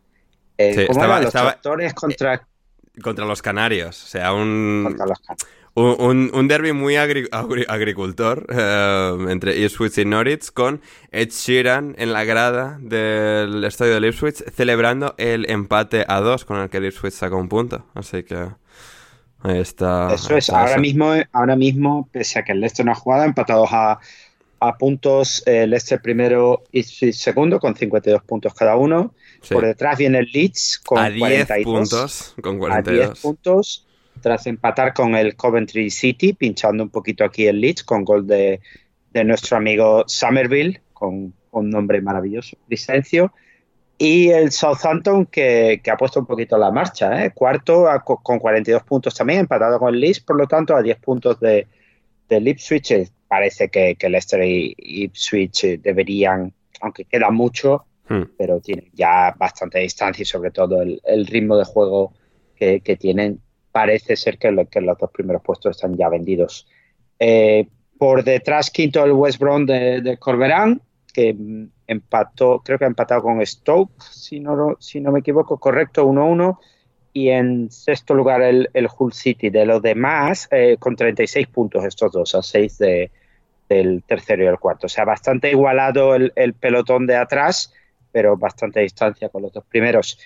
[0.58, 2.46] Eh, Sí, ¿Cómo estaba- los estaba- tractores contra,
[3.02, 4.04] Contra los canarios.
[4.04, 5.48] O sea, un, contra los Canarios?
[5.74, 11.30] un, un, un derby muy agri- agri- agricultor eh, entre Ipswich y Norwich con Ed
[11.30, 16.68] Sheeran en la grada del estadio del Ipswich celebrando el empate a dos con el
[16.68, 17.86] que el Ipswich sacó un punto.
[17.94, 18.48] Así que
[19.44, 20.12] está.
[20.14, 20.80] Eso es, está ahora eso.
[20.80, 23.98] mismo, ahora mismo, pese a que el Leicester no ha jugado, empatados a,
[24.60, 29.14] a puntos, el Leicester primero y segundo con 52 puntos cada uno.
[29.42, 29.54] Sí.
[29.54, 33.20] Por detrás viene el Leeds con a 10 42 puntos con a 10 42.
[33.20, 33.86] puntos,
[34.20, 38.60] tras empatar con el Coventry City, pinchando un poquito aquí el Leeds con gol de,
[39.12, 43.32] de nuestro amigo Somerville, con un nombre maravilloso, Vicencio.
[44.04, 47.30] Y el Southampton que, que ha puesto un poquito la marcha, ¿eh?
[47.32, 50.98] cuarto a- con 42 puntos también, empatado con el Leeds, por lo tanto a 10
[50.98, 51.66] puntos de,
[52.28, 52.90] del Ipswich.
[52.92, 58.24] Eh, Parece que, que Leicester y Ipswich eh, deberían, aunque queda mucho, Hmm.
[58.36, 62.12] pero tienen ya bastante distancia y sobre todo el, el ritmo de juego
[62.56, 63.38] que, que tienen
[63.70, 66.66] parece ser que, lo- que los dos primeros puestos están ya vendidos.
[67.20, 67.68] Eh,
[67.98, 70.82] por detrás, quinto el West Brom de, de Corberán,
[71.14, 71.36] que
[71.92, 76.58] empató, creo que ha empatado con Stoke, si no, si no me equivoco, correcto, 1-1.
[77.14, 79.50] Y en sexto lugar el, el Hull City.
[79.50, 83.10] De los demás, eh, con 36 puntos estos dos, a 6 de,
[83.68, 84.86] del tercero y el cuarto.
[84.86, 87.72] O sea, bastante igualado el, el pelotón de atrás,
[88.10, 90.18] pero bastante distancia con los dos primeros.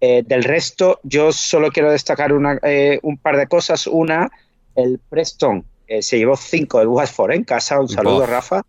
[0.00, 3.86] Eh, del resto, yo solo quiero destacar una, eh, un par de cosas.
[3.86, 4.30] Una,
[4.74, 7.80] el Preston eh, se llevó 5 del Watford en casa.
[7.80, 8.26] Un saludo.
[8.26, 8.62] Rafa.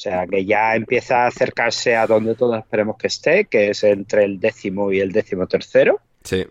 [0.00, 3.84] O sea, que ya empieza a acercarse a donde todos esperemos que esté, que es
[3.84, 6.00] entre el décimo y el décimo tercero.
[6.24, 6.46] Sí.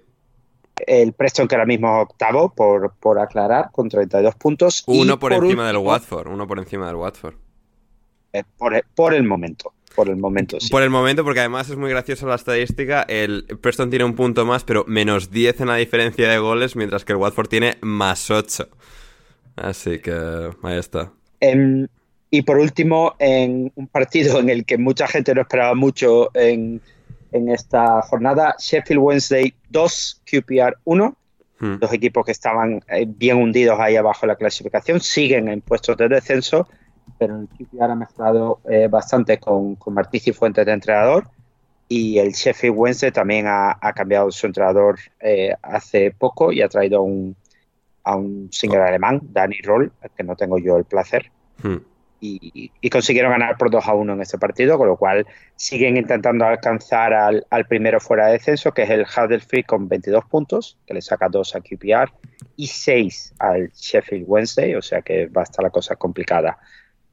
[0.85, 4.83] El Preston, que ahora mismo es octavo, por, por aclarar, con 32 puntos.
[4.85, 6.27] Y Uno por, encima del Watford.
[6.27, 7.33] Uno por encima del Watford.
[8.33, 9.73] eh, por, el- por el momento.
[9.95, 10.69] Por el momento, sí.
[10.69, 14.45] Por el momento, porque además es muy graciosa la estadística, el Preston tiene un punto
[14.45, 18.29] más, pero menos 10 en la diferencia de goles, mientras que el Watford tiene más
[18.29, 18.69] 8.
[19.55, 20.13] Así que
[20.61, 21.11] ahí está.
[21.39, 21.87] Em,
[22.31, 26.81] Y por último, en un partido en el que mucha gente no esperaba mucho en,
[27.31, 31.15] en esta jornada, Sheffield Wednesday 2, QPR 1.
[31.59, 31.77] Hmm.
[31.79, 35.97] Dos equipos que estaban eh, bien hundidos ahí abajo en la clasificación, siguen en puestos
[35.97, 36.69] de descenso,
[37.17, 41.27] pero el QPR ha mejorado eh, bastante con, con Martí Fuentes de entrenador
[41.89, 46.69] y el Sheffield Wednesday también ha, ha cambiado su entrenador eh, hace poco y ha
[46.69, 47.35] traído un,
[48.03, 51.31] a un singer alemán, Danny Roll, que no tengo yo el placer.
[51.61, 51.77] Hmm.
[52.21, 55.25] Y, consiguieron ganar por 2 a 1 en este partido, con lo cual
[55.55, 60.25] siguen intentando alcanzar al, al primero fuera de descenso, que es el Huddersfield con 22
[60.25, 62.11] puntos, que le saca 2 a QPR,
[62.55, 66.57] y 6 al Sheffield Wednesday, o sea que va a estar la cosa complicada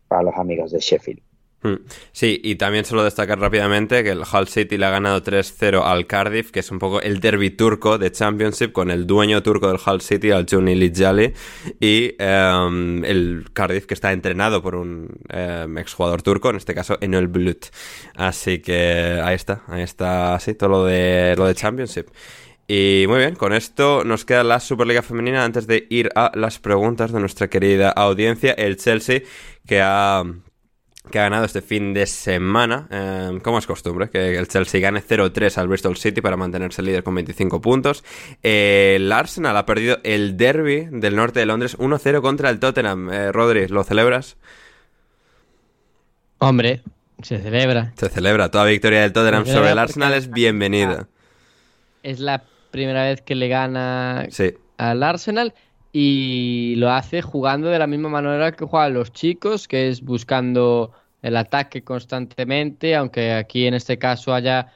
[0.09, 1.21] para los amigos de Sheffield.
[1.67, 1.79] Hmm.
[2.13, 6.07] Sí, y también solo destacar rápidamente que el Hull City le ha ganado 3-0 al
[6.07, 9.79] Cardiff, que es un poco el derby turco de Championship con el dueño turco del
[9.85, 11.33] Hull City, al Juni Lijali,
[11.81, 16.99] y um, el Cardiff que está entrenado por un um, exjugador turco, en este caso
[17.01, 17.67] Enel Blut.
[18.15, 22.07] Así que ahí está, ahí está, así todo lo de, lo de Championship.
[22.69, 26.59] Y muy bien, con esto nos queda la Superliga Femenina antes de ir a las
[26.59, 29.23] preguntas de nuestra querida audiencia, el Chelsea,
[29.67, 30.25] que ha
[31.11, 35.01] que ha ganado este fin de semana, eh, como es costumbre, que el Chelsea gane
[35.03, 38.05] 0-3 al Bristol City para mantenerse líder con 25 puntos.
[38.43, 43.11] Eh, el Arsenal ha perdido el derby del norte de Londres 1-0 contra el Tottenham.
[43.13, 44.37] Eh, Rodri, ¿lo celebras?
[46.39, 46.83] Hombre,
[47.23, 47.93] se celebra.
[47.97, 48.51] Se celebra.
[48.51, 51.09] Toda victoria del Tottenham sobre el Arsenal es bienvenida.
[52.03, 54.55] Es la primera vez que le gana Sí.
[54.77, 55.55] al Arsenal
[55.99, 60.93] y lo hace jugando de la misma manera que juegan los chicos, que es buscando
[61.23, 64.75] el ataque constantemente, aunque aquí en este caso haya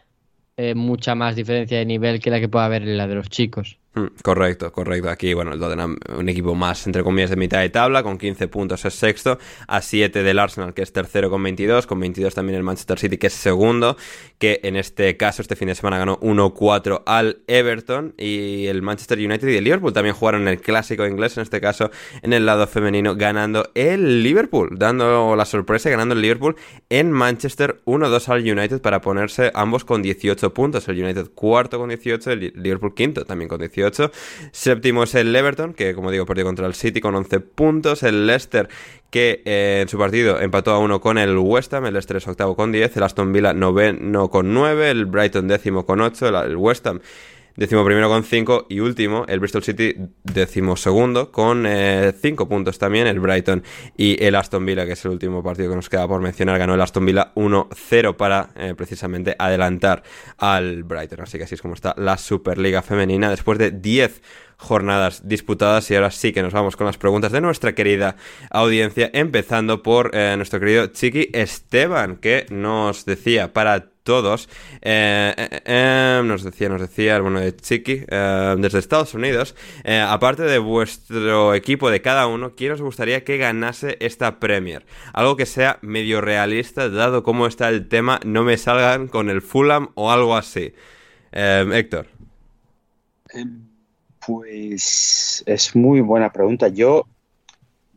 [0.57, 3.29] eh, mucha más diferencia de nivel que la que pueda haber en la de los
[3.29, 3.80] chicos.
[3.93, 5.11] Mm, Correcto, correcto.
[5.11, 8.47] Aquí, bueno, el Tottenham, un equipo más, entre comillas, de mitad de tabla, con 15
[8.47, 9.37] puntos es sexto,
[9.67, 13.19] a 7 del Arsenal, que es tercero con 22, con 22 también el Manchester City,
[13.19, 13.97] que es segundo,
[14.39, 19.19] que en este caso, este fin de semana ganó 1-4 al Everton, y el Manchester
[19.19, 21.91] United y el Liverpool también jugaron el clásico inglés, en este caso,
[22.23, 26.55] en el lado femenino, ganando el Liverpool, dando la sorpresa, ganando el Liverpool
[26.91, 31.89] en Manchester 1-2 al United para ponerse ambos con 18 puntos, el United cuarto con
[31.89, 33.80] 18, el Liverpool quinto también con 18.
[34.53, 38.03] Séptimo es el Everton, que como digo perdió contra el City con 11 puntos.
[38.03, 38.69] El Leicester,
[39.11, 41.87] que eh, en su partido empató a uno con el West Ham.
[41.87, 42.97] El Leicester es octavo con 10.
[42.97, 44.91] El Aston Villa noveno con 9.
[44.91, 46.29] El Brighton décimo con 8.
[46.29, 47.01] El, el West Ham
[47.57, 49.95] décimo primero con 5 y último el Bristol City
[50.25, 53.63] décimo segundo con 5 puntos también el Brighton
[53.97, 56.59] y el Aston Villa que es el último partido que nos queda por mencionar.
[56.59, 60.03] Ganó el Aston Villa 1-0 para eh, precisamente adelantar
[60.39, 61.21] al Brighton.
[61.23, 63.31] Así que así es como está la Superliga femenina.
[63.31, 64.23] Después de 10
[64.57, 68.17] jornadas disputadas y ahora sí que nos vamos con las preguntas de nuestra querida
[68.51, 74.49] audiencia empezando por eh, nuestro querido Chiqui Esteban que nos decía para todos.
[74.83, 79.55] Eh, eh, eh, nos decía, nos decía bueno de Chiqui, eh, desde Estados Unidos.
[79.85, 84.87] aparte de vuestro equipo de cada uno, ¿quién os gustaría que ganase esta Premier?
[85.13, 89.43] Algo que sea medio realista, dado cómo está el tema, no me salgan con el
[89.43, 90.73] Fulham o algo así.
[91.33, 92.07] Eh, Héctor.
[94.27, 96.69] Pues es muy buena pregunta.
[96.69, 97.07] Yo,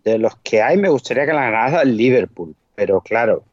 [0.03, 3.43] de los que hay, me gustaría que la ganara el Liverpool, pero claro,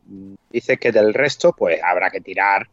[0.51, 2.68] dice que del resto, pues habrá que tirar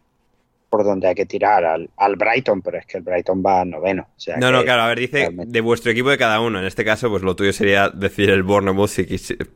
[0.70, 4.08] por donde hay que tirar al, al Brighton, pero es que el Brighton va noveno.
[4.16, 6.60] O sea No, no, claro, a ver, dice realmente- de vuestro equipo de cada uno.
[6.60, 9.06] En este caso, pues lo tuyo sería decir el Bournemouth, si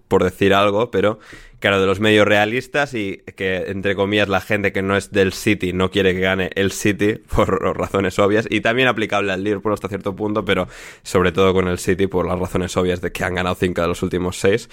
[0.07, 1.19] por decir algo, pero
[1.59, 5.31] claro, de los medios realistas y que, entre comillas, la gente que no es del
[5.33, 9.73] City no quiere que gane el City por razones obvias y también aplicable al Liverpool
[9.73, 10.67] hasta cierto punto, pero
[11.03, 13.87] sobre todo con el City por las razones obvias de que han ganado cinco de
[13.89, 14.69] los últimos seis.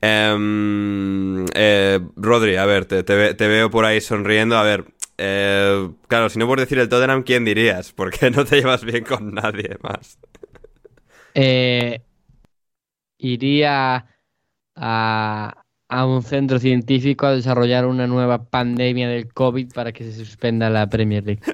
[0.00, 4.56] Em, eh, Rodri, a ver, te, te te veo por ahí sonriendo.
[4.56, 4.84] A ver,
[5.24, 7.92] eh, claro, si no por decir el Tottenham, ¿quién dirías?
[7.92, 10.18] Porque no te llevas bien con nadie más.
[11.34, 12.00] Eh,
[13.18, 14.04] iría
[14.74, 20.12] a, a un centro científico a desarrollar una nueva pandemia del COVID para que se
[20.12, 21.42] suspenda la Premier League.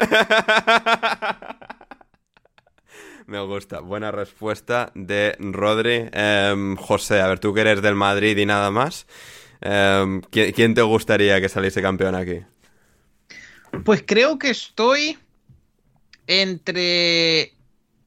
[3.27, 3.81] Me gusta.
[3.81, 6.09] Buena respuesta de Rodri.
[6.13, 9.07] Em, José, a ver, tú que eres del Madrid y nada más.
[9.61, 12.41] em, ¿quién, quién te gustaría que saliese campeón aquí?
[13.85, 15.19] Pues creo que estoy
[16.27, 17.55] entre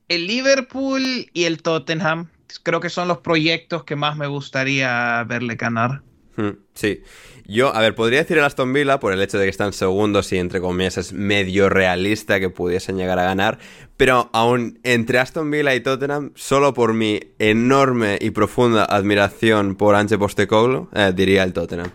[0.07, 2.29] el Liverpool y el Tottenham.
[2.63, 6.01] Creo que son los proyectos que más me gustaría verle ganar.
[6.37, 7.01] Mm, Sí.
[7.45, 10.31] Yo, a ver, podría decir el Aston Villa por el hecho de que están segundos
[10.31, 13.59] y entre comillas es medio realista que pudiesen llegar a ganar,
[13.97, 19.95] pero aún entre Aston Villa y Tottenham, solo por mi enorme y profunda admiración por
[19.95, 21.91] Ange Postecoglou, eh, diría el Tottenham.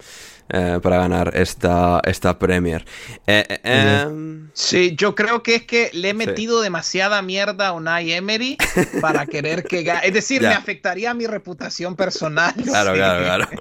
[0.49, 2.85] Eh, para ganar esta, esta Premier.
[3.27, 7.73] Eh, eh, em, Sí, yo creo que es que le he metido demasiada mierda a
[7.73, 8.57] Unai Emery
[9.01, 10.07] para querer que gane.
[10.07, 10.49] Es decir, Ya.
[10.51, 12.55] me afectaría mi reputación personal.
[12.65, 12.97] Claro, Sí.
[12.97, 13.49] claro, claro.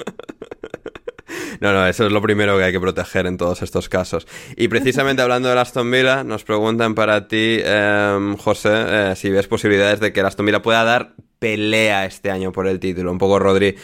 [1.59, 4.27] No, no, eso es lo primero que hay que proteger en todos estos casos.
[4.55, 9.47] Y precisamente hablando del Aston Villa, nos preguntan para ti, em, José, eh, si ves
[9.47, 13.11] posibilidades de que el Aston Villa pueda dar pelea este año por el título.
[13.11, 13.75] Un poco Rodri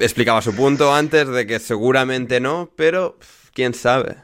[0.00, 3.18] explicaba su punto antes de que seguramente no, pero
[3.52, 4.16] quién sabe.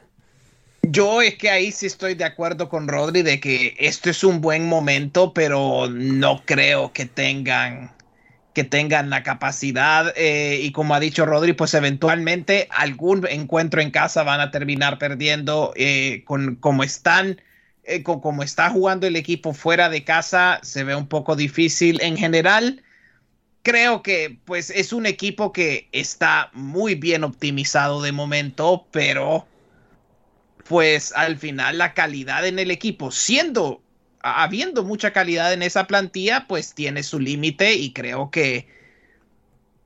[0.83, 4.41] Yo es que ahí sí estoy de acuerdo con Rodri de que esto es un
[4.41, 7.91] buen momento, pero no creo que tengan
[8.53, 13.91] que tengan la capacidad eh, y como ha dicho Rodri, pues eventualmente algún encuentro en
[13.91, 17.41] casa van a terminar perdiendo eh, con como están
[17.83, 22.01] eh, con como está jugando el equipo fuera de casa se ve un poco difícil
[22.01, 22.84] en general.
[23.65, 29.47] Creo que pues es un equipo que está muy bien optimizado de momento, pero
[30.69, 33.83] pues al final la calidad en el equipo, siendo,
[34.21, 38.69] habiendo mucha calidad en esa plantilla, pues tiene su límite y creo que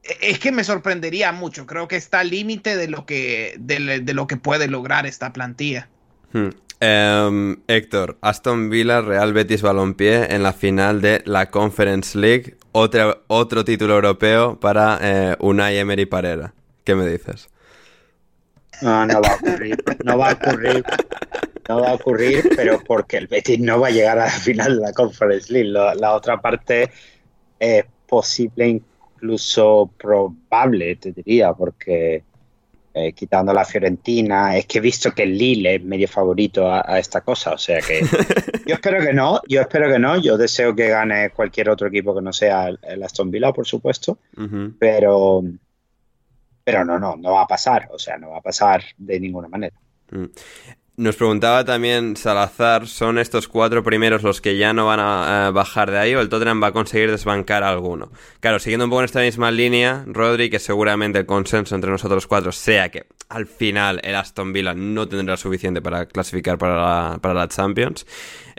[0.02, 1.64] e, es que me sorprendería mucho.
[1.64, 5.88] Creo que está al límite de lo que de, lo que puede lograr esta plantilla.
[6.32, 6.48] Hmm.
[6.80, 13.18] Em, Héctor, Aston Villa, Real Betis Balompié en la final de la Conference League, otra,
[13.26, 16.54] otro título europeo para eh, Unai Emery Parera.
[16.84, 17.48] ¿Qué me dices?
[18.80, 19.76] No, no va a ocurrir.
[20.04, 20.84] No va a ocurrir.
[21.68, 24.76] No va a ocurrir, pero porque el Betis no va a llegar a la final
[24.76, 25.68] de la Conference League.
[25.70, 26.90] Lo- La, otra parte
[27.58, 28.68] es posible,
[29.16, 32.22] incluso probable, te diría, porque
[32.98, 36.84] eh, quitando la Fiorentina, es que he visto que el Lille es medio favorito a,
[36.86, 37.52] a esta cosa.
[37.52, 38.00] O sea que
[38.66, 40.16] yo espero que no, yo espero que no.
[40.20, 43.66] Yo deseo que gane cualquier otro equipo que no sea el, el Aston Villa, por
[43.66, 44.18] supuesto
[44.78, 45.42] pero
[46.64, 49.48] pero no, no, no va a pasar, o sea, no va a pasar de ninguna
[49.48, 49.74] manera.
[50.10, 50.26] Mm.
[50.98, 55.52] Nos preguntaba también Salazar, ¿son estos cuatro primeros los que ya no van a eh,
[55.52, 58.10] bajar de ahí o el Tottenham va a conseguir desbancar a alguno?
[58.40, 62.26] Claro, siguiendo un poco en esta misma línea, Rodri, que seguramente el consenso entre nosotros
[62.26, 67.18] cuatro sea que al final el Aston Villa no tendrá suficiente para clasificar para la,
[67.18, 68.04] para la Champions.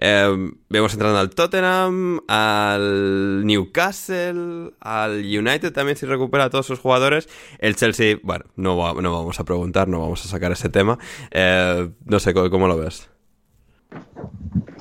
[0.01, 6.79] Eh, vemos entrando al Tottenham, al Newcastle, al United también si recupera a todos sus
[6.79, 7.27] jugadores.
[7.59, 10.97] El Chelsea, bueno, no, va- no vamos a preguntar, no vamos a sacar ese tema.
[11.31, 13.09] Eh, no sé, ¿cómo, cómo lo ves?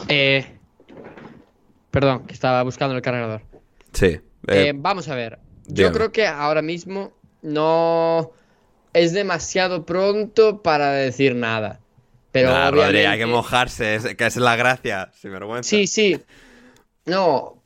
[0.08, 0.46] Eh,
[1.90, 3.42] perdón, que estaba buscando el cargador.
[3.92, 4.20] Sí.
[4.46, 5.38] Eh, vamos a ver.
[5.66, 7.12] Yo creo que ahora mismo
[7.42, 8.30] no
[8.92, 11.80] es demasiado pronto para decir nada.
[12.40, 15.68] Pero nah, Rodri, hay que mojarse, es, que es la gracia, sin vergüenza.
[15.68, 16.18] Sí, sí.
[17.06, 17.62] No, o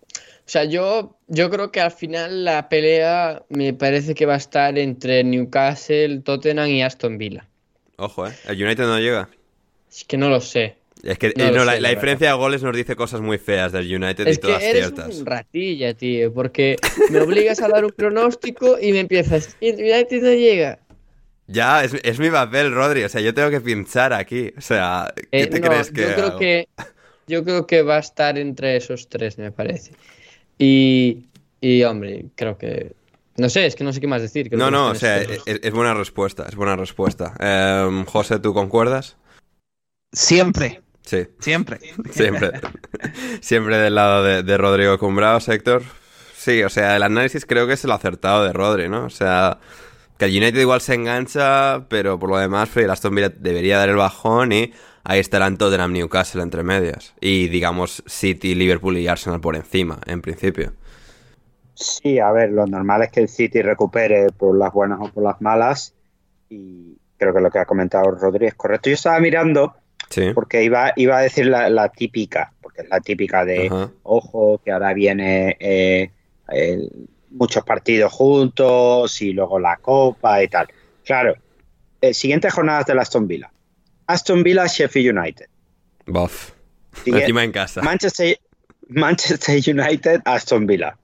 [0.47, 4.79] sea, yo, yo creo que al final la pelea me parece que va a estar
[4.79, 7.47] entre Newcastle, Tottenham y Aston Villa.
[7.97, 8.33] Ojo, ¿eh?
[8.47, 9.29] El United no llega.
[9.91, 10.77] Es que no lo sé.
[11.03, 13.37] Es que No eh, la, sé, la la diferencia de goles nos dice cosas muy
[13.39, 15.19] feas del United Es y todas que eres ciertas.
[15.19, 16.77] un ratilla, tío, porque
[17.11, 19.57] me obligas a dar un pronóstico y me empiezas.
[19.61, 20.79] "Y el United no llega.
[21.47, 23.05] Ya, es, es mi papel, Rodri.
[23.05, 24.53] O sea, yo tengo que pinchar aquí.
[24.57, 26.39] O sea, ¿qué Eh, te no, crees que yo creo hago?
[26.39, 26.69] que
[27.27, 29.93] yo creo que va a estar entre esos tres, me parece.
[30.59, 31.27] Y,
[31.61, 32.95] y hombre, creo que
[33.37, 34.49] no sé, es que no sé qué más decir.
[34.49, 35.43] creo No, que no, o sea, estos dos.
[35.47, 37.35] es, es buena respuesta, es buena respuesta.
[37.41, 39.17] Em, José, ¿tú concuerdas?
[40.13, 41.81] Siempre, Sí, siempre.
[42.11, 42.53] siempre.
[43.41, 45.83] siempre del lado de, de Rodrigo Cumbraos, Héctor.
[46.37, 49.07] Sí, o sea, el análisis creo que es el acertado de Rodri, ¿no?
[49.07, 49.59] O sea,
[50.23, 53.89] que el United igual se engancha, pero por lo demás, el Aston Villa debería dar
[53.89, 54.73] el bajón y
[55.05, 57.15] ahí estarán Tottenham, Newcastle entre medias.
[57.21, 60.73] Y digamos City, Liverpool y Arsenal por encima, en principio.
[61.75, 65.25] Sí, a ver, lo normal es que el City recupere por las buenas o por
[65.25, 65.95] las malas
[66.49, 68.91] y creo que lo que ha comentado Rodri es correcto.
[68.91, 69.75] Yo estaba mirando
[70.11, 70.33] Sí.
[70.35, 73.91] porque iba, iba a decir la, la típica, porque es la típica de, Ajá.
[74.03, 76.11] ojo, que ahora viene eh,
[76.49, 80.69] el- muchos partidos juntos y luego la Copa y tal.
[81.05, 81.35] Claro,
[82.01, 83.51] eh, siguientes jornadas de la Aston Villa.
[84.07, 85.47] Aston Villa, Sheffield United.
[86.07, 86.51] Bof.
[87.07, 87.81] Encima en casa.
[87.83, 88.39] Manchester,
[88.89, 90.97] Manchester United, Aston Villa.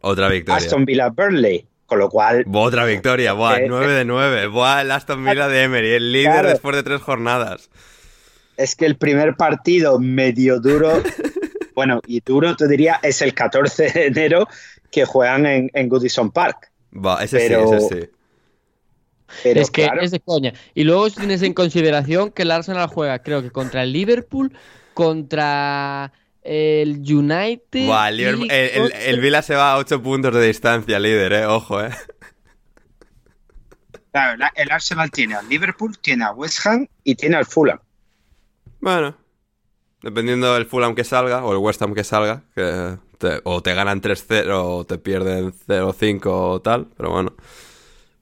[0.00, 0.56] Otra victoria.
[0.58, 1.66] Aston Villa, Burnley.
[1.86, 4.46] Con lo cual, Otra victoria, buah, Eh, 9 de 9.
[4.46, 6.48] Buah, el Aston Villa de Emery, el líder Claro.
[6.48, 7.68] después de tres jornadas.
[8.56, 11.02] es que el primer partido medio duro,
[11.74, 14.48] bueno, y duro te diría, es el 14 de enero
[14.94, 16.70] que juegan en, en Goodison Park.
[16.92, 18.10] Buah, ese Pero- sí, ese sí.
[19.42, 20.00] Pero es que claro.
[20.02, 20.52] es de coña.
[20.74, 24.56] Y luego si tienes en consideración que el Arsenal juega, creo que contra el Liverpool,
[24.92, 26.12] contra
[26.42, 27.86] el United.
[27.86, 30.46] Buah, el, Liverpool- y el- el- contra- el Villa se va a 8 puntos de
[30.46, 31.46] distancia, líder, eh.
[31.46, 31.90] Ojo, eh.
[34.12, 37.80] Claro, la- el Arsenal tiene al Liverpool, tiene a West Ham y tiene al Fulham.
[38.80, 39.16] Bueno,
[40.02, 43.74] dependiendo del Fulham que salga o el West Ham que salga, que te- o te
[43.74, 47.32] ganan 3-0 o te pierden 0-5 o tal, pero bueno.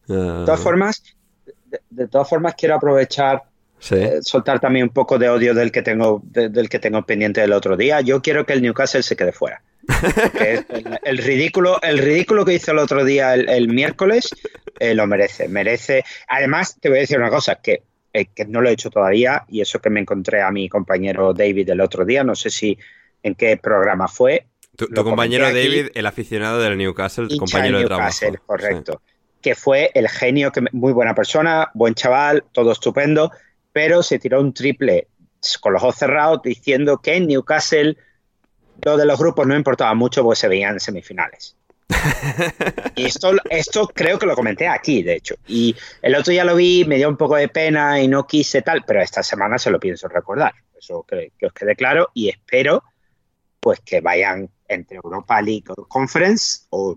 [0.08, 1.02] Eh, De todas formas,
[1.66, 3.42] de, de todas formas quiero aprovechar
[3.78, 3.96] sí.
[3.96, 7.40] eh, soltar también un poco de odio del que tengo de- del que tengo pendiente
[7.40, 8.00] del otro día.
[8.00, 9.62] Yo quiero que el Newcastle se quede fuera.
[10.22, 14.30] Porque el, el ridículo, el ridículo que hizo el otro día el, el miércoles
[14.78, 15.48] eh, lo merece.
[15.48, 16.04] Merece.
[16.28, 19.44] Además, te voy a decir una cosa, que, eh, que no lo he hecho todavía,
[19.48, 22.78] y eso que me encontré a mi compañero David el otro día, no sé si
[23.24, 24.46] en qué programa fue.
[24.86, 25.56] Tu, tu compañero aquí.
[25.56, 28.08] David, el aficionado del Newcastle, hincha compañero de trabajo.
[28.10, 29.02] Newcastle, correcto.
[29.40, 33.30] Que fue el genio, que muy buena persona, buen chaval, todo estupendo,
[33.72, 35.08] pero se tiró un triple
[35.60, 37.96] con los ojos cerrados diciendo que en Newcastle
[38.84, 41.56] lo de los grupos no importaba mucho porque se veían en semifinales.
[42.96, 45.36] y esto, esto creo que lo comenté aquí, de hecho.
[45.46, 48.62] Y el otro día lo vi, me dio un poco de pena y no quise
[48.62, 50.54] tal, pero esta semana se lo pienso recordar.
[50.76, 52.82] Eso que, que os quede claro y espero
[53.62, 56.96] pues que vayan entre Europa League o Conference o,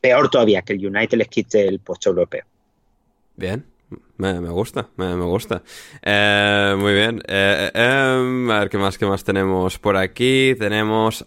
[0.00, 2.44] peor todavía, que el United les quite el puesto europeo.
[3.36, 3.64] Bien,
[4.18, 5.62] me, gusta, me, gusta.
[6.00, 7.20] Eh, muy bien.
[7.26, 10.54] Eh, eh, em, a ver, ¿qué más, qué más tenemos por aquí?
[10.58, 11.24] Tenemos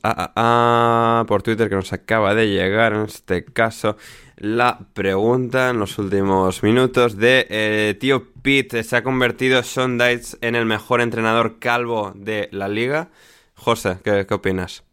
[1.28, 3.98] por Twitter que nos acaba de llegar, en este caso,
[4.38, 8.84] la pregunta en los últimos minutos de Tío Pete.
[8.84, 13.10] ¿Se ha convertido Sean Dites en el mejor entrenador calvo de la liga?
[13.56, 14.85] José, ¿qué, qué opinas?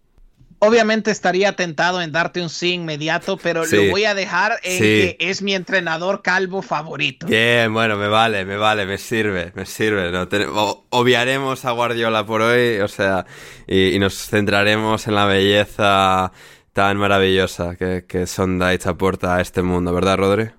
[0.65, 3.75] Obviamente estaría tentado en darte un sí inmediato, pero Sí.
[3.77, 4.85] lo voy a dejar en Sí.
[4.85, 7.27] que es mi entrenador calvo favorito.
[7.27, 10.13] Bien, bueno, me vale, me vale, me sirve, me sirve.
[10.13, 10.29] No
[10.91, 13.27] obviaremos a Guardiola por hoy, o sea,
[13.67, 16.31] y, y nos centraremos en la belleza
[16.73, 20.51] tan maravillosa que, que Sondites aporta a este mundo, ¿verdad, Rodri?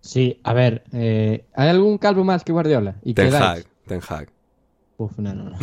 [0.00, 2.94] Sí, a ver, eh, ¿hay algún calvo más que Guardiola?
[3.04, 3.64] ¿Y Ten Hag?
[3.86, 4.28] Ten Hag.
[4.98, 5.56] Uf, no, no, no.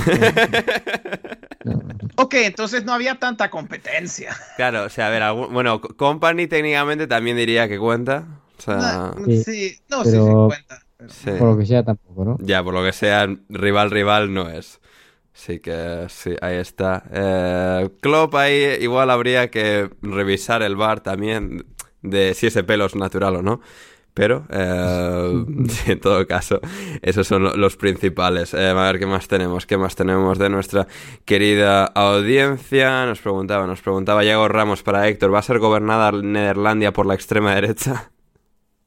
[1.66, 1.94] No, no.
[2.18, 4.36] Ok, entonces no había tanta competencia.
[4.58, 8.28] Claro, o sea, a ver, algún- bueno, Co- Company técnicamente también diría que cuenta.
[8.58, 10.80] O sea, No, Sí, sí, no, sí, sí pero- cuenta.
[10.98, 11.32] pero- sí.
[11.40, 12.38] Por lo que sea tampoco, ¿no?
[12.42, 14.80] Ya, por lo que sea, rival, rival no es.
[15.36, 17.04] Así que sí, ahí está.
[17.12, 21.66] Eh, Klopp ahí igual habría que revisar el bar también
[22.04, 23.62] de si ese pelo es natural o no.
[24.14, 25.46] Pero, eh,
[25.88, 26.60] en todo caso,
[27.02, 28.54] esos son lo- los principales.
[28.54, 29.66] Eh, a ver, ¿qué más tenemos?
[29.66, 30.88] ¿Qué más tenemos de nuestra
[31.26, 33.06] querida audiencia?
[33.06, 37.16] Nos preguntaba, nos preguntaba Yago Ramos para Héctor, ¿va a ser gobernada Nederlandia por la
[37.16, 38.12] extrema derecha?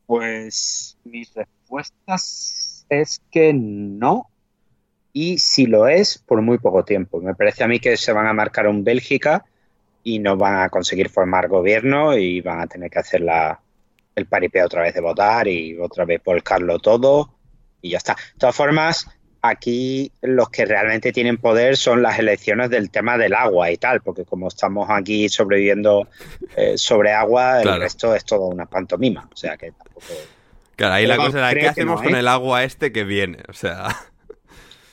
[0.06, 4.30] Pues mis respuestas es que no.
[5.12, 7.20] Y si lo es, por muy poco tiempo.
[7.20, 9.46] Me parece a mí que se van a marcar un Bélgica
[10.04, 13.62] y no van a conseguir formar gobierno y van a tener que hacer la,
[14.16, 17.34] el paripé otra vez de votar y otra vez volcarlo todo
[17.82, 18.14] y ya está.
[18.14, 19.06] De todas formas,
[19.42, 24.00] aquí los que realmente tienen poder son las elecciones del tema del agua y tal,
[24.00, 26.08] porque como estamos aquí sobreviviendo
[26.56, 27.76] eh, sobre agua, Claro.
[27.76, 29.28] el resto es todo una pantomima.
[29.32, 30.06] O sea que tampoco.
[30.76, 32.18] Claro, ahí la cosa era, ¿qué que hacemos no, con ¿eh?
[32.20, 33.38] el agua este que viene?
[33.48, 33.88] O sea...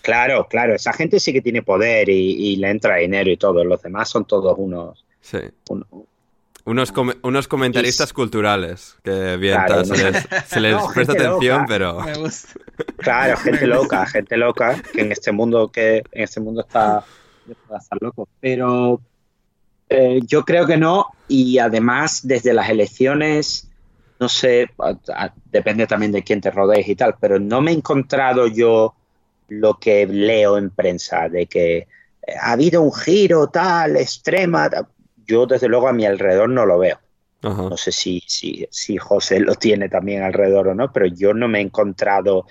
[0.02, 2.14] Claro, claro, esa gente sí que tiene poder y,
[2.52, 3.64] y le entra dinero y todo.
[3.64, 5.06] Los demás son todos unos.
[5.22, 5.38] Sí.
[5.70, 5.88] unos-
[6.66, 11.62] Unos, unos comentaristas Es- culturales que bien Claro, se les, se les No, presta atención,
[11.62, 11.66] loca.
[11.68, 12.54] pero Me gusta.
[12.98, 17.04] claro, gente loca, gente loca, que en este mundo que en este mundo está
[17.46, 18.30] está estar loco.
[18.40, 19.02] Pero
[19.90, 23.70] eh, yo creo que no, y además desde las elecciones,
[24.22, 24.96] no sé, a-
[25.26, 28.96] a- depende también de quién te rodees y tal, pero no me he encontrado yo
[29.50, 31.88] lo que leo en prensa de que eh,
[32.42, 34.70] ha habido un giro tal, extrema.
[34.70, 34.88] tal.
[35.26, 37.00] Yo desde luego a mi alrededor no lo veo.
[37.42, 37.64] Ajá.
[37.64, 41.48] No sé si, si, si José lo tiene también alrededor o no, pero yo no
[41.48, 42.46] me he encontrado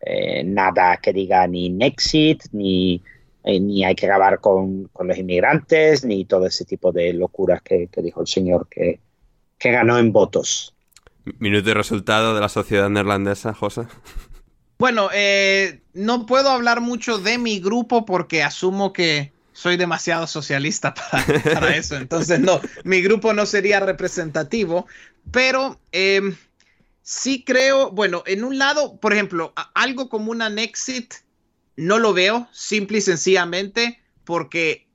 [0.00, 3.02] eh, nada que diga ni Nexit, ni,
[3.42, 7.62] eh, ni hay que acabar con, con los inmigrantes, ni todo ese tipo de locuras
[7.62, 9.00] que, que dijo el señor que,
[9.58, 10.74] que ganó en votos.
[11.38, 13.82] Minuto y resultado de la sociedad neerlandesa, José.
[14.78, 20.94] Bueno, eh, no puedo hablar mucho de mi grupo porque asumo que soy demasiado socialista
[20.94, 21.96] para, para eso.
[21.96, 24.86] Entonces, no, mi grupo no sería representativo.
[25.32, 26.32] Pero eh,
[27.02, 31.12] sí creo, bueno, en un lado, por ejemplo, algo como una Nexit,
[31.74, 34.86] no lo veo, simple y sencillamente porque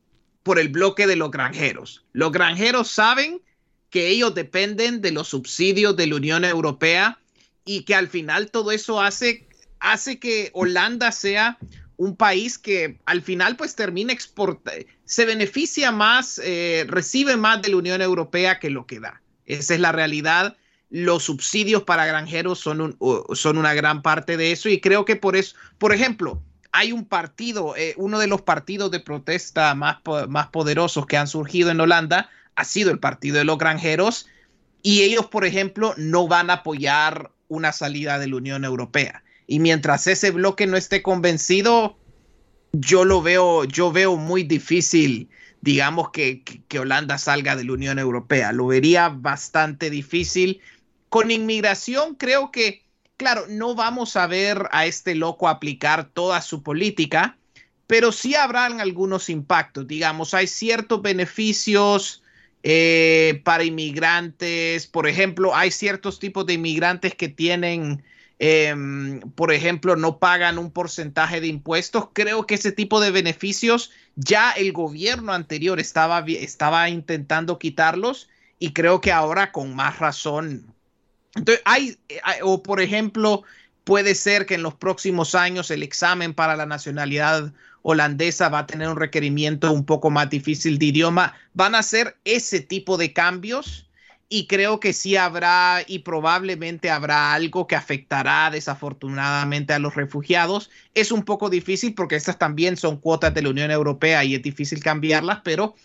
[0.44, 2.06] por el bloque de los granjeros.
[2.14, 3.42] Los granjeros saben
[3.90, 7.20] que ellos dependen de los subsidios de la Unión Europea
[7.66, 9.46] y que al final todo eso hace,
[9.82, 11.58] hace que Holanda sea
[11.98, 17.70] un país que al final pues termina exportando, se beneficia más, eh, recibe más de
[17.70, 19.22] la Unión Europea que lo que da.
[19.46, 20.58] Esa es la realidad.
[20.90, 22.98] Los subsidios para granjeros son, un,
[23.34, 26.42] son una gran parte de eso y creo que por eso, por ejemplo,
[26.72, 29.98] hay un partido, eh, uno de los partidos de protesta más,
[30.28, 34.28] más poderosos que han surgido en Holanda ha sido el partido de los granjeros
[34.82, 39.24] y ellos, por ejemplo, no van a apoyar una salida de la Unión Europea.
[39.48, 41.98] Y mientras ese bloque no esté convencido,
[42.72, 45.30] yo lo veo, yo veo muy difícil,
[45.62, 48.52] digamos, que, que, Holanda salga de la Unión Europea.
[48.52, 50.62] Lo vería bastante difícil.
[51.10, 52.84] Con inmigración, creo que,
[53.18, 57.38] claro, no vamos a ver a este loco aplicar toda su política,
[57.86, 59.88] pero sí habrán algunos impactos.
[59.88, 62.24] Digamos, hay ciertos beneficios
[62.64, 64.88] eh, para inmigrantes.
[64.88, 68.04] Por ejemplo, hay ciertos tipos de inmigrantes que tienen
[68.40, 72.10] Em, por ejemplo, no pagan un porcentaje de impuestos.
[72.14, 78.30] Creo que ese tipo de beneficios ya el gobierno anterior estaba, intentando quitarlos
[78.60, 80.74] y creo que ahora con más razón.
[81.36, 81.98] Entonces, hay,
[82.42, 83.44] o por ejemplo,
[83.84, 88.68] puede ser que en los próximos años el examen para la nacionalidad holandesa va a
[88.68, 91.34] tener un requerimiento un poco más difícil de idioma.
[91.54, 93.90] Van a ser ese tipo de cambios
[94.36, 100.72] y creo que sí habrá y probablemente habrá algo que afectará desafortunadamente a los refugiados.
[100.96, 104.42] Es un poco difícil porque estas también son cuotas de la Unión Europea y es
[104.42, 105.76] difícil cambiarlas, pero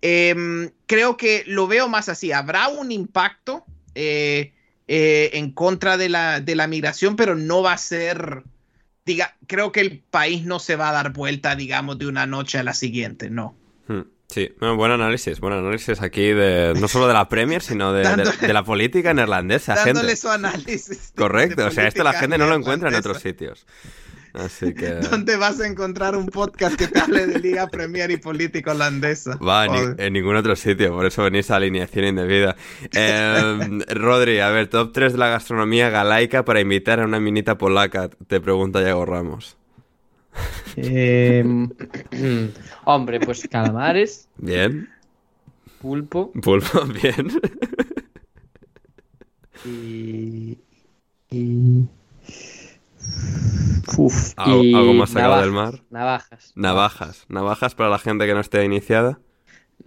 [0.00, 2.32] em, creo que lo veo más así.
[2.32, 4.54] Habrá un impacto eh,
[4.88, 8.44] eh, en contra de la, de la migración, pero no va a ser,
[9.04, 12.56] diga, creo que el país no se va a dar vuelta, digamos, de una noche
[12.56, 13.54] a la siguiente, no.
[13.88, 14.04] Hmm.
[14.30, 18.04] Sí, buen análisis, buen análisis aquí de no solo de la Premier, sino de,
[18.52, 19.74] la política neerlandesa.
[19.74, 21.12] Dándole su análisis.
[21.16, 23.66] Correcto, o sea, esto la gente no lo encuentra en otros sitios.
[24.32, 24.94] Así que...
[25.10, 29.36] ¿Dónde vas a encontrar un podcast que te hable de Liga Premier y política holandesa?
[29.38, 32.54] Va, en ningún otro sitio, por eso venís a alineación indebida.
[32.94, 37.58] Eh, Rodri, a ver, top 3 de la gastronomía galaica para invitar a una minita
[37.58, 39.56] polaca, te pregunta Yago Ramos.
[40.76, 41.44] Eh,
[42.84, 44.28] hombre, pues calamares.
[44.36, 44.88] Bien.
[45.80, 46.30] Pulpo.
[46.32, 47.40] Pulpo, bien.
[49.64, 50.58] Y.
[51.30, 51.84] y...
[53.96, 55.82] Uf, ¿Algo, más sacado del mar?
[55.90, 56.52] Navajas.
[56.54, 57.26] Navajas.
[57.28, 59.18] Navajas para la gente que no esté iniciada.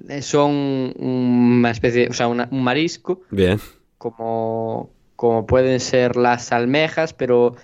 [0.10, 3.22] Eh, son una especie, o sea, un marisco.
[3.30, 3.60] Bien.
[3.98, 7.56] Como, como pueden ser las almejas, pero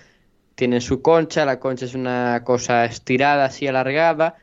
[0.60, 4.36] tienen su concha, la concha es una cosa estirada, así alargada,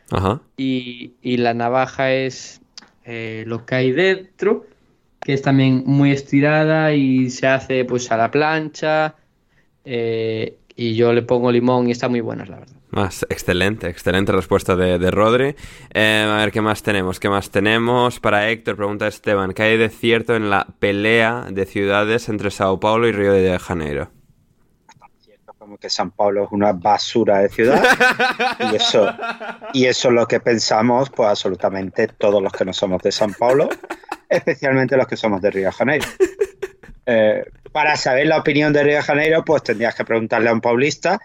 [0.57, 2.59] Y, la navaja es
[3.05, 4.65] eh, lo que hay dentro,
[5.21, 9.13] que es también muy estirada y se hace pues a la plancha,
[9.85, 12.75] eh, y yo le pongo limón y está muy buena, la verdad.
[12.89, 15.55] Más, excelente, excelente respuesta de, de Rodri.
[15.93, 17.19] Eh, a ver, ¿qué más tenemos?
[17.19, 18.19] ¿Qué más tenemos?
[18.19, 22.79] Para Héctor, pregunta Esteban, ¿qué hay de cierto en la pelea de ciudades entre Sao
[22.79, 24.16] Paulo y Río de Janeiro?
[25.67, 27.83] Como que San Pablo es una basura de ciudad.
[28.71, 29.13] y eso,
[29.73, 33.33] y eso es lo que pensamos, pues absolutamente todos los que no somos de San
[33.33, 33.67] Pablo,
[34.29, 36.07] especialmente los que somos de Río de Janeiro.
[37.05, 40.61] Eh, para saber la opinión de Río de Janeiro, pues tendrías que preguntarle a un
[40.61, 41.19] paulista,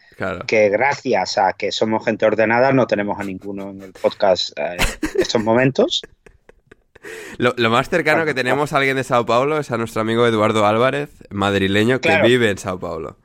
[0.44, 4.76] que gracias a que somos gente ordenada, no tenemos a ninguno en el podcast eh,
[5.14, 6.02] en estos momentos.
[7.38, 10.66] Lo, más cercano que tenemos a alguien de Sao Paulo es a nuestro amigo Eduardo
[10.66, 13.18] Álvarez, madrileño, que vive en Sao Paulo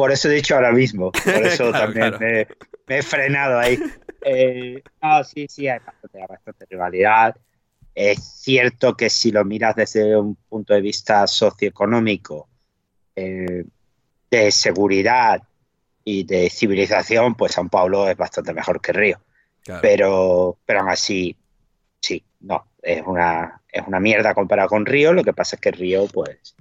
[0.00, 1.12] por eso he dicho ahora mismo.
[1.12, 2.46] Por eso también Me,
[2.88, 3.78] he frenado ahí.
[4.24, 4.82] Eh,
[5.26, 5.78] sí, sí, hay
[6.26, 7.36] bastante, rivalidad.
[7.94, 12.48] Es cierto que si lo miras desde un punto de vista socioeconómico,
[13.14, 13.66] eh,
[14.30, 15.42] de seguridad
[16.02, 19.20] y de civilización, pues San Pablo es bastante mejor que Río.
[19.82, 21.36] Pero, pero aún así,
[22.00, 25.12] sí, no, es una, es una mierda comparado con Río.
[25.12, 26.56] Lo que pasa es que Río, pues,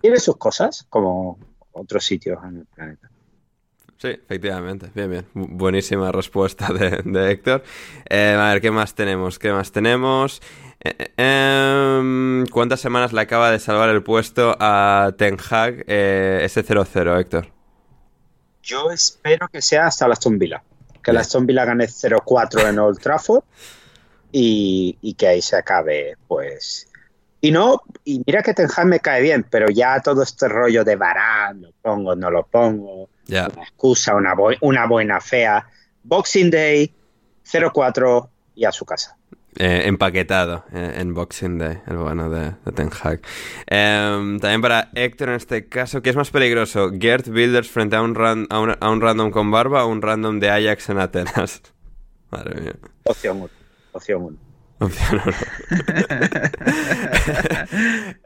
[0.00, 1.38] tiene sus cosas, como,
[1.78, 3.08] otros sitios en el planeta.
[3.98, 4.90] Sí, efectivamente.
[4.94, 5.26] Bien, bien.
[5.34, 7.64] Buenísima respuesta de, Héctor.
[8.08, 9.40] Eh, a ver, ¿qué más tenemos?
[9.40, 10.40] ¿Qué más tenemos?
[10.80, 16.64] Eh, eh, em, ¿Cuántas semanas le acaba de salvar el puesto a Ten Hag ese
[16.64, 17.48] 0-0, Héctor?
[18.62, 20.62] Yo espero que sea hasta la Aston Villa.
[21.02, 23.42] Que la Aston Villa gane 0-4 en Old Trafford
[24.30, 26.87] y, y que ahí se acabe, pues,
[27.40, 30.96] y no, y mira que Ten me cae bien, pero ya todo este rollo de
[30.96, 35.66] Barán, lo pongo, no lo pongo, una excusa, una, una buena fea.
[36.02, 36.92] Boxing Day,
[37.50, 39.16] 0-4 y a su casa.
[39.56, 43.20] eh, empaquetado eh, en Boxing Day, el bueno de, de Ten Hag.
[43.66, 46.90] Em, también para Héctor en este caso, ¿qué es más peligroso?
[46.98, 50.00] ¿Gert Wilders frente a un, ran- a, un, a un random con barba o un
[50.02, 51.62] random de Ajax en Atenas?
[52.30, 52.74] Madre mía.
[53.04, 53.48] Opción 1.
[53.92, 54.36] Opción 1.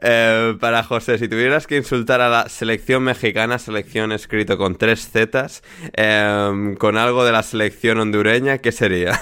[0.05, 5.09] Eh, para José, si tuvieras que insultar a la selección mexicana, selección escrito con tres
[5.09, 5.63] zetas,
[5.93, 9.19] em, con algo de la selección hondureña, ¿qué sería?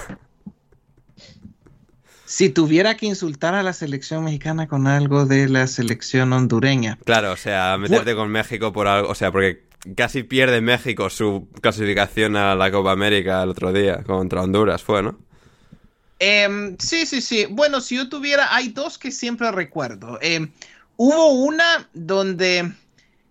[2.24, 6.98] Si tuviera que insultar a la selección mexicana con algo de la selección hondureña.
[7.04, 11.48] Claro, o sea, meterte con México por algo, o sea, porque casi pierde México su
[11.60, 15.18] clasificación a la Copa América el otro día contra Honduras, fue, ¿no?
[16.24, 17.46] Em, sí, sí, sí.
[17.50, 20.18] Bueno, si yo tuviera, hay dos que siempre recuerdo.
[20.22, 20.52] Em,
[20.96, 22.70] hubo una donde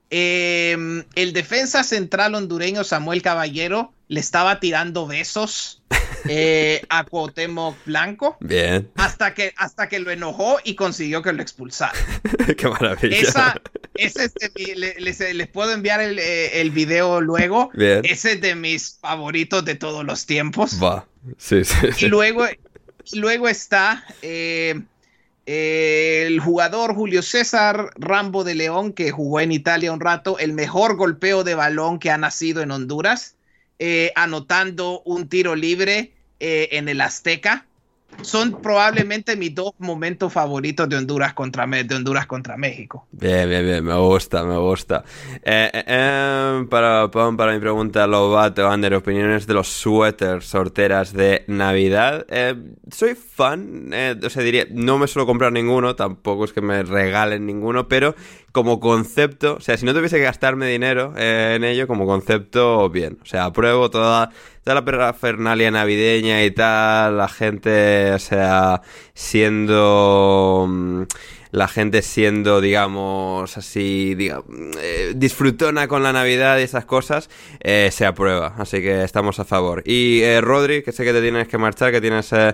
[0.10, 5.82] em, el defensa central hondureño Samuel Caballero le estaba tirando besos
[6.28, 11.42] eh, a Cuauhtémoc Blanco Bien, hasta que, hasta que lo enojó y consiguió que lo
[11.42, 11.94] expulsara.
[12.58, 13.16] qué maravilla.
[13.18, 13.62] Esa,
[13.96, 17.70] ese es de mi- le- les, les puedo enviar el, eh, el video luego.
[17.74, 18.02] Bien.
[18.04, 20.78] Ese es de mis favoritos de todos los tiempos.
[20.84, 21.08] Va,
[21.38, 22.06] sí, sí, sí.
[22.06, 22.46] Y luego,
[23.14, 24.82] luego está eh,
[25.46, 30.54] eh, el jugador Julio César Rambo de León, que jugó en Italia un rato, el
[30.54, 33.36] mejor golpeo de balón que ha nacido en Honduras,
[33.80, 37.68] eh, anotando un tiro libre en el Azteca.
[38.22, 43.08] Son probablemente mis dos momentos favoritos de Honduras contra, de Honduras contra México.
[43.12, 45.04] Bien, bien, bien, me gusta, me gusta.
[45.44, 51.44] Eh, eh, eh, para, para, mi pregunta, Lobato, Ander, opiniones de los suéteres, sorteras de
[51.48, 52.26] Navidad.
[52.30, 52.56] Eh,
[52.92, 53.92] soy fan,
[54.24, 58.16] o sea, diría, no me suelo comprar ninguno, tampoco es que me regalen ninguno, pero
[58.52, 63.18] como concepto, o sea, si no tuviese que gastarme dinero en ello, como concepto, bien.
[63.22, 64.30] O sea, apruebo toda,
[64.64, 68.82] toda la parafernalia navideña y tal, la gente, o sea,
[69.14, 70.68] siendo...
[71.52, 74.16] la gente siendo, digamos, así,
[74.80, 77.30] eh, disfrutona con la Navidad y esas cosas,
[77.60, 78.56] eh, se aprueba.
[78.58, 79.84] Así que estamos a favor.
[79.86, 82.54] Y eh, Rodri, que sé que te tienes que marchar, que tienes, eh,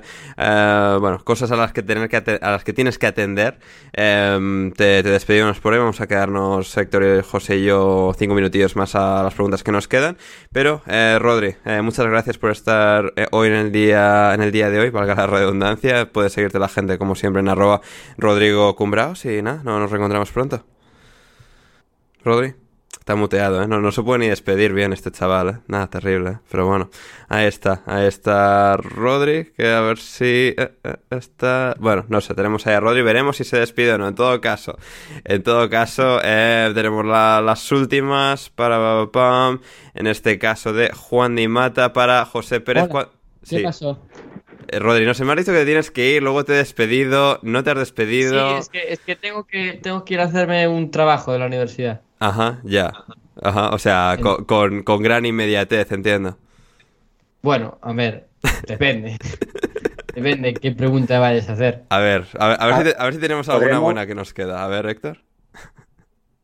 [1.00, 3.60] bueno, cosas a las que tener que a las que tienes que atender.
[3.94, 5.80] eh, te, despedimos por hoy.
[5.80, 9.72] Vamos a quedarnos Héctor, y José y yo cinco minutillos más a las preguntas que
[9.72, 10.18] nos quedan.
[10.52, 10.82] Pero,
[11.20, 15.16] Rodri, muchas gracias por estar hoy en el día, en el día de hoy, valga
[15.16, 16.12] la redundancia.
[16.12, 17.82] Puedes seguirte la gente como siempre en arroba
[18.18, 20.64] Rodrigo Cumbraos y nada, no, nos reencontramos pronto.
[22.24, 22.56] Rodri,
[22.98, 23.68] está muteado, ¿eh?
[23.68, 25.58] No, no se puede ni despedir bien este chaval, ¿eh?
[25.68, 26.38] Nada, terrible, ¿eh?
[26.50, 26.90] Pero bueno,
[27.28, 30.72] ahí está, ahí está Rodri, que a ver si eh,
[31.10, 31.76] está...
[31.80, 34.40] Bueno, no sé, tenemos ahí a Rodri, veremos si se despide o no, en todo
[34.40, 34.78] caso.
[35.26, 39.06] En todo caso, tenemos la- las últimas para...
[39.12, 39.60] pam,
[39.96, 42.88] en este caso de Juan Di Mata para José Pérez.
[42.90, 43.10] Hola.
[43.50, 43.64] ¿Qué Sí.
[43.64, 44.00] pasó?
[44.70, 47.40] Eh, Rodri, no se me ha dicho que tienes que ir, luego te he despedido,
[47.42, 48.58] no te has Sí, despedido.
[48.58, 51.46] es que, es que tengo que tengo que ir a hacerme un trabajo de la
[51.46, 52.02] universidad.
[52.20, 52.92] Ajá, ya.
[53.42, 56.38] Ajá, o sea, co- con, con gran inmediatez, entiendo.
[57.42, 58.28] Bueno, a ver,
[58.68, 59.18] depende.
[60.16, 61.84] Depende qué pregunta vayas a hacer.
[61.90, 64.08] A ver, a ver, a ver, Ah, si, te- a ver si tenemos alguna buena
[64.08, 64.64] que nos queda.
[64.64, 65.20] A ver, Héctor.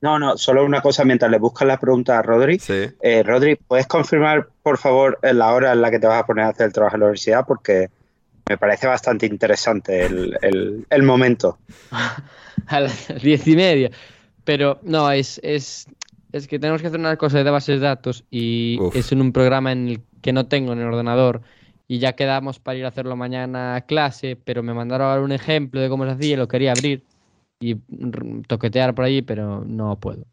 [0.01, 2.59] No, no, solo una cosa mientras le buscas la pregunta a Rodri.
[2.59, 2.91] Sí.
[3.01, 6.45] Eh, Rodri, ¿puedes confirmar, por favor, la hora en la que te vas a poner
[6.45, 7.45] a hacer el trabajo en la universidad?
[7.47, 7.89] Porque
[8.49, 11.57] me parece bastante interesante el, el- el momento.
[12.67, 13.91] A las diez y media.
[14.43, 15.87] Pero no, es, es,
[16.31, 18.95] es que tenemos que hacer una cosa de bases de datos y Uf.
[18.95, 21.41] es en un programa en el que no tengo en el ordenador.
[21.87, 25.31] Y ya quedamos para ir a hacerlo mañana a clase, pero me mandaron ahora un
[25.33, 27.03] ejemplo de cómo se hacía y lo quería abrir
[27.59, 27.75] y
[28.47, 30.25] toquetear por allí, pero no puedo.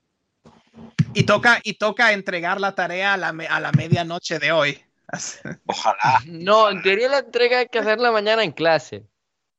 [1.12, 4.78] Y toca, y toca entregar la tarea a la, me- a la medianoche de hoy.
[5.66, 6.20] Ojalá.
[6.27, 9.07] No, en teoría la entrega hay que hacerla mañana en clase.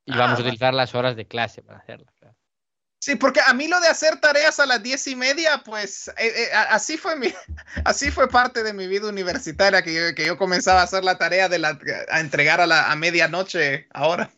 [0.05, 0.43] Y Ah, vamos a vale.
[0.43, 2.11] utilizar las horas de clase para hacerla.
[2.19, 2.35] claro.
[3.03, 6.13] Sí, porque a mí lo de hacer tareas a las diez y media, pues eh,
[6.19, 7.33] eh, así fue mi,
[7.85, 11.17] así fue parte de mi vida universitaria que yo, que yo comenzaba a hacer la
[11.17, 11.79] tarea de la,
[12.09, 14.29] a entregar a la a medianoche ahora.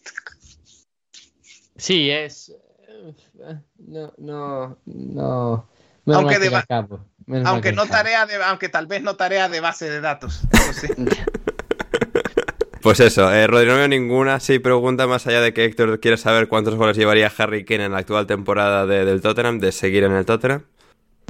[1.78, 2.50] Sí, es.
[2.50, 5.68] eh, No, no, no.
[6.06, 6.50] Aunque de
[7.26, 10.42] menos Aunque que no tarea de, aunque tal vez no tarea de base de datos.
[10.52, 10.88] Eso sí.
[12.82, 14.42] Pues eso, eh, Rodri, no veo ninguna.
[14.42, 17.94] Sí, pregunta más allá de que Héctor quiere saber cuántos goles llevaría Harry Kane en
[17.94, 20.64] la actual temporada de- del Tottenham, de seguir en el Tottenham.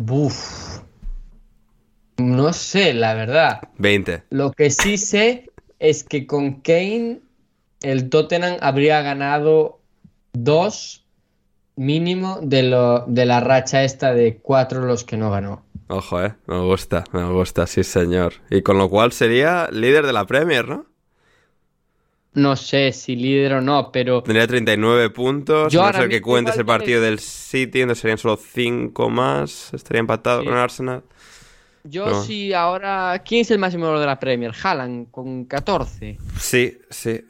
[0.01, 0.79] Buf.
[2.17, 3.61] No sé, la verdad.
[3.77, 4.23] 20.
[4.31, 7.19] Lo que sí sé es que con Kane
[7.83, 9.79] el Tottenham habría ganado
[10.31, 11.05] dos
[11.75, 15.63] mínimo de, lo, de la racha esta de cuatro los que no ganó.
[15.95, 16.33] Ojo, eh.
[16.47, 18.33] Me gusta, me gusta, sí, señor.
[18.49, 20.85] Y con lo cual sería líder de la Premier, ¿no?
[22.35, 25.71] no sé si líder o no, pero Tendría 39 puntos.
[25.71, 29.71] Yo no sé que cuentes el partido del City, donde serían solo 5 más.
[29.71, 30.45] Estaría empatado Sí.
[30.47, 31.03] con el Arsenal.
[31.83, 32.23] yo No.
[32.23, 33.21] sí ahora...
[33.23, 34.51] ¿Quién es el máximo de la Premier?
[34.63, 36.17] Haaland, con 14.
[36.39, 37.21] Sí, sí.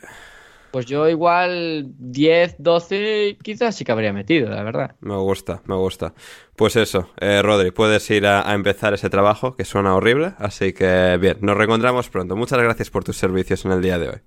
[0.74, 4.96] Pues yo igual 10, 12 quizás sí que habría metido, la verdad.
[5.02, 6.16] Me gusta, me gusta.
[6.56, 10.34] Pues eso, eh, Rodri, puedes ir a, a empezar ese trabajo que suena horrible.
[10.40, 12.36] Así que bien, nos reencontramos pronto.
[12.36, 14.18] Muchas gracias por tus servicios en el día de hoy.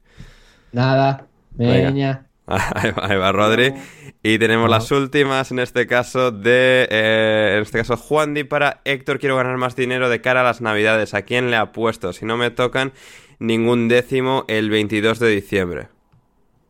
[0.71, 2.29] Nada, Venga.
[2.47, 3.75] Ahí va, ahí va Rodri.
[4.23, 6.87] Y tenemos las últimas, en este caso, de.
[6.89, 9.19] eh, en este caso, Juan Di para Héctor.
[9.19, 11.13] Quiero ganar más dinero de cara a las Navidades.
[11.15, 12.13] ¿A quién le apuesto?
[12.13, 12.93] Si no me tocan
[13.41, 15.89] ningún décimo el 22 de diciembre.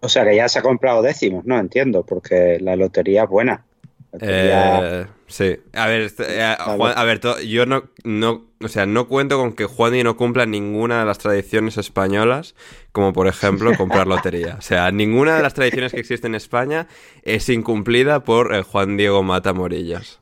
[0.01, 3.65] O sea que ya se ha comprado décimos, no entiendo, porque la lotería es buena.
[4.13, 5.57] Lotería- Eh, sí.
[5.75, 9.53] A ver, este- eh, Juan- a ver, yo no, no, o sea, no cuento con
[9.55, 12.55] que Juan Di no cumpla ninguna de las tradiciones españolas,
[12.93, 14.57] como por ejemplo comprar lotería.
[14.59, 16.87] O sea, ninguna de las tradiciones que existen en España
[17.25, 20.21] es incumplida por eh, Juan Diego Mata Morillas.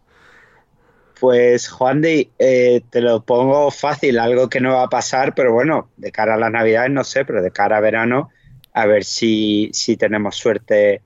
[1.21, 5.53] Pues Juan de, eh, te lo pongo fácil, algo que no va a pasar, pero
[5.53, 8.31] bueno, de cara a las navidades no sé, pero de cara a verano,
[8.75, 11.01] a ver si, si tenemos suerte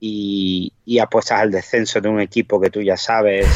[0.00, 3.46] y, y apuestas al descenso de un equipo que tú ya sabes,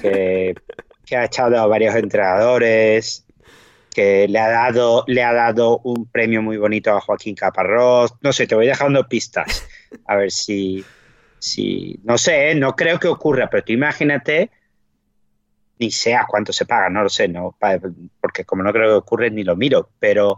[0.00, 0.54] que,
[1.06, 3.24] que ha echado a varios entrenadores,
[3.94, 8.14] que le ha dado, le ha dado un premio muy bonito a Joaquín Caparrós.
[8.20, 9.66] No sé, te voy dejando pistas.
[10.06, 10.84] A ver si,
[11.38, 12.54] si no sé, ¿eh?
[12.54, 14.50] no creo que ocurra, pero tú imagínate
[15.78, 17.56] ni sea cuánto se paga, no lo sé, no,
[18.20, 20.36] porque como no creo que ocurre ni lo miro, pero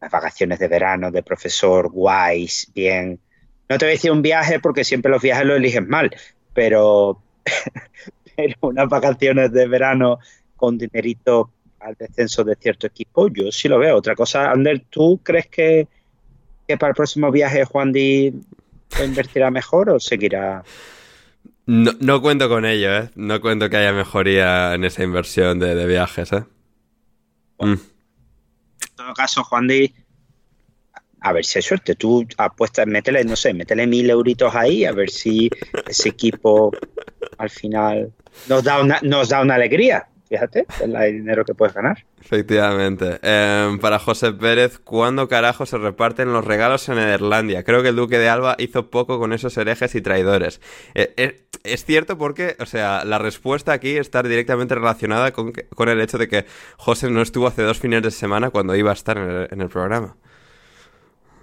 [0.00, 3.18] las vacaciones de verano de profesor, guays, bien.
[3.68, 6.14] No te voy a decir un viaje porque siempre los viajes los eliges mal,
[6.52, 7.22] pero,
[8.36, 10.18] pero unas vacaciones de verano
[10.56, 11.50] con dinerito
[11.80, 13.96] al descenso de cierto equipo, yo sí lo veo.
[13.96, 15.88] Otra cosa, Ander, ¿tú crees que,
[16.66, 18.32] que para el próximo viaje Juan Di
[19.02, 20.62] invertirá mejor o seguirá?
[21.66, 23.10] No, no cuento con ello, ¿eh?
[23.14, 26.44] No cuento que haya mejoría en esa inversión de, de viajes, ¿eh?
[27.58, 27.74] Mm.
[28.94, 29.92] En todo caso, Juan Di,
[31.20, 31.96] a ver si hay suerte.
[31.96, 35.50] Tú apuestas, métele, no sé, métele mil euritos ahí, a ver si
[35.88, 36.70] ese equipo
[37.38, 38.12] al final
[38.48, 40.06] nos da una, nos da una alegría.
[40.28, 42.04] Fíjate, es el dinero que puedes ganar.
[42.20, 43.18] Efectivamente.
[43.22, 47.62] Em, para José Pérez, ¿cuándo carajo se reparten los regalos en Nederlandia?
[47.62, 50.62] Creo que el Duque de Alba hizo poco con esos herejes y traidores.
[50.94, 55.66] Eh, eh, es cierto porque, o sea, la respuesta aquí está directamente relacionada con, que-
[55.68, 56.46] con el hecho de que
[56.78, 59.60] José no estuvo hace dos fines de semana cuando iba a estar en el, en
[59.60, 60.16] el programa.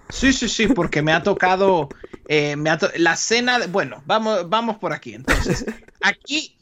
[0.10, 1.88] Sí, sí, sí, porque me ha tocado,
[2.28, 5.14] eh, me ha to- la cena, de- bueno, vamos, vamos por aquí.
[5.14, 5.66] Entonces,
[6.02, 6.58] aquí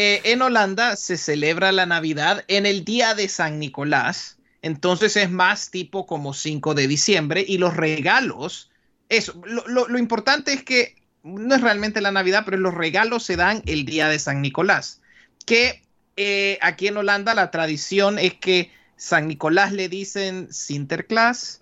[0.00, 5.28] eh, en Holanda se celebra la Navidad en el día de San Nicolás, entonces es
[5.28, 8.70] más tipo como 5 de diciembre y los regalos,
[9.08, 10.94] eso, lo, importante es que
[11.24, 15.00] no es realmente la Navidad, pero los regalos se dan el día de San Nicolás,
[15.44, 15.82] que
[16.16, 21.60] eh, aquí en Holanda la tradición es que San Nicolás le dicen Sinterklaas,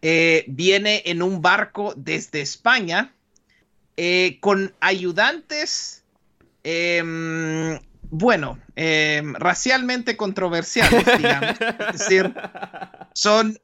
[0.00, 3.12] eh, viene en un barco desde España
[4.40, 6.03] con ayudantes,
[6.64, 7.78] em,
[8.10, 11.56] bueno, em, racialmente controversiales, digamos.
[11.92, 12.34] Es decir,
[13.12, 13.58] son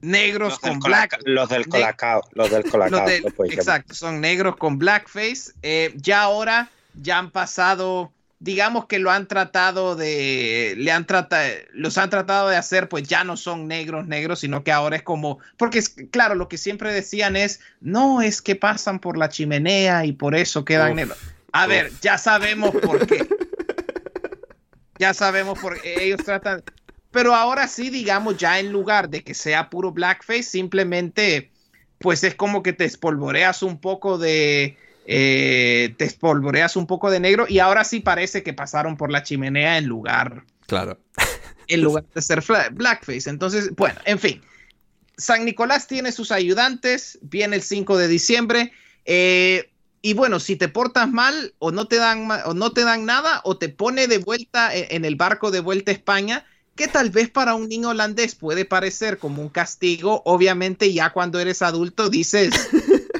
[0.00, 1.18] negros Los con black.
[1.24, 3.00] los del de- colacao, los del colacao.
[3.00, 3.52] los del- llamar.
[3.52, 5.52] exacto, son negros con blackface.
[5.62, 11.48] Eh, ya ahora ya han pasado, digamos que lo han tratado de, le han tratado,
[11.72, 15.02] los han tratado de hacer, pues ya no son negros, negros, sino que ahora es
[15.02, 19.28] como, porque es claro, lo que siempre decían es, no es que pasan por la
[19.28, 21.18] chimenea y por eso quedan Uf, negros.
[21.62, 23.26] A ver, ya sabemos por qué.
[24.98, 26.62] ya sabemos por qué ellos tratan.
[27.10, 31.50] Pero ahora sí, digamos, ya en lugar de que sea puro blackface, simplemente,
[31.98, 34.76] pues es como que te espolvoreas un poco de,
[35.06, 39.22] eh, te espolvoreas un poco de negro y ahora sí parece que pasaron por la
[39.22, 40.98] chimenea en lugar, Claro.
[41.68, 42.42] en lugar de ser
[42.72, 43.30] blackface.
[43.30, 44.42] Entonces, bueno, en fin.
[45.16, 48.72] San Nicolás tiene sus ayudantes, viene el 5 de diciembre.
[49.06, 49.70] eh,
[50.06, 53.40] y bueno, si te portas mal o no te dan o no te dan nada
[53.42, 56.44] o te pone de vuelta e- en el barco de vuelta a España,
[56.76, 61.40] que tal vez para un niño holandés puede parecer como un castigo, obviamente ya cuando
[61.40, 62.54] eres adulto dices,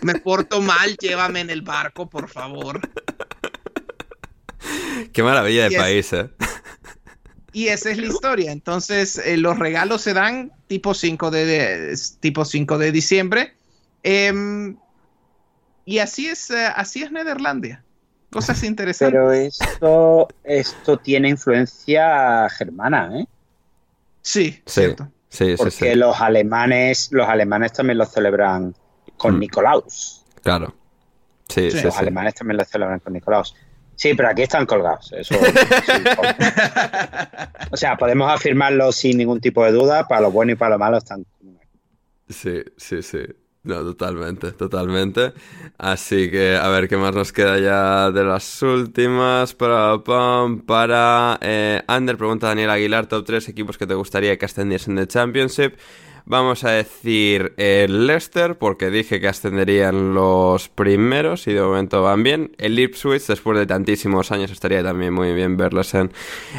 [0.03, 2.81] me porto mal, llévame en el barco, por favor.
[5.13, 5.79] Qué maravilla de Yes.
[5.79, 6.31] país, ¿eh?
[7.53, 8.53] Y esa es la historia.
[8.53, 13.57] Entonces, eh, los regalos se dan tipo 5 de, de- tipo 5 de diciembre.
[14.05, 14.77] Em,
[15.87, 17.83] y así es, eh, así es Nederlandia.
[18.31, 19.15] Cosas interesantes.
[19.15, 23.27] Pero esto, esto tiene influencia germana, ¿eh?
[24.21, 24.81] sí, Sí.
[24.83, 25.09] cierto.
[25.31, 25.95] Sí, sí, Porque sí.
[25.95, 28.75] los alemanes, los alemanes también lo celebran
[29.17, 29.41] con Mm.
[29.41, 30.25] Nicolaus.
[30.43, 30.75] Claro.
[31.49, 32.01] Sí, sí, los sí.
[32.01, 33.55] alemanes también lo celebran con Nicolaus.
[33.97, 35.13] Sí, pero aquí están colgados.
[35.13, 35.35] Eso,
[37.71, 40.07] o sea, podemos afirmarlo sin ningún tipo de duda.
[40.07, 41.25] Para lo bueno y para lo malo están.
[42.29, 43.21] Sí, sí, sí.
[43.67, 45.33] No, totalmente, totalmente.
[45.77, 49.55] Así que a ver qué más nos queda ya de las últimas.
[49.55, 49.99] Para,
[50.65, 55.09] para eh, Ander, pregunta Daniel Aguilar, top 3 equipos que te gustaría que ascendiesen de
[55.09, 55.75] Championship.
[56.29, 62.23] Vamos a decir el Leicester, porque dije que ascenderían los primeros y de momento van
[62.23, 62.53] bien.
[62.59, 66.13] El Ipswich, después de tantísimos años, estaría también muy bien verlos en,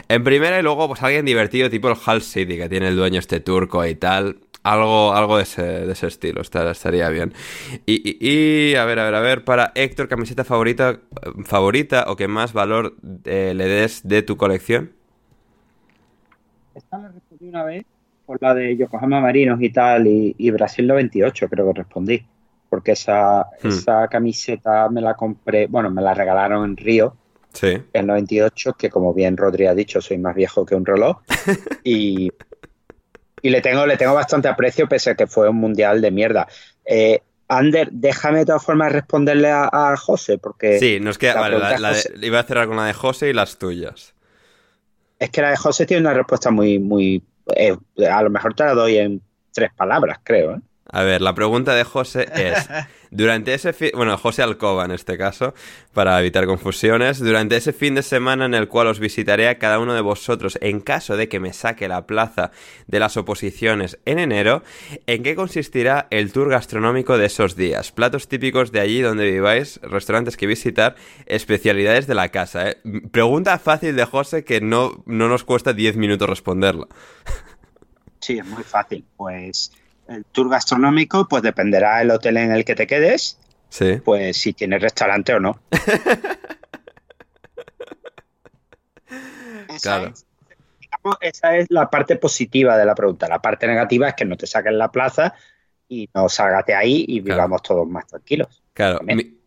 [0.07, 0.59] en primera.
[0.59, 3.85] Y luego, pues alguien divertido, tipo el Hull City, que tiene el dueño este turco
[3.85, 4.37] y tal.
[4.73, 7.33] Algo, algo de, ese, de ese estilo, esta- estaría bien.
[7.85, 10.99] Y, y- y, a ver, a ver, a ver, para Héctor, camiseta favorita,
[11.45, 12.95] favorita o que más valor
[13.25, 14.91] eh, le des de tu colección.
[16.75, 17.85] Esta la respondí una vez
[18.25, 22.25] por la de Yokohama Marinos y tal, y, y Brasil 98, creo que respondí.
[22.69, 23.67] Porque esa, Hmm.
[23.69, 27.15] esa camiseta me la compré, bueno, me la regalaron en Río
[27.53, 27.81] Sí.
[27.93, 31.21] en 98, que como bien Rodri ha dicho, soy más viejo que un reloj.
[31.83, 32.29] y
[33.47, 36.47] y le, tengo, le tengo bastante aprecio, pese a que fue un mundial de mierda.
[36.85, 41.35] Eh, Ander, déjame de todas formas responderle a, a José, porque Sí, nos queda.
[41.35, 43.33] la Vale, la- pregunta la de- José- iba a cerrar con la de José y
[43.33, 44.13] las tuyas.
[45.19, 47.23] es que la de José tiene una respuesta muy, muy.
[47.55, 47.75] eh,
[48.11, 49.21] a lo mejor te la doy en
[49.53, 50.55] tres palabras, creo.
[50.55, 50.59] ¿eh?
[50.91, 52.67] A ver, la pregunta de José es,
[53.11, 55.53] durante ese fin, bueno, José Alcoba en este caso,
[55.93, 59.79] para evitar confusiones, durante ese fin de semana en el cual os visitaré a cada
[59.79, 62.51] uno de vosotros en caso de que me saque la plaza
[62.87, 64.63] de las oposiciones en enero,
[65.05, 67.91] ¿en qué consistirá el tour gastronómico de esos días?
[67.91, 72.77] Platos típicos de allí donde viváis, restaurantes que visitar, especialidades de la casa, ¿eh?
[73.11, 76.87] Pregunta fácil de José que no, no nos cuesta 10 minutos responderla.
[78.19, 79.05] Sí, es muy fácil.
[79.15, 79.71] Pues
[80.09, 83.39] el tour gastronómico, pues dependerá del hotel en el que te quedes,
[83.69, 83.97] Sí.
[84.03, 85.59] pues si tienes restaurante o no.
[89.69, 90.11] Esa Claro.
[90.13, 90.25] es-
[90.79, 93.27] digamos, esa es la parte positiva de la pregunta.
[93.27, 95.33] La parte negativa es que no te saquen la plaza
[95.87, 97.35] y no salgas de ahí y Claro.
[97.35, 98.61] vivamos todos más tranquilos.
[98.73, 98.99] Claro,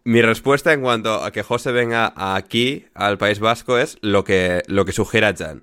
[0.03, 4.63] mi respuesta en cuanto a que José venga aquí, al País Vasco, es lo que,
[4.67, 5.63] lo que sugiera Jan.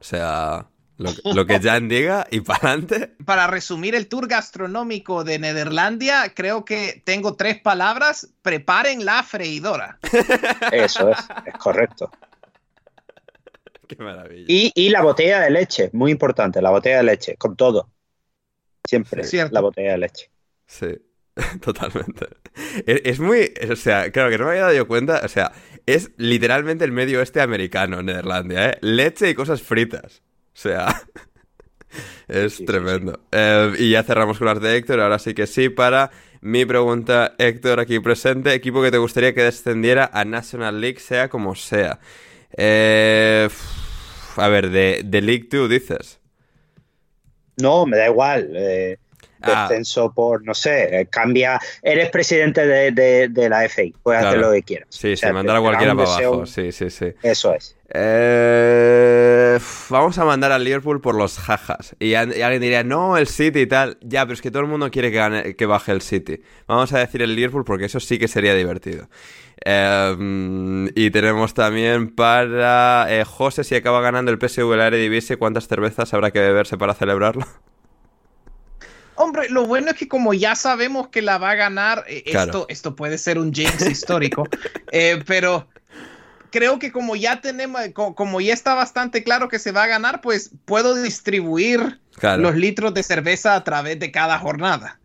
[0.00, 0.66] O sea,
[0.98, 3.12] lo, que- lo que Jan diga y para adelante.
[3.24, 8.28] Para resumir el tour gastronómico de Nederlandia, creo que tengo tres palabras.
[8.42, 9.98] Preparen la freidora.
[10.72, 12.10] Eso es, es correcto.
[13.88, 14.46] Qué maravilla.
[14.48, 17.90] Y, y la botella de leche, muy importante, la botella de leche, con todo.
[18.88, 20.30] Siempre Sí, la botella de leche.
[20.66, 20.86] Sí,
[21.60, 22.26] totalmente.
[22.86, 25.52] Es, es muy, o sea, claro que no me había dado cuenta, o sea,
[25.86, 28.78] es literalmente el medio oeste americano, Nederlandia, ¿eh?
[28.80, 30.22] Leche y cosas fritas.
[30.56, 30.88] O sea,
[32.28, 33.20] es Sí, sí, tremendo.
[33.30, 36.10] Eh, y ya cerramos con las de Héctor, ahora sí que sí, para
[36.40, 41.28] mi pregunta, Héctor, aquí presente, equipo que te gustaría que descendiera a National League, sea
[41.28, 41.98] como sea.
[42.56, 43.48] Eh,
[44.36, 46.20] a ver, de, de League 2 dices.
[47.58, 48.50] No, me da igual.
[48.54, 48.98] eh,
[49.42, 49.68] Ah.
[49.68, 51.60] descenso por, no sé, cambia.
[51.82, 54.88] Eres presidente de, de- de la FA, puedes hacer lo que quieras.
[54.90, 57.12] Sí, O sea, mandar a cualquiera para abajo, sí, sí, sí.
[57.22, 57.75] Eso es.
[57.88, 59.58] Eh,
[59.90, 61.94] vamos a mandar al Liverpool por los jajas.
[61.98, 63.98] Y, alguien diría, no, el City y tal.
[64.02, 66.40] Ya, pero es que todo el mundo quiere que, gane- que baje el City.
[66.66, 69.08] Vamos a decir el Liverpool porque eso sí que sería divertido.
[69.64, 75.66] Eh, y tenemos también para eh, José, si acaba ganando el PSV la Eredivisie, ¿cuántas
[75.68, 77.46] cervezas habrá que beberse para celebrarlo?
[79.18, 82.50] Hombre, lo bueno es que como ya sabemos que la va a ganar, eh, Claro.
[82.50, 84.44] esto, esto puede ser un jinx histórico,
[84.92, 85.68] eh, pero
[86.50, 89.86] creo que como ya tenemos, co- como ya está bastante claro que se va a
[89.88, 92.42] ganar, pues puedo distribuir Claro.
[92.42, 95.00] los litros de cerveza a través de cada jornada.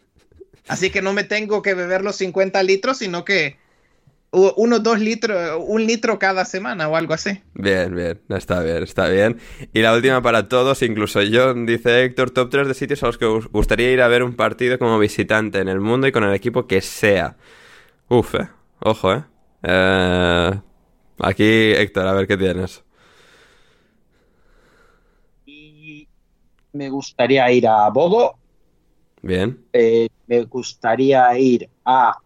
[0.68, 3.58] Así que no me tengo que beber los 50 litros, sino que
[4.32, 7.42] u- uno, dos litros, un litro cada semana o algo así.
[7.54, 9.38] Bien, bien, está bien, está bien.
[9.74, 13.18] Y la última para todos, incluso John, dice Héctor, top 3 de sitios a los
[13.18, 16.24] que os gustaría ir a ver un partido como visitante en el mundo y con
[16.24, 17.36] el equipo que sea.
[18.08, 18.48] Uf, eh.
[18.80, 19.24] Ojo, eh.
[19.64, 20.52] Eh,
[21.24, 21.44] Aquí,
[21.74, 22.84] Héctor, a ver qué tienes.
[25.46, 26.08] Y
[26.74, 28.36] me gustaría ir a Bodo,
[29.22, 29.64] Bien.
[29.74, 32.18] eh, me gustaría ir a,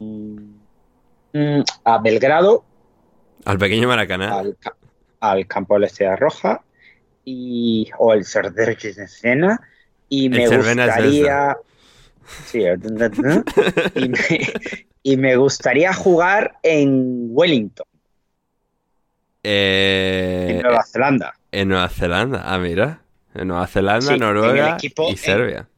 [0.00, 2.64] mm, a Belgrado,
[3.44, 4.38] Al pequeño Maracaná.
[4.38, 4.76] al, ca-
[5.20, 6.64] al campo de la Estrella Roja,
[7.24, 9.60] y, o el Cerderges de Cena,
[10.08, 11.56] y me gustaría...
[12.46, 12.80] Sí, el-
[13.94, 14.18] y, me,
[15.02, 17.86] y me gustaría jugar en Wellington,
[19.42, 21.34] Eh, en Nueva Zelanda.
[21.52, 22.42] en Nueva Zelanda.
[22.44, 23.00] Ah, mira.
[23.34, 25.68] Nueva Zelanda, Sí, Noruega en equipo- y Serbia.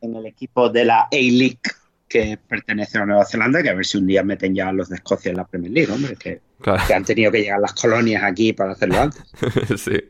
[0.00, 1.60] En el equipo de la A-League
[2.08, 4.88] que pertenece a Nueva Zelanda, que a ver si un día meten ya a los
[4.88, 6.82] de Escocia en la Premier League, hombre, que, Claro.
[6.86, 9.22] que han tenido que llegar las colonias aquí para hacerlo antes.
[9.80, 10.00] sí.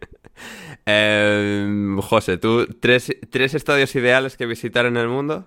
[0.86, 5.44] Eh, José, ¿tú tres, tres estadios ideales que visitar en el mundo?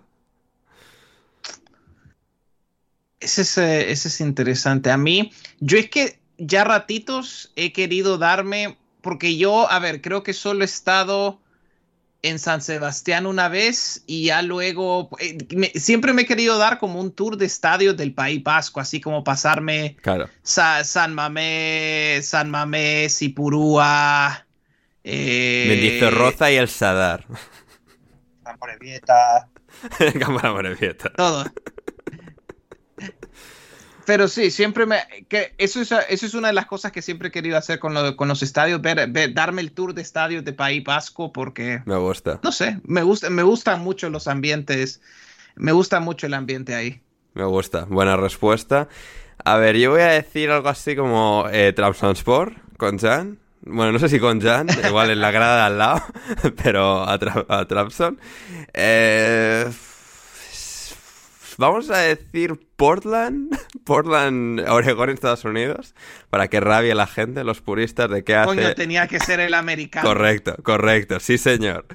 [3.20, 4.92] Ese es, eh, ese es interesante.
[4.92, 10.24] A mí, yo es que ya ratitos he querido darme, porque yo, a ver, creo
[10.24, 11.40] que solo he estado
[12.22, 16.78] en San Sebastián una vez y ya luego, eh, me- siempre me he querido dar
[16.78, 20.30] como un tour de estadios del País Vasco, así como pasarme Claro.
[20.44, 24.46] Sa- San Mamés, San Mamés, Ipurúa.
[25.04, 27.26] Eh, Mendizorroza y el Sadar.
[28.44, 29.50] Amorebieta.
[30.20, 30.76] Cámara
[31.16, 31.46] todo.
[34.06, 34.98] Pero sí, siempre me.
[35.28, 37.94] Que eso, es, eso es una de las cosas que siempre he querido hacer con,
[37.94, 41.84] lo- con los estadios, ver, ver- darme el tour de estadios de País Vasco, porque,
[41.86, 42.40] Me gusta.
[42.42, 45.00] no sé, me, gusta, me gustan mucho los ambientes.
[45.56, 47.02] Me gusta mucho el ambiente ahí.
[47.36, 47.86] Me gusta.
[47.86, 48.88] Buena respuesta.
[49.46, 53.38] A ver, yo voy a decir algo así como eh, Trabzonspor con Jan.
[53.72, 56.04] Bueno, no sé si con Jan, igual en la grada de al lado,
[56.64, 58.20] pero a, Tra- a Trabzon.
[58.74, 59.66] Eh,
[61.58, 65.94] vamos a decir Portland, Portland, Oregón, Estados Unidos,
[66.30, 68.48] para que rabie la gente, los puristas, de qué hace...
[68.48, 70.08] Coño, tenía que ser el americano.
[70.08, 71.86] Correcto, correcto, sí señor.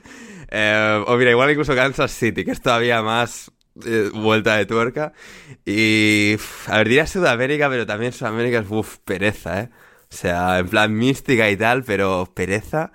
[0.51, 3.51] Eh, o mira, igual incluso Kansas City, que es todavía más
[3.85, 5.13] eh, vuelta de tuerca.
[5.65, 6.37] Y,
[6.69, 9.71] a ver, diría Sudamérica, pero también Sudamérica es, uff, pereza, ¿eh?
[10.15, 12.93] O sea, en plan mística y tal, pero pereza.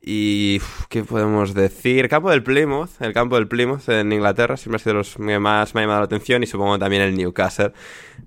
[0.00, 2.08] Y, ¿qué podemos decir?
[2.08, 5.74] Campo del Plymouth, el campo del Plymouth en Inglaterra siempre ha sido los que más
[5.74, 7.72] me ha llamado la atención y supongo también el Newcastle,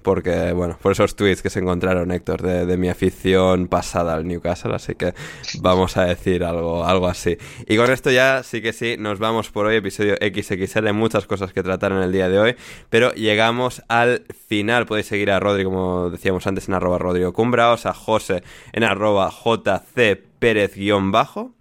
[0.01, 4.27] porque, bueno, por esos tweets que se encontraron, Héctor, de, de mi afición pasada al
[4.27, 5.13] Newcastle, así que
[5.59, 7.37] vamos a decir algo, algo así.
[7.67, 11.51] Y con esto ya sí que sí, nos vamos por hoy, episodio XXL, muchas cosas
[11.53, 12.55] que tratar en el día de hoy,
[12.89, 14.85] pero llegamos al final.
[14.85, 18.43] Podéis seguir a Rodri, como decíamos antes, en arroba Rodrigo Cumbraos, a José
[18.73, 21.55] en arroba JC Pérez guion bajo,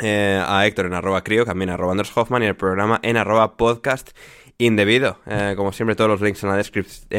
[0.00, 3.56] eh, a Héctor en arroba crío, también arroba Anders Hoffman y el programa en arroba
[3.56, 4.10] podcast
[4.58, 5.18] indebido.
[5.26, 6.50] Eh, como siempre, todos los links en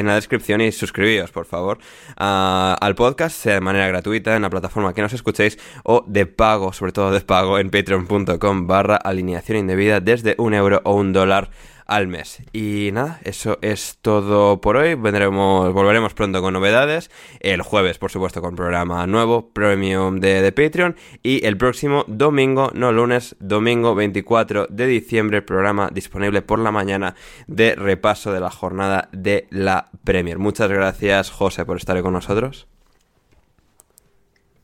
[0.06, 1.80] la, descripción y suscribíos, por favor,
[2.18, 6.26] a- al podcast, sea de manera gratuita en la plataforma que nos escuchéis o de
[6.26, 11.14] pago, sobre todo de pago, en patreon.com barra alineación indebida desde un euro o un
[11.14, 11.50] dólar
[11.90, 12.38] al mes.
[12.54, 14.94] Y nada, eso es todo por hoy.
[14.96, 17.10] Vendremos, volveremos pronto con novedades.
[17.40, 20.96] El jueves, por supuesto, con programa nuevo, premium de, Patreon.
[21.24, 27.16] Y el próximo domingo, no lunes, domingo 24 de diciembre, programa disponible por la mañana
[27.48, 30.38] de repaso de la jornada de la Premier.
[30.38, 32.68] Muchas gracias, José, por estar con nosotros.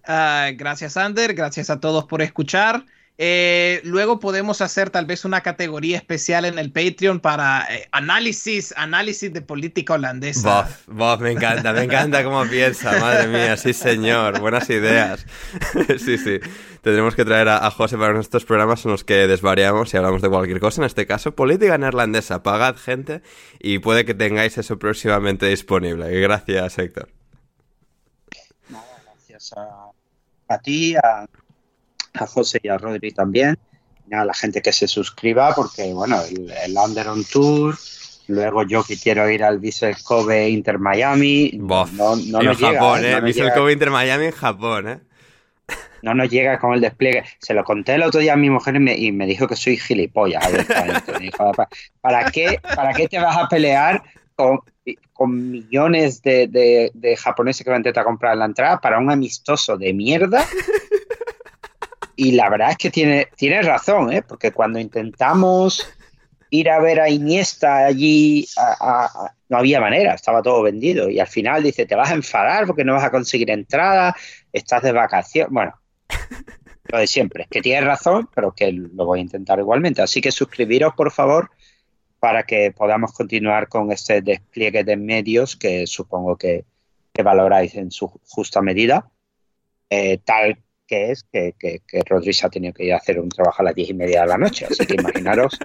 [0.07, 1.33] Ah, gracias, Ander.
[1.33, 2.85] Gracias a todos por escuchar.
[3.17, 8.73] Eh, luego podemos hacer tal vez una categoría especial en el Patreon para eh, análisis,
[8.75, 10.63] análisis de política holandesa.
[10.63, 15.25] Bof, bof, me encanta, me encanta cómo piensa, madre mía, sí señor, buenas ideas.
[15.97, 16.41] sí, sí,
[16.81, 20.21] tendremos que traer a, a José para nuestros programas en los que desvariamos y hablamos
[20.21, 23.21] de cualquier cosa, en este caso política neerlandesa, pagad gente
[23.59, 26.19] y puede que tengáis eso próximamente disponible.
[26.19, 27.07] Gracias, Héctor.
[28.69, 31.25] Gracias a, a ti, a,
[32.19, 33.57] a José y a Rodri también.
[34.09, 37.75] Y a la gente que se suscriba, porque bueno, el, el Under on Tour.
[38.27, 41.51] Luego yo que quiero ir al Vissel Kobe Inter Miami.
[41.55, 43.11] Bof, no, no nos llega, Japón, ¿eh?
[43.11, 43.43] ¿eh?
[43.49, 43.53] No.
[43.53, 44.99] Kobe Inter Miami en Japón, ¿eh?
[46.01, 47.23] no nos llega con el despliegue.
[47.39, 49.55] Se lo conté el otro día a mi mujer y me, y me dijo que
[49.55, 50.43] soy gilipollas.
[51.19, 51.67] dijo, "Pa-
[52.01, 54.03] ¿para qué, ¿Para qué te vas a pelear
[54.35, 54.59] con,
[55.13, 59.09] con millones de, de- de japoneses que van a intentar comprar la entrada para un
[59.09, 60.45] amistoso de mierda?
[62.15, 64.21] Y la verdad es que tiene, tiene razón, ¿eh?
[64.21, 65.85] porque cuando intentamos
[66.49, 71.09] ir a ver a Iniesta allí, a- a- a- no había manera, estaba todo vendido.
[71.09, 74.15] Y al final dice, te vas a enfadar porque no vas a conseguir entrada,
[74.53, 75.51] estás de vacaciones.
[75.51, 75.73] Bueno,
[76.87, 80.01] lo de siempre, que tienes razón, pero que lo voy a intentar igualmente.
[80.01, 81.51] Así que suscribiros, por favor,
[82.19, 86.63] para que podamos continuar con este despliegue de medios que supongo que,
[87.13, 89.09] que valoráis en su justa medida.
[89.89, 93.19] Eh, tal que es que, que, que Rodri se ha tenido que ir a hacer
[93.19, 94.65] un trabajo a las diez y media de la noche.
[94.69, 95.57] Así que imaginaros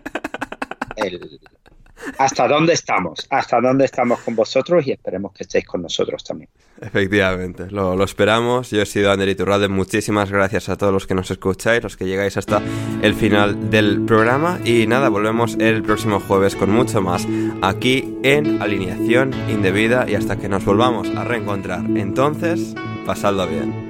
[2.19, 6.49] hasta dónde estamos, hasta dónde estamos con vosotros y esperemos que estéis con nosotros también.
[6.81, 8.71] Efectivamente, lo, lo esperamos.
[8.71, 9.69] Yo he sido Ander Iturralde.
[9.69, 12.63] Muchísimas gracias a todos los que nos escucháis, los que llegáis hasta
[13.03, 14.61] el final del programa.
[14.65, 17.27] Y nada, volvemos el próximo jueves con mucho más
[17.63, 21.81] aquí en Alineación Indebida y hasta que nos volvamos a reencontrar.
[21.97, 22.75] Entonces,
[23.05, 23.90] pasadlo bien.